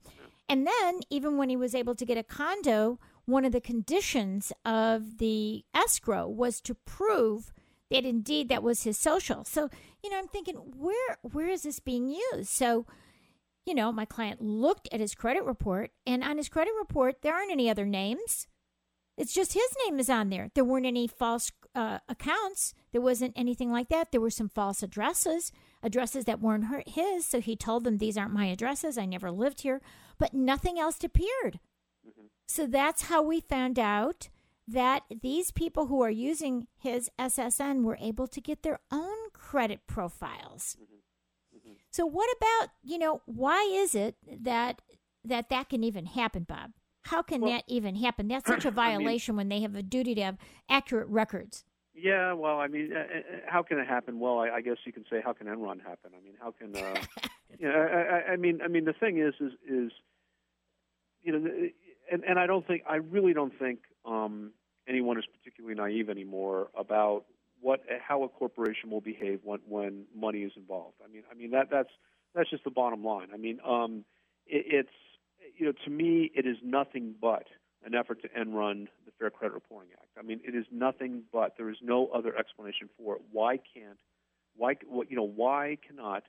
And 0.48 0.66
then 0.66 1.00
even 1.10 1.36
when 1.36 1.48
he 1.48 1.56
was 1.56 1.74
able 1.74 1.94
to 1.94 2.06
get 2.06 2.18
a 2.18 2.22
condo 2.22 2.98
one 3.24 3.44
of 3.44 3.52
the 3.52 3.60
conditions 3.60 4.52
of 4.64 5.18
the 5.18 5.64
escrow 5.74 6.28
was 6.28 6.60
to 6.60 6.74
prove 6.74 7.52
that 7.90 8.04
indeed 8.04 8.48
that 8.48 8.62
was 8.62 8.82
his 8.84 8.98
social 8.98 9.44
so 9.44 9.68
you 10.02 10.10
know 10.10 10.18
i'm 10.18 10.28
thinking 10.28 10.56
where 10.56 11.16
where 11.22 11.48
is 11.48 11.62
this 11.62 11.80
being 11.80 12.08
used 12.08 12.48
so 12.48 12.86
you 13.66 13.74
know 13.74 13.92
my 13.92 14.04
client 14.04 14.40
looked 14.40 14.88
at 14.92 15.00
his 15.00 15.14
credit 15.14 15.44
report 15.44 15.90
and 16.06 16.24
on 16.24 16.36
his 16.36 16.48
credit 16.48 16.72
report 16.78 17.16
there 17.22 17.34
aren't 17.34 17.52
any 17.52 17.68
other 17.68 17.84
names 17.86 18.46
it's 19.16 19.34
just 19.34 19.52
his 19.52 19.68
name 19.84 20.00
is 20.00 20.08
on 20.08 20.30
there. 20.30 20.48
There 20.54 20.64
weren't 20.64 20.86
any 20.86 21.06
false 21.06 21.52
uh, 21.74 21.98
accounts. 22.08 22.74
There 22.92 23.00
wasn't 23.00 23.34
anything 23.36 23.70
like 23.70 23.88
that. 23.88 24.10
There 24.10 24.20
were 24.20 24.30
some 24.30 24.48
false 24.48 24.82
addresses, 24.82 25.52
addresses 25.82 26.24
that 26.24 26.40
weren't 26.40 26.88
his. 26.88 27.26
So 27.26 27.40
he 27.40 27.54
told 27.54 27.84
them, 27.84 27.98
These 27.98 28.16
aren't 28.16 28.32
my 28.32 28.46
addresses. 28.46 28.96
I 28.96 29.04
never 29.04 29.30
lived 29.30 29.60
here. 29.62 29.80
But 30.18 30.32
nothing 30.32 30.78
else 30.78 31.02
appeared. 31.04 31.60
So 32.46 32.66
that's 32.66 33.02
how 33.02 33.22
we 33.22 33.40
found 33.40 33.78
out 33.78 34.28
that 34.68 35.02
these 35.22 35.50
people 35.50 35.86
who 35.86 36.02
are 36.02 36.10
using 36.10 36.66
his 36.78 37.10
SSN 37.18 37.82
were 37.82 37.98
able 38.00 38.26
to 38.28 38.40
get 38.40 38.62
their 38.62 38.80
own 38.90 39.30
credit 39.32 39.80
profiles. 39.86 40.76
So 41.90 42.06
what 42.06 42.28
about, 42.36 42.70
you 42.82 42.98
know, 42.98 43.22
why 43.26 43.62
is 43.70 43.94
it 43.94 44.16
that 44.42 44.80
that 45.24 45.50
that 45.50 45.68
can 45.68 45.84
even 45.84 46.06
happen, 46.06 46.44
Bob? 46.44 46.72
How 47.02 47.22
can 47.22 47.42
Well- 47.42 47.52
that 47.52 47.64
even 47.66 47.96
happen? 47.96 48.28
That's 48.28 48.46
such 48.46 48.64
a 48.64 48.68
I 48.68 48.70
mean- 48.70 48.74
violation 48.74 49.36
when 49.36 49.48
they 49.48 49.60
have 49.60 49.74
a 49.74 49.82
duty 49.82 50.14
to 50.14 50.22
have 50.22 50.38
accurate 50.68 51.08
records. 51.08 51.64
Yeah, 51.94 52.32
well, 52.32 52.58
I 52.58 52.68
mean, 52.68 52.90
uh, 52.96 53.00
uh, 53.00 53.20
how 53.46 53.62
can 53.62 53.78
it 53.78 53.86
happen? 53.86 54.18
Well, 54.18 54.38
I, 54.38 54.48
I 54.48 54.60
guess 54.62 54.78
you 54.86 54.92
can 54.94 55.04
say, 55.10 55.20
how 55.22 55.34
can 55.34 55.46
Enron 55.46 55.82
happen? 55.82 56.12
I 56.16 56.22
mean, 56.24 56.32
how 56.40 56.50
can, 56.52 56.74
uh, 56.74 56.94
you 57.58 57.68
know, 57.68 57.74
I, 57.74 58.00
I, 58.30 58.32
I 58.32 58.36
mean, 58.36 58.62
I 58.64 58.68
mean, 58.68 58.86
the 58.86 58.94
thing 58.94 59.18
is, 59.18 59.34
is, 59.38 59.52
is, 59.68 59.92
you 61.20 61.32
know, 61.32 61.40
the- 61.40 61.72
and 62.10 62.24
and 62.24 62.38
I 62.38 62.46
don't 62.46 62.66
think, 62.66 62.82
I 62.88 62.96
really 62.96 63.32
don't 63.32 63.56
think 63.58 63.80
um, 64.04 64.52
anyone 64.88 65.18
is 65.18 65.24
particularly 65.26 65.74
naive 65.74 66.08
anymore 66.10 66.68
about 66.76 67.24
what, 67.60 67.80
how 68.06 68.24
a 68.24 68.28
corporation 68.28 68.90
will 68.90 69.00
behave 69.00 69.40
when 69.44 69.60
when 69.68 70.04
money 70.14 70.40
is 70.40 70.52
involved. 70.56 70.96
I 71.04 71.12
mean, 71.12 71.22
I 71.30 71.34
mean 71.34 71.50
that 71.52 71.68
that's 71.70 71.90
that's 72.34 72.50
just 72.50 72.64
the 72.64 72.70
bottom 72.70 73.04
line. 73.04 73.28
I 73.32 73.36
mean, 73.36 73.58
um, 73.66 74.04
it, 74.46 74.64
it's, 74.66 74.96
you 75.58 75.66
know, 75.66 75.72
to 75.84 75.90
me, 75.90 76.30
it 76.34 76.46
is 76.46 76.56
nothing 76.62 77.14
but 77.20 77.46
an 77.84 77.94
effort 77.94 78.22
to 78.22 78.28
end 78.38 78.56
run 78.56 78.88
the 79.04 79.12
Fair 79.18 79.30
Credit 79.30 79.54
Reporting 79.54 79.90
Act. 79.94 80.08
I 80.18 80.22
mean, 80.22 80.40
it 80.44 80.54
is 80.54 80.64
nothing 80.70 81.22
but 81.32 81.56
there 81.56 81.68
is 81.68 81.76
no 81.82 82.08
other 82.08 82.36
explanation 82.36 82.88
for 82.96 83.16
it. 83.16 83.22
Why 83.30 83.56
can't 83.56 83.98
Why, 84.56 84.76
what 84.88 85.10
you 85.10 85.16
know, 85.16 85.30
why 85.42 85.78
cannot 85.86 86.24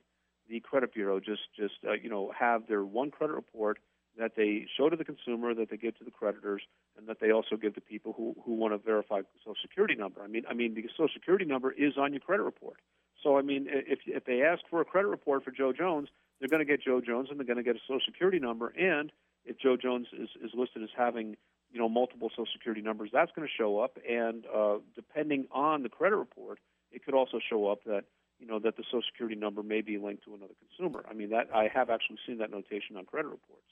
the 0.48 0.60
credit 0.60 0.92
bureau 0.92 1.20
just 1.20 1.42
just 1.56 1.74
uh, 1.88 1.92
you 1.92 2.10
know 2.10 2.32
have 2.38 2.66
their 2.66 2.84
one 2.84 3.10
credit 3.10 3.34
report 3.34 3.78
that 4.18 4.32
they 4.36 4.66
show 4.76 4.88
to 4.88 4.96
the 4.96 5.04
consumer, 5.04 5.54
that 5.54 5.70
they 5.70 5.76
give 5.76 5.98
to 5.98 6.04
the 6.04 6.10
creditors, 6.10 6.62
and 6.96 7.08
that 7.08 7.20
they 7.20 7.30
also 7.30 7.56
give 7.56 7.74
to 7.74 7.80
people 7.80 8.12
who, 8.16 8.34
who 8.44 8.54
want 8.54 8.72
to 8.72 8.78
verify 8.78 9.22
Social 9.40 9.56
Security 9.60 9.94
number. 9.94 10.22
I 10.22 10.28
mean, 10.28 10.44
I 10.48 10.54
mean, 10.54 10.74
the 10.74 10.84
Social 10.96 11.08
Security 11.12 11.44
number 11.44 11.72
is 11.72 11.98
on 11.98 12.12
your 12.12 12.20
credit 12.20 12.44
report. 12.44 12.76
So, 13.22 13.38
I 13.38 13.42
mean, 13.42 13.66
if 13.68 14.00
if 14.06 14.24
they 14.24 14.42
ask 14.42 14.62
for 14.68 14.80
a 14.80 14.84
credit 14.84 15.08
report 15.08 15.44
for 15.44 15.50
Joe 15.50 15.72
Jones, 15.72 16.08
they're 16.38 16.48
going 16.48 16.64
to 16.64 16.70
get 16.70 16.82
Joe 16.82 17.00
Jones, 17.00 17.28
and 17.30 17.38
they're 17.38 17.46
going 17.46 17.56
to 17.56 17.62
get 17.62 17.76
a 17.76 17.80
Social 17.80 18.00
Security 18.04 18.38
number. 18.38 18.68
And 18.68 19.10
if 19.44 19.58
Joe 19.58 19.76
Jones 19.76 20.08
is, 20.12 20.28
is 20.42 20.50
listed 20.54 20.82
as 20.82 20.90
having 20.96 21.36
you 21.72 21.80
know 21.80 21.88
multiple 21.88 22.28
Social 22.30 22.46
Security 22.52 22.82
numbers, 22.82 23.10
that's 23.12 23.32
going 23.34 23.48
to 23.48 23.52
show 23.52 23.80
up. 23.80 23.98
And 24.08 24.44
uh, 24.54 24.76
depending 24.94 25.46
on 25.50 25.82
the 25.82 25.88
credit 25.88 26.16
report, 26.16 26.58
it 26.92 27.04
could 27.04 27.14
also 27.14 27.40
show 27.40 27.66
up 27.68 27.84
that 27.84 28.04
you 28.38 28.46
know 28.46 28.58
that 28.58 28.76
the 28.76 28.84
Social 28.84 29.02
Security 29.10 29.36
number 29.36 29.62
may 29.62 29.80
be 29.80 29.98
linked 29.98 30.24
to 30.24 30.34
another 30.34 30.54
consumer. 30.68 31.04
I 31.10 31.14
mean, 31.14 31.30
that 31.30 31.48
I 31.54 31.68
have 31.72 31.90
actually 31.90 32.18
seen 32.26 32.38
that 32.38 32.50
notation 32.50 32.96
on 32.96 33.06
credit 33.06 33.28
reports. 33.28 33.64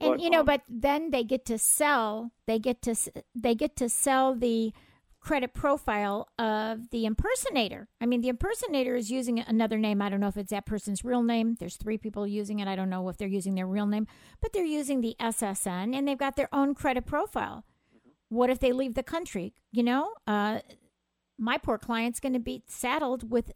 And 0.00 0.20
you 0.20 0.30
know, 0.30 0.42
but 0.42 0.62
then 0.68 1.10
they 1.10 1.24
get 1.24 1.44
to 1.46 1.58
sell. 1.58 2.32
They 2.46 2.58
get 2.58 2.82
to 2.82 2.94
they 3.34 3.54
get 3.54 3.76
to 3.76 3.88
sell 3.88 4.34
the 4.34 4.72
credit 5.22 5.54
profile 5.54 6.28
of 6.38 6.90
the 6.90 7.06
impersonator. 7.06 7.88
I 8.00 8.06
mean, 8.06 8.22
the 8.22 8.28
impersonator 8.28 8.96
is 8.96 9.10
using 9.10 9.38
another 9.38 9.78
name. 9.78 10.02
I 10.02 10.08
don't 10.08 10.18
know 10.18 10.28
if 10.28 10.36
it's 10.36 10.50
that 10.50 10.66
person's 10.66 11.04
real 11.04 11.22
name. 11.22 11.56
There's 11.60 11.76
three 11.76 11.96
people 11.96 12.26
using 12.26 12.58
it. 12.58 12.66
I 12.66 12.74
don't 12.74 12.90
know 12.90 13.08
if 13.08 13.16
they're 13.16 13.28
using 13.28 13.54
their 13.54 13.66
real 13.66 13.86
name, 13.86 14.08
but 14.40 14.52
they're 14.52 14.64
using 14.64 15.00
the 15.00 15.14
SSN 15.20 15.96
and 15.96 16.06
they've 16.06 16.18
got 16.18 16.34
their 16.34 16.48
own 16.52 16.74
credit 16.74 17.06
profile. 17.06 17.64
Mm-hmm. 17.94 18.36
What 18.36 18.50
if 18.50 18.58
they 18.58 18.72
leave 18.72 18.94
the 18.94 19.04
country? 19.04 19.54
You 19.70 19.84
know, 19.84 20.12
uh, 20.26 20.58
my 21.38 21.56
poor 21.56 21.78
client's 21.78 22.18
going 22.18 22.34
to 22.34 22.40
be 22.40 22.64
saddled 22.66 23.30
with 23.30 23.52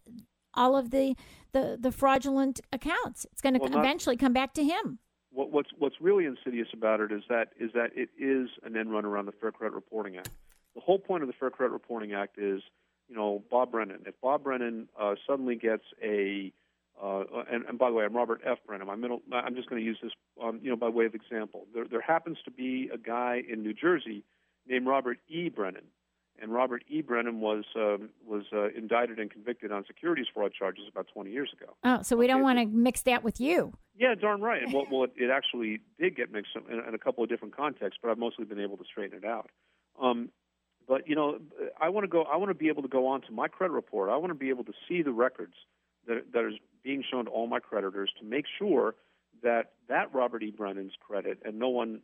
all 0.54 0.76
of 0.76 0.90
the 0.90 1.16
the, 1.52 1.76
the 1.80 1.90
fraudulent 1.90 2.60
accounts. 2.72 3.26
It's 3.32 3.40
going 3.40 3.54
to 3.54 3.60
well, 3.60 3.78
eventually 3.78 4.16
come 4.16 4.32
back 4.32 4.54
to 4.54 4.64
him 4.64 5.00
what, 5.36 5.52
what's 5.52 5.70
what's 5.78 5.96
really 6.00 6.24
insidious 6.24 6.68
about 6.72 7.00
it 7.00 7.12
is 7.12 7.22
that 7.28 7.50
is 7.60 7.70
that 7.74 7.90
it 7.94 8.08
is 8.18 8.48
an 8.64 8.76
end 8.76 8.90
run 8.90 9.04
around 9.04 9.26
the 9.26 9.32
Fair 9.32 9.52
Credit 9.52 9.74
Reporting 9.74 10.16
Act. 10.16 10.30
The 10.74 10.80
whole 10.80 10.98
point 10.98 11.22
of 11.22 11.28
the 11.28 11.34
Fair 11.38 11.50
Credit 11.50 11.72
Reporting 11.72 12.14
Act 12.14 12.38
is, 12.38 12.62
you 13.08 13.14
know, 13.14 13.42
Bob 13.50 13.70
Brennan. 13.70 14.00
If 14.06 14.14
Bob 14.20 14.44
Brennan 14.44 14.88
uh, 14.98 15.14
suddenly 15.26 15.54
gets 15.56 15.84
a 16.02 16.52
uh, 17.02 17.24
and, 17.52 17.66
and, 17.66 17.78
by 17.78 17.90
the 17.90 17.94
way, 17.94 18.06
I'm 18.06 18.16
Robert 18.16 18.40
F. 18.42 18.56
Brennan. 18.66 18.88
Middle, 18.98 19.20
I'm 19.30 19.54
just 19.54 19.68
going 19.68 19.82
to 19.82 19.84
use 19.84 19.98
this, 20.02 20.12
um, 20.42 20.60
you 20.62 20.70
know, 20.70 20.76
by 20.76 20.88
way 20.88 21.04
of 21.04 21.14
example. 21.14 21.66
There, 21.74 21.84
there 21.84 22.00
happens 22.00 22.38
to 22.46 22.50
be 22.50 22.88
a 22.90 22.96
guy 22.96 23.42
in 23.46 23.62
New 23.62 23.74
Jersey 23.74 24.24
named 24.66 24.86
Robert 24.86 25.18
E. 25.28 25.50
Brennan, 25.50 25.84
and 26.40 26.52
Robert 26.52 26.84
E. 26.88 27.02
Brennan 27.02 27.40
was 27.40 27.64
um, 27.76 28.10
was 28.26 28.44
uh, 28.52 28.68
indicted 28.68 29.18
and 29.18 29.30
convicted 29.30 29.72
on 29.72 29.84
securities 29.86 30.26
fraud 30.32 30.52
charges 30.52 30.84
about 30.90 31.06
20 31.12 31.30
years 31.30 31.50
ago. 31.52 31.76
Oh, 31.84 32.02
so 32.02 32.16
we 32.16 32.26
don't 32.26 32.42
want 32.42 32.58
to 32.58 32.66
mix 32.66 33.02
that 33.02 33.24
with 33.24 33.40
you. 33.40 33.72
Yeah, 33.96 34.14
darn 34.14 34.40
right. 34.40 34.62
Well, 34.72 34.86
well 34.90 35.04
it, 35.04 35.12
it 35.16 35.30
actually 35.30 35.80
did 35.98 36.16
get 36.16 36.32
mixed 36.32 36.52
in, 36.56 36.80
in, 36.86 36.94
a 36.94 36.98
couple 36.98 37.22
of 37.22 37.30
different 37.30 37.56
contexts, 37.56 37.98
but 38.02 38.10
I've 38.10 38.18
mostly 38.18 38.44
been 38.44 38.60
able 38.60 38.76
to 38.76 38.84
straighten 38.84 39.18
it 39.18 39.24
out. 39.24 39.50
Um, 40.00 40.30
but 40.88 41.08
you 41.08 41.14
know, 41.14 41.38
I 41.80 41.88
want 41.88 42.04
to 42.04 42.08
go. 42.08 42.22
I 42.22 42.36
want 42.36 42.50
to 42.50 42.54
be 42.54 42.68
able 42.68 42.82
to 42.82 42.88
go 42.88 43.06
on 43.06 43.22
to 43.22 43.32
my 43.32 43.48
credit 43.48 43.72
report. 43.72 44.10
I 44.10 44.16
want 44.16 44.30
to 44.30 44.38
be 44.38 44.50
able 44.50 44.64
to 44.64 44.72
see 44.88 45.02
the 45.02 45.12
records 45.12 45.54
that 46.06 46.32
that 46.32 46.46
is 46.46 46.54
being 46.82 47.02
shown 47.10 47.24
to 47.24 47.30
all 47.30 47.46
my 47.46 47.58
creditors 47.58 48.10
to 48.20 48.24
make 48.24 48.44
sure 48.58 48.94
that 49.42 49.72
that 49.88 50.12
Robert 50.14 50.42
E. 50.42 50.50
Brennan's 50.50 50.94
credit 51.00 51.38
and 51.44 51.58
no 51.58 51.68
one 51.68 52.02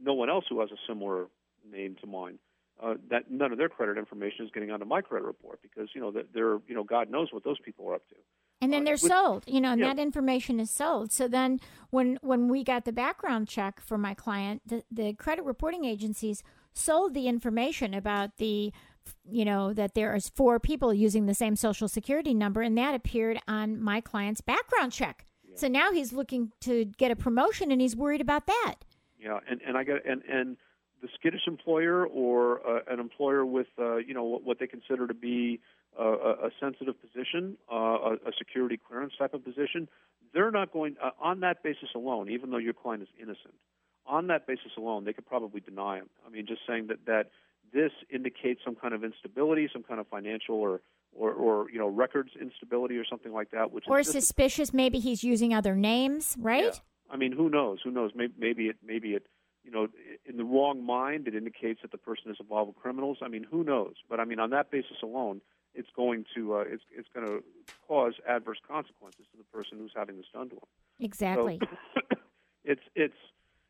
no 0.00 0.14
one 0.14 0.28
else 0.30 0.44
who 0.48 0.60
has 0.60 0.70
a 0.70 0.78
similar 0.88 1.26
name 1.70 1.96
to 2.00 2.06
mine 2.06 2.38
uh, 2.82 2.94
that 3.10 3.30
none 3.30 3.52
of 3.52 3.58
their 3.58 3.68
credit 3.68 3.98
information 3.98 4.44
is 4.44 4.50
getting 4.52 4.70
onto 4.70 4.84
my 4.84 5.00
credit 5.00 5.24
report 5.24 5.60
because 5.62 5.88
you 5.94 6.00
know 6.00 6.10
that 6.10 6.32
they're 6.34 6.58
you 6.66 6.74
know 6.74 6.84
God 6.84 7.10
knows 7.10 7.28
what 7.32 7.44
those 7.44 7.58
people 7.64 7.88
are 7.88 7.94
up 7.94 8.08
to. 8.08 8.16
And 8.60 8.72
then 8.72 8.82
uh, 8.82 8.84
they're 8.86 8.94
with, 8.94 9.02
sold, 9.02 9.44
you 9.46 9.60
know, 9.60 9.72
and 9.72 9.80
yeah. 9.80 9.88
that 9.88 10.00
information 10.00 10.58
is 10.58 10.70
sold. 10.70 11.12
So 11.12 11.28
then, 11.28 11.60
when 11.90 12.18
when 12.22 12.48
we 12.48 12.64
got 12.64 12.84
the 12.84 12.92
background 12.92 13.48
check 13.48 13.80
for 13.80 13.98
my 13.98 14.14
client, 14.14 14.62
the, 14.66 14.82
the 14.90 15.12
credit 15.14 15.44
reporting 15.44 15.84
agencies 15.84 16.42
sold 16.72 17.14
the 17.14 17.28
information 17.28 17.94
about 17.94 18.38
the, 18.38 18.72
you 19.24 19.44
know, 19.44 19.72
that 19.72 19.94
there 19.94 20.14
is 20.16 20.28
four 20.28 20.58
people 20.58 20.92
using 20.92 21.26
the 21.26 21.34
same 21.34 21.56
social 21.56 21.88
security 21.88 22.34
number, 22.34 22.62
and 22.62 22.76
that 22.76 22.94
appeared 22.94 23.38
on 23.46 23.80
my 23.80 24.00
client's 24.00 24.40
background 24.40 24.92
check. 24.92 25.26
Yeah. 25.46 25.56
So 25.56 25.68
now 25.68 25.92
he's 25.92 26.12
looking 26.12 26.52
to 26.62 26.86
get 26.86 27.10
a 27.10 27.16
promotion, 27.16 27.70
and 27.70 27.80
he's 27.80 27.94
worried 27.94 28.20
about 28.20 28.46
that. 28.46 28.76
Yeah, 29.18 29.38
and 29.48 29.60
and 29.66 29.76
I 29.76 29.84
got 29.84 30.04
and 30.06 30.22
and 30.22 30.56
the 31.04 31.10
skittish 31.14 31.42
employer 31.46 32.06
or 32.06 32.66
uh, 32.66 32.80
an 32.88 32.98
employer 32.98 33.44
with 33.44 33.66
uh, 33.78 33.96
you 33.96 34.14
know 34.14 34.24
what, 34.24 34.42
what, 34.42 34.58
they 34.58 34.66
consider 34.66 35.06
to 35.06 35.12
be 35.12 35.60
uh, 36.00 36.02
a, 36.02 36.30
a 36.46 36.50
sensitive 36.58 36.94
position, 36.98 37.58
uh, 37.70 37.76
a, 37.76 38.12
a, 38.14 38.32
security 38.38 38.80
clearance 38.88 39.12
type 39.18 39.34
of 39.34 39.44
position, 39.44 39.86
they're 40.32 40.50
not 40.50 40.72
going 40.72 40.96
uh, 41.04 41.10
on 41.20 41.40
that 41.40 41.62
basis 41.62 41.90
alone. 41.94 42.30
Even 42.30 42.50
though 42.50 42.56
your 42.58 42.72
client 42.72 43.02
is 43.02 43.08
innocent, 43.20 43.52
on 44.06 44.28
that 44.28 44.46
basis 44.46 44.72
alone, 44.78 45.04
they 45.04 45.12
could 45.12 45.26
probably 45.26 45.60
deny 45.60 45.98
him. 45.98 46.08
I 46.26 46.30
mean, 46.30 46.46
just 46.46 46.62
saying 46.66 46.86
that 46.86 47.04
that 47.04 47.30
this 47.74 47.92
indicates 48.10 48.60
some 48.64 48.74
kind 48.74 48.94
of 48.94 49.04
instability, 49.04 49.68
some 49.70 49.82
kind 49.82 50.00
of 50.00 50.08
financial 50.08 50.56
or 50.56 50.80
or, 51.12 51.32
or 51.32 51.70
you 51.70 51.78
know 51.78 51.88
records 51.88 52.30
instability 52.40 52.96
or 52.96 53.04
something 53.04 53.32
like 53.32 53.50
that, 53.50 53.72
which 53.72 53.84
or 53.88 54.02
suspicious. 54.02 54.72
Maybe 54.72 55.00
he's 55.00 55.22
using 55.22 55.52
other 55.52 55.76
names, 55.76 56.34
right? 56.40 56.64
Yeah. 56.64 56.78
I 57.10 57.18
mean, 57.18 57.32
who 57.32 57.50
knows? 57.50 57.80
Who 57.84 57.90
knows? 57.90 58.12
Maybe, 58.14 58.32
maybe 58.38 58.66
it 58.68 58.76
maybe 58.82 59.10
it 59.10 59.26
you 59.64 59.70
know, 59.70 59.88
in 60.26 60.36
the 60.36 60.44
wrong 60.44 60.84
mind, 60.84 61.26
it 61.26 61.34
indicates 61.34 61.80
that 61.82 61.90
the 61.90 61.98
person 61.98 62.30
is 62.30 62.36
involved 62.38 62.68
with 62.68 62.76
criminals. 62.76 63.18
I 63.22 63.28
mean, 63.28 63.44
who 63.50 63.64
knows? 63.64 63.94
But 64.08 64.20
I 64.20 64.24
mean, 64.24 64.38
on 64.38 64.50
that 64.50 64.70
basis 64.70 64.98
alone, 65.02 65.40
it's 65.74 65.88
going 65.96 66.24
to 66.34 66.56
uh, 66.56 66.64
it's 66.66 66.82
it's 66.96 67.08
going 67.12 67.26
to 67.26 67.42
cause 67.88 68.14
adverse 68.28 68.58
consequences 68.66 69.26
to 69.32 69.38
the 69.38 69.44
person 69.44 69.78
who's 69.78 69.92
having 69.96 70.16
this 70.16 70.26
done 70.32 70.50
to 70.50 70.56
them. 70.56 70.64
Exactly. 71.00 71.58
So 71.60 72.16
it's 72.64 72.82
it's 72.94 73.16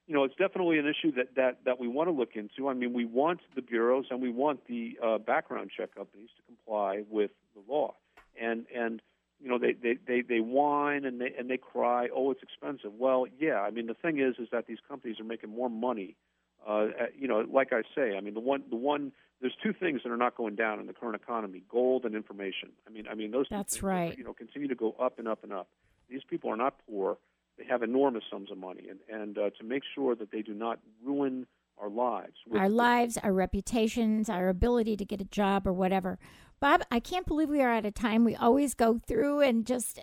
you 0.07 0.15
know 0.15 0.25
it's 0.25 0.35
definitely 0.37 0.79
an 0.79 0.87
issue 0.87 1.13
that 1.13 1.35
that 1.37 1.65
that 1.65 1.79
we 1.79 1.89
want 1.89 2.09
to 2.09 2.13
look 2.13 2.35
into. 2.35 2.69
I 2.69 2.75
mean, 2.75 2.93
we 2.93 3.05
want 3.05 3.41
the 3.55 3.63
bureaus 3.63 4.07
and 4.11 4.21
we 4.21 4.31
want 4.31 4.67
the 4.67 4.99
uh, 5.03 5.19
background 5.19 5.71
check 5.77 5.95
companies 5.95 6.29
to 6.37 6.43
comply 6.43 7.05
with 7.09 7.31
the 7.55 7.73
law, 7.73 7.95
and 8.41 8.67
and 8.75 9.01
you 9.41 9.49
know, 9.49 9.59
they, 9.59 9.73
they, 9.73 9.99
they, 10.07 10.23
they 10.23 10.41
whine 10.41 11.05
and 11.05 11.21
they, 11.21 11.33
and 11.39 11.51
they 11.51 11.59
cry, 11.59 12.09
oh, 12.15 12.31
it's 12.31 12.43
expensive. 12.43 12.93
Well, 12.99 13.27
yeah, 13.39 13.61
I 13.61 13.71
mean, 13.71 13.87
the 13.87 13.95
thing 13.95 14.19
is, 14.19 14.37
is 14.39 14.49
that 14.53 14.67
these 14.67 14.79
companies 14.89 15.21
are 15.21 15.25
making 15.25 15.51
more 15.51 15.69
money. 15.69 16.17
Uh, 16.67 16.87
you 17.19 17.29
know, 17.29 17.45
like 17.53 17.73
I 17.73 17.83
say, 17.95 18.17
I 18.17 18.21
mean, 18.21 18.33
the 18.33 18.41
one, 18.41 18.63
the 18.71 18.77
one, 18.77 19.13
there's 19.41 19.55
two 19.63 19.75
things 19.75 20.01
that 20.03 20.11
are 20.11 20.17
not 20.17 20.35
going 20.35 20.55
down 20.55 20.81
in 20.81 20.87
the 20.87 20.95
current 20.95 21.15
economy: 21.15 21.63
gold 21.71 22.07
and 22.07 22.15
information. 22.15 22.71
I 22.87 22.91
mean, 22.91 23.07
I 23.07 23.15
mean, 23.15 23.33
those. 23.33 23.47
That's 23.51 23.83
right. 23.83 24.15
Are, 24.15 24.17
you 24.17 24.25
know, 24.25 24.33
continue 24.33 24.69
to 24.69 24.75
go 24.75 24.97
up 24.99 25.19
and 25.19 25.29
up 25.29 25.45
and 25.45 25.53
up. 25.53 25.69
These 26.09 26.23
people 26.29 26.51
are 26.51 26.57
not 26.57 26.77
poor; 26.89 27.19
they 27.59 27.65
have 27.67 27.83
enormous 27.83 28.25
sums 28.31 28.51
of 28.51 28.57
money, 28.57 28.85
and 28.89 29.01
and 29.11 29.37
uh, 29.37 29.51
to 29.59 29.65
make 29.65 29.83
sure 29.95 30.15
that 30.15 30.31
they 30.31 30.41
do 30.41 30.55
not 30.55 30.79
ruin 31.05 31.47
our 31.79 31.91
lives, 31.91 32.37
our 32.57 32.71
lives, 32.71 33.19
our 33.19 33.33
reputations, 33.33 34.31
our 34.31 34.49
ability 34.49 34.97
to 34.97 35.05
get 35.05 35.21
a 35.21 35.25
job 35.25 35.67
or 35.67 35.73
whatever. 35.73 36.19
Bob, 36.61 36.83
I 36.91 37.01
can't 37.01 37.27
believe 37.27 37.49
we 37.49 37.61
are 37.61 37.71
out 37.71 37.85
of 37.85 37.95
time. 37.95 38.25
We 38.25 38.35
always 38.37 38.75
go 38.75 38.99
through 39.07 39.41
and 39.41 39.67
just 39.67 40.01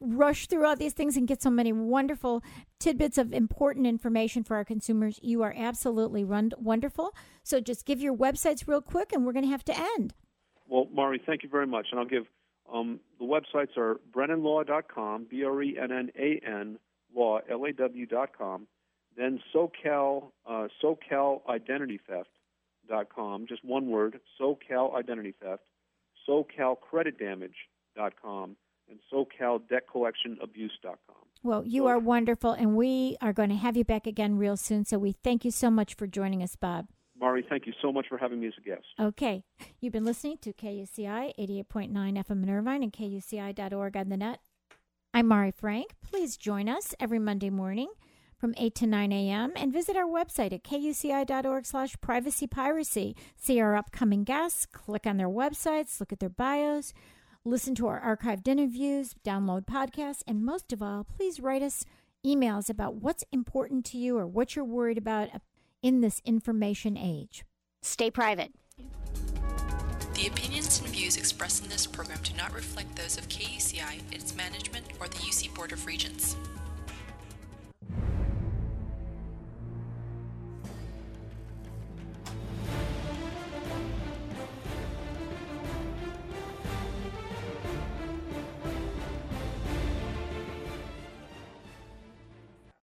rush 0.00 0.46
through 0.46 0.66
all 0.66 0.76
these 0.76 0.92
things 0.92 1.16
and 1.16 1.26
get 1.26 1.42
so 1.42 1.50
many 1.50 1.72
wonderful 1.72 2.42
tidbits 2.78 3.18
of 3.18 3.32
important 3.32 3.86
information 3.86 4.44
for 4.44 4.56
our 4.56 4.64
consumers. 4.64 5.18
You 5.22 5.42
are 5.42 5.54
absolutely 5.56 6.24
run- 6.24 6.52
wonderful. 6.58 7.14
So 7.42 7.60
just 7.60 7.84
give 7.84 8.00
your 8.00 8.14
websites 8.14 8.68
real 8.68 8.80
quick 8.80 9.12
and 9.12 9.24
we're 9.24 9.32
going 9.32 9.44
to 9.44 9.50
have 9.50 9.64
to 9.64 9.76
end. 9.76 10.14
Well, 10.68 10.88
Mari, 10.92 11.20
thank 11.24 11.42
you 11.42 11.48
very 11.48 11.66
much. 11.66 11.88
And 11.90 12.00
I'll 12.00 12.06
give 12.06 12.26
um, 12.72 13.00
the 13.18 13.24
websites 13.24 13.76
are 13.76 14.00
brennanlaw.com, 14.12 15.26
B 15.30 15.44
R 15.44 15.62
E 15.62 15.78
N 15.80 15.92
N 15.92 16.10
A 16.18 16.40
N, 16.46 16.78
law, 17.14 17.40
L 17.50 17.64
A 17.64 17.72
W.com. 17.72 18.66
Then 19.16 19.40
SoCal, 19.54 20.30
uh, 20.48 20.66
Identity 21.48 22.00
Theft.com, 22.08 23.46
just 23.46 23.64
one 23.64 23.88
word, 23.88 24.20
SoCal 24.40 24.96
Identity 24.96 25.34
Theft 25.40 25.62
SoCalCreditDamage.com, 26.28 28.56
and 28.88 29.00
SoCalDebtCollectionAbuse.com. 29.12 31.16
Well, 31.42 31.64
you 31.66 31.82
so, 31.82 31.88
are 31.88 31.98
wonderful, 31.98 32.52
and 32.52 32.76
we 32.76 33.16
are 33.20 33.32
going 33.32 33.48
to 33.50 33.56
have 33.56 33.76
you 33.76 33.84
back 33.84 34.06
again 34.06 34.38
real 34.38 34.56
soon. 34.56 34.84
So 34.84 34.98
we 34.98 35.10
thank 35.12 35.44
you 35.44 35.50
so 35.50 35.68
much 35.70 35.94
for 35.94 36.06
joining 36.06 36.40
us, 36.42 36.54
Bob. 36.56 36.86
Mari, 37.18 37.44
thank 37.48 37.66
you 37.66 37.72
so 37.80 37.90
much 37.92 38.06
for 38.08 38.18
having 38.18 38.40
me 38.40 38.48
as 38.48 38.54
a 38.58 38.62
guest. 38.62 38.84
Okay. 38.98 39.44
You've 39.80 39.92
been 39.92 40.04
listening 40.04 40.38
to 40.42 40.52
KUCI 40.52 41.32
88.9 41.38 41.92
FM 41.92 42.42
in 42.42 42.50
Irvine 42.50 42.82
and 42.82 42.92
KUCI.org 42.92 43.96
on 43.96 44.08
the 44.08 44.16
net. 44.16 44.40
I'm 45.12 45.28
Mari 45.28 45.52
Frank. 45.52 45.94
Please 46.02 46.36
join 46.36 46.68
us 46.68 46.92
every 46.98 47.20
Monday 47.20 47.50
morning 47.50 47.90
from 48.44 48.54
8 48.58 48.74
to 48.74 48.86
9 48.86 49.10
a.m. 49.10 49.52
and 49.56 49.72
visit 49.72 49.96
our 49.96 50.04
website 50.04 50.52
at 50.52 50.62
kuci.org 50.62 51.64
slash 51.64 51.96
privacy 52.02 52.46
piracy. 52.46 53.16
See 53.38 53.58
our 53.58 53.74
upcoming 53.74 54.22
guests, 54.22 54.66
click 54.66 55.06
on 55.06 55.16
their 55.16 55.30
websites, 55.30 55.98
look 55.98 56.12
at 56.12 56.20
their 56.20 56.28
bios, 56.28 56.92
listen 57.46 57.74
to 57.76 57.86
our 57.86 57.98
archived 58.02 58.46
interviews, 58.46 59.14
download 59.24 59.64
podcasts, 59.64 60.22
and 60.26 60.44
most 60.44 60.74
of 60.74 60.82
all, 60.82 61.04
please 61.04 61.40
write 61.40 61.62
us 61.62 61.86
emails 62.22 62.68
about 62.68 62.96
what's 62.96 63.24
important 63.32 63.86
to 63.86 63.96
you 63.96 64.18
or 64.18 64.26
what 64.26 64.54
you're 64.54 64.62
worried 64.62 64.98
about 64.98 65.30
in 65.80 66.02
this 66.02 66.20
information 66.26 66.98
age. 66.98 67.46
Stay 67.80 68.10
private. 68.10 68.52
The 70.12 70.26
opinions 70.26 70.80
and 70.80 70.88
views 70.90 71.16
expressed 71.16 71.64
in 71.64 71.70
this 71.70 71.86
program 71.86 72.18
do 72.22 72.34
not 72.34 72.52
reflect 72.52 72.94
those 72.94 73.16
of 73.16 73.26
KUCI, 73.30 74.02
its 74.12 74.36
management, 74.36 74.84
or 75.00 75.08
the 75.08 75.16
UC 75.16 75.54
Board 75.54 75.72
of 75.72 75.86
Regents. 75.86 76.36